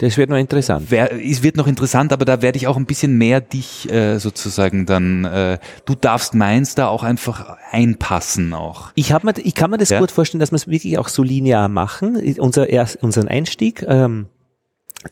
das 0.00 0.16
wird 0.16 0.30
noch 0.30 0.38
interessant. 0.38 0.86
Wer, 0.88 1.12
es 1.22 1.42
wird 1.42 1.58
noch 1.58 1.66
interessant, 1.66 2.10
aber 2.14 2.24
da 2.24 2.40
werde 2.40 2.56
ich 2.56 2.66
auch 2.66 2.78
ein 2.78 2.86
bisschen 2.86 3.18
mehr 3.18 3.42
dich 3.42 3.90
äh, 3.92 4.16
sozusagen 4.18 4.86
dann. 4.86 5.26
Äh, 5.26 5.58
du 5.84 5.94
darfst 5.94 6.32
meins 6.32 6.74
da 6.74 6.88
auch 6.88 7.02
einfach 7.02 7.58
einpassen 7.70 8.54
auch. 8.54 8.92
Ich 8.94 9.12
habe 9.12 9.26
mir, 9.26 9.34
ich 9.36 9.54
kann 9.54 9.70
mir 9.70 9.76
das 9.76 9.90
ja? 9.90 9.98
gut 9.98 10.10
vorstellen, 10.10 10.40
dass 10.40 10.52
wir 10.52 10.56
es 10.56 10.68
wirklich 10.68 10.96
auch 10.96 11.08
so 11.08 11.22
linear 11.22 11.68
machen. 11.68 12.16
Unser 12.38 12.70
erst, 12.70 13.02
unseren 13.02 13.28
Einstieg. 13.28 13.84
Ähm, 13.86 14.26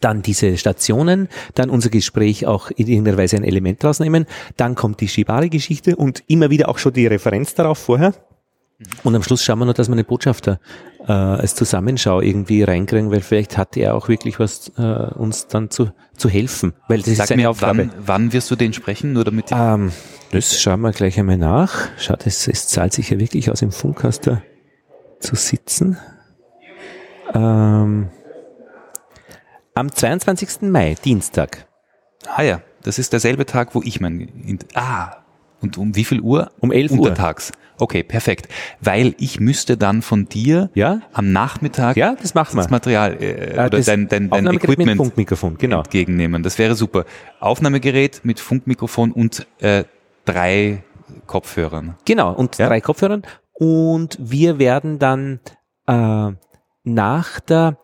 dann 0.00 0.22
diese 0.22 0.56
Stationen, 0.58 1.28
dann 1.54 1.70
unser 1.70 1.88
Gespräch 1.90 2.46
auch 2.46 2.70
in 2.70 2.88
irgendeiner 2.88 3.16
Weise 3.16 3.36
ein 3.36 3.44
Element 3.44 3.82
rausnehmen, 3.84 4.26
dann 4.56 4.74
kommt 4.74 5.00
die 5.00 5.08
Shibari-Geschichte 5.08 5.96
und 5.96 6.22
immer 6.26 6.50
wieder 6.50 6.68
auch 6.68 6.76
schon 6.76 6.92
die 6.92 7.06
Referenz 7.06 7.54
darauf 7.54 7.78
vorher. 7.78 8.12
Und 9.02 9.14
am 9.16 9.22
Schluss 9.24 9.42
schauen 9.42 9.58
wir 9.58 9.64
noch, 9.64 9.74
dass 9.74 9.88
wir 9.88 9.94
eine 9.94 10.04
Botschafter 10.04 10.60
äh, 11.00 11.12
als 11.12 11.56
Zusammenschau 11.56 12.20
irgendwie 12.20 12.62
reinkriegen, 12.62 13.10
weil 13.10 13.22
vielleicht 13.22 13.58
hat 13.58 13.76
er 13.76 13.96
auch 13.96 14.08
wirklich 14.08 14.38
was, 14.38 14.70
äh, 14.78 14.82
uns 14.82 15.48
dann 15.48 15.70
zu, 15.70 15.90
zu 16.16 16.28
helfen. 16.28 16.74
Weil 16.86 16.98
das 16.98 17.16
Sag 17.16 17.24
ist 17.24 17.28
seine 17.28 17.42
mir, 17.42 17.50
Aufgabe. 17.50 17.78
Wann, 17.78 17.92
wann 18.06 18.32
wirst 18.32 18.50
du 18.52 18.56
den 18.56 18.72
sprechen? 18.72 19.12
Nur 19.14 19.24
damit 19.24 19.46
ähm, 19.50 19.90
das 20.30 20.60
schauen 20.60 20.80
wir 20.82 20.92
gleich 20.92 21.18
einmal 21.18 21.38
nach. 21.38 21.88
Schaut, 21.98 22.24
es, 22.26 22.46
es 22.46 22.68
zahlt 22.68 22.92
sich 22.92 23.10
ja 23.10 23.18
wirklich 23.18 23.50
aus 23.50 23.60
dem 23.60 23.72
Funkhaster 23.72 24.42
zu 25.18 25.34
sitzen. 25.34 25.98
Ähm, 27.34 28.10
am 29.74 29.92
22. 29.92 30.62
Mai, 30.62 30.96
Dienstag. 31.04 31.66
Ah 32.26 32.42
ja, 32.42 32.62
das 32.82 32.98
ist 32.98 33.12
derselbe 33.12 33.44
Tag, 33.44 33.74
wo 33.74 33.82
ich 33.82 34.00
mein... 34.00 34.58
Ah, 34.74 35.16
und 35.60 35.78
um 35.78 35.96
wie 35.96 36.04
viel 36.04 36.20
Uhr? 36.20 36.52
Um 36.60 36.70
11 36.70 36.92
Uhr. 36.92 36.98
Untertags. 36.98 37.52
Okay, 37.78 38.02
perfekt. 38.02 38.48
Weil 38.80 39.14
ich 39.18 39.40
müsste 39.40 39.76
dann 39.76 40.02
von 40.02 40.28
dir 40.28 40.70
ja? 40.74 41.00
am 41.12 41.32
Nachmittag 41.32 41.96
ja, 41.96 42.16
das, 42.20 42.34
machen 42.34 42.56
wir. 42.56 42.62
das 42.62 42.70
Material 42.70 43.16
äh, 43.20 43.56
ja, 43.56 43.66
oder 43.66 43.70
das 43.70 43.86
dein, 43.86 44.08
dein, 44.08 44.30
dein 44.30 44.46
Equipment 44.48 44.86
mit 44.86 44.96
Funkmikrofon, 44.96 45.58
genau. 45.58 45.78
entgegennehmen. 45.78 46.42
Das 46.42 46.58
wäre 46.58 46.74
super. 46.74 47.04
Aufnahmegerät 47.40 48.20
mit 48.24 48.40
Funkmikrofon 48.40 49.12
und 49.12 49.46
äh, 49.60 49.84
drei 50.24 50.82
Kopfhörern. 51.26 51.96
Genau, 52.04 52.32
und 52.32 52.58
ja? 52.58 52.68
drei 52.68 52.80
Kopfhörern. 52.80 53.22
Und 53.52 54.18
wir 54.20 54.58
werden 54.58 54.98
dann 54.98 55.40
äh, 55.86 56.30
nach 56.84 57.40
der, 57.40 57.78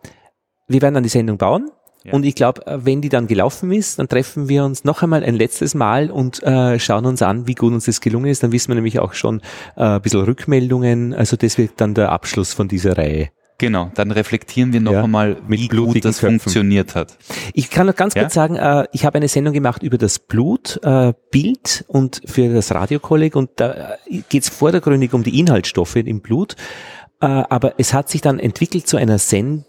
wir 0.67 0.81
werden 0.81 0.93
dann 0.95 1.03
die 1.03 1.09
Sendung 1.09 1.37
bauen 1.37 1.69
und 2.11 2.25
ich 2.25 2.35
glaube, 2.35 2.65
äh, 2.67 2.79
wenn 2.83 3.01
die 3.01 3.09
dann 3.09 3.27
gelaufen 3.27 3.71
ist, 3.71 3.99
dann 3.99 4.07
treffen 4.07 4.49
wir 4.49 4.63
uns 4.63 4.83
noch 4.83 5.01
einmal 5.03 5.23
ein 5.23 5.35
letztes 5.35 5.75
Mal 5.75 6.11
und 6.11 6.43
äh, 6.43 6.79
schauen 6.79 7.05
uns 7.05 7.21
an, 7.21 7.47
wie 7.47 7.55
gut 7.55 7.73
uns 7.73 7.85
das 7.85 8.01
gelungen 8.01 8.27
ist. 8.27 8.43
Dann 8.43 8.51
wissen 8.51 8.69
wir 8.69 8.75
nämlich 8.75 8.99
auch 8.99 9.13
schon 9.13 9.41
äh, 9.75 9.83
ein 9.83 10.01
bisschen 10.01 10.21
Rückmeldungen. 10.21 11.13
Also 11.13 11.37
das 11.37 11.57
wird 11.57 11.73
dann 11.77 11.93
der 11.93 12.11
Abschluss 12.11 12.53
von 12.53 12.67
dieser 12.67 12.97
Reihe. 12.97 13.29
Genau, 13.57 13.89
dann 13.95 14.11
reflektieren 14.11 14.73
wir 14.73 14.81
noch 14.81 14.91
ja, 14.91 15.03
einmal, 15.03 15.37
wie 15.47 15.69
gut 15.69 16.03
das 16.03 16.19
Köpfen. 16.19 16.41
funktioniert 16.41 16.93
hat. 16.93 17.17
Ich 17.53 17.69
kann 17.69 17.87
noch 17.87 17.95
ganz 17.95 18.13
ja? 18.13 18.23
kurz 18.23 18.33
sagen, 18.33 18.57
äh, 18.57 18.85
ich 18.91 19.05
habe 19.05 19.15
eine 19.15 19.29
Sendung 19.29 19.53
gemacht 19.53 19.81
über 19.81 19.97
das 19.97 20.19
Blut, 20.19 20.79
äh, 20.83 21.13
Bild 21.31 21.85
und 21.87 22.21
für 22.25 22.53
das 22.53 22.73
Radiokolleg 22.73 23.35
und 23.35 23.51
da 23.55 23.97
äh, 24.07 24.21
geht 24.27 24.43
es 24.43 24.49
vordergründig 24.49 25.13
um 25.13 25.23
die 25.23 25.39
Inhaltsstoffe 25.39 25.95
im 25.95 26.19
Blut. 26.19 26.57
Äh, 27.25 27.43
aber 27.49 27.73
es 27.79 27.91
hat 27.91 28.07
sich 28.07 28.21
dann 28.21 28.37
entwickelt 28.37 28.87
zu 28.87 28.97
einer 28.97 29.17
Send 29.17 29.65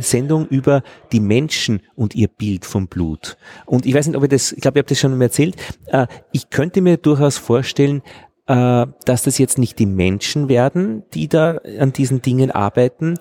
Sendung 0.00 0.48
über 0.48 0.82
die 1.12 1.20
Menschen 1.20 1.82
und 1.94 2.14
ihr 2.14 2.28
Bild 2.28 2.64
vom 2.64 2.88
Blut. 2.88 3.36
Und 3.66 3.84
ich 3.84 3.92
weiß 3.92 4.06
nicht, 4.06 4.16
ob 4.16 4.22
ich 4.22 4.30
das, 4.30 4.52
ich 4.52 4.62
glaube, 4.62 4.78
ich 4.78 4.82
habe 4.82 4.88
das 4.88 4.98
schon 5.00 5.20
erzählt. 5.20 5.56
Äh, 5.88 6.06
ich 6.32 6.48
könnte 6.48 6.80
mir 6.80 6.96
durchaus 6.96 7.36
vorstellen, 7.36 8.00
äh, 8.46 8.86
dass 9.04 9.24
das 9.24 9.36
jetzt 9.36 9.58
nicht 9.58 9.78
die 9.78 9.84
Menschen 9.84 10.48
werden, 10.48 11.02
die 11.12 11.28
da 11.28 11.60
an 11.78 11.92
diesen 11.92 12.22
Dingen 12.22 12.50
arbeiten, 12.50 13.18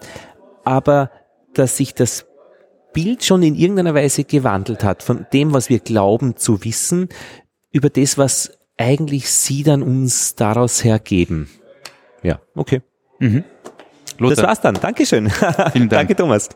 aber 0.63 1.11
dass 1.53 1.76
sich 1.76 1.93
das 1.93 2.28
Bild 2.93 3.26
schon 3.26 3.43
in 3.43 3.55
irgendeiner 3.55 3.93
Weise 3.93 4.23
gewandelt 4.23 4.86
hat 4.86 5.03
von 5.03 5.26
dem, 5.34 5.53
was 5.53 5.69
wir 5.69 5.80
glauben 5.80 6.38
zu 6.38 6.63
wissen, 6.63 7.09
über 7.71 7.89
das, 7.89 8.17
was 8.17 8.57
eigentlich 8.78 9.30
sie 9.30 9.63
dann 9.63 9.84
uns 9.84 10.36
daraus 10.36 10.82
hergeben. 10.86 11.49
Ja, 12.23 12.39
okay. 12.55 12.82
Mhm. 13.19 13.43
Das 14.20 14.41
war's 14.41 14.61
dann. 14.61 14.76
Dankeschön. 14.76 15.30
Vielen 15.30 15.89
Dank. 15.89 15.89
Danke, 15.89 16.16
Thomas. 16.16 16.49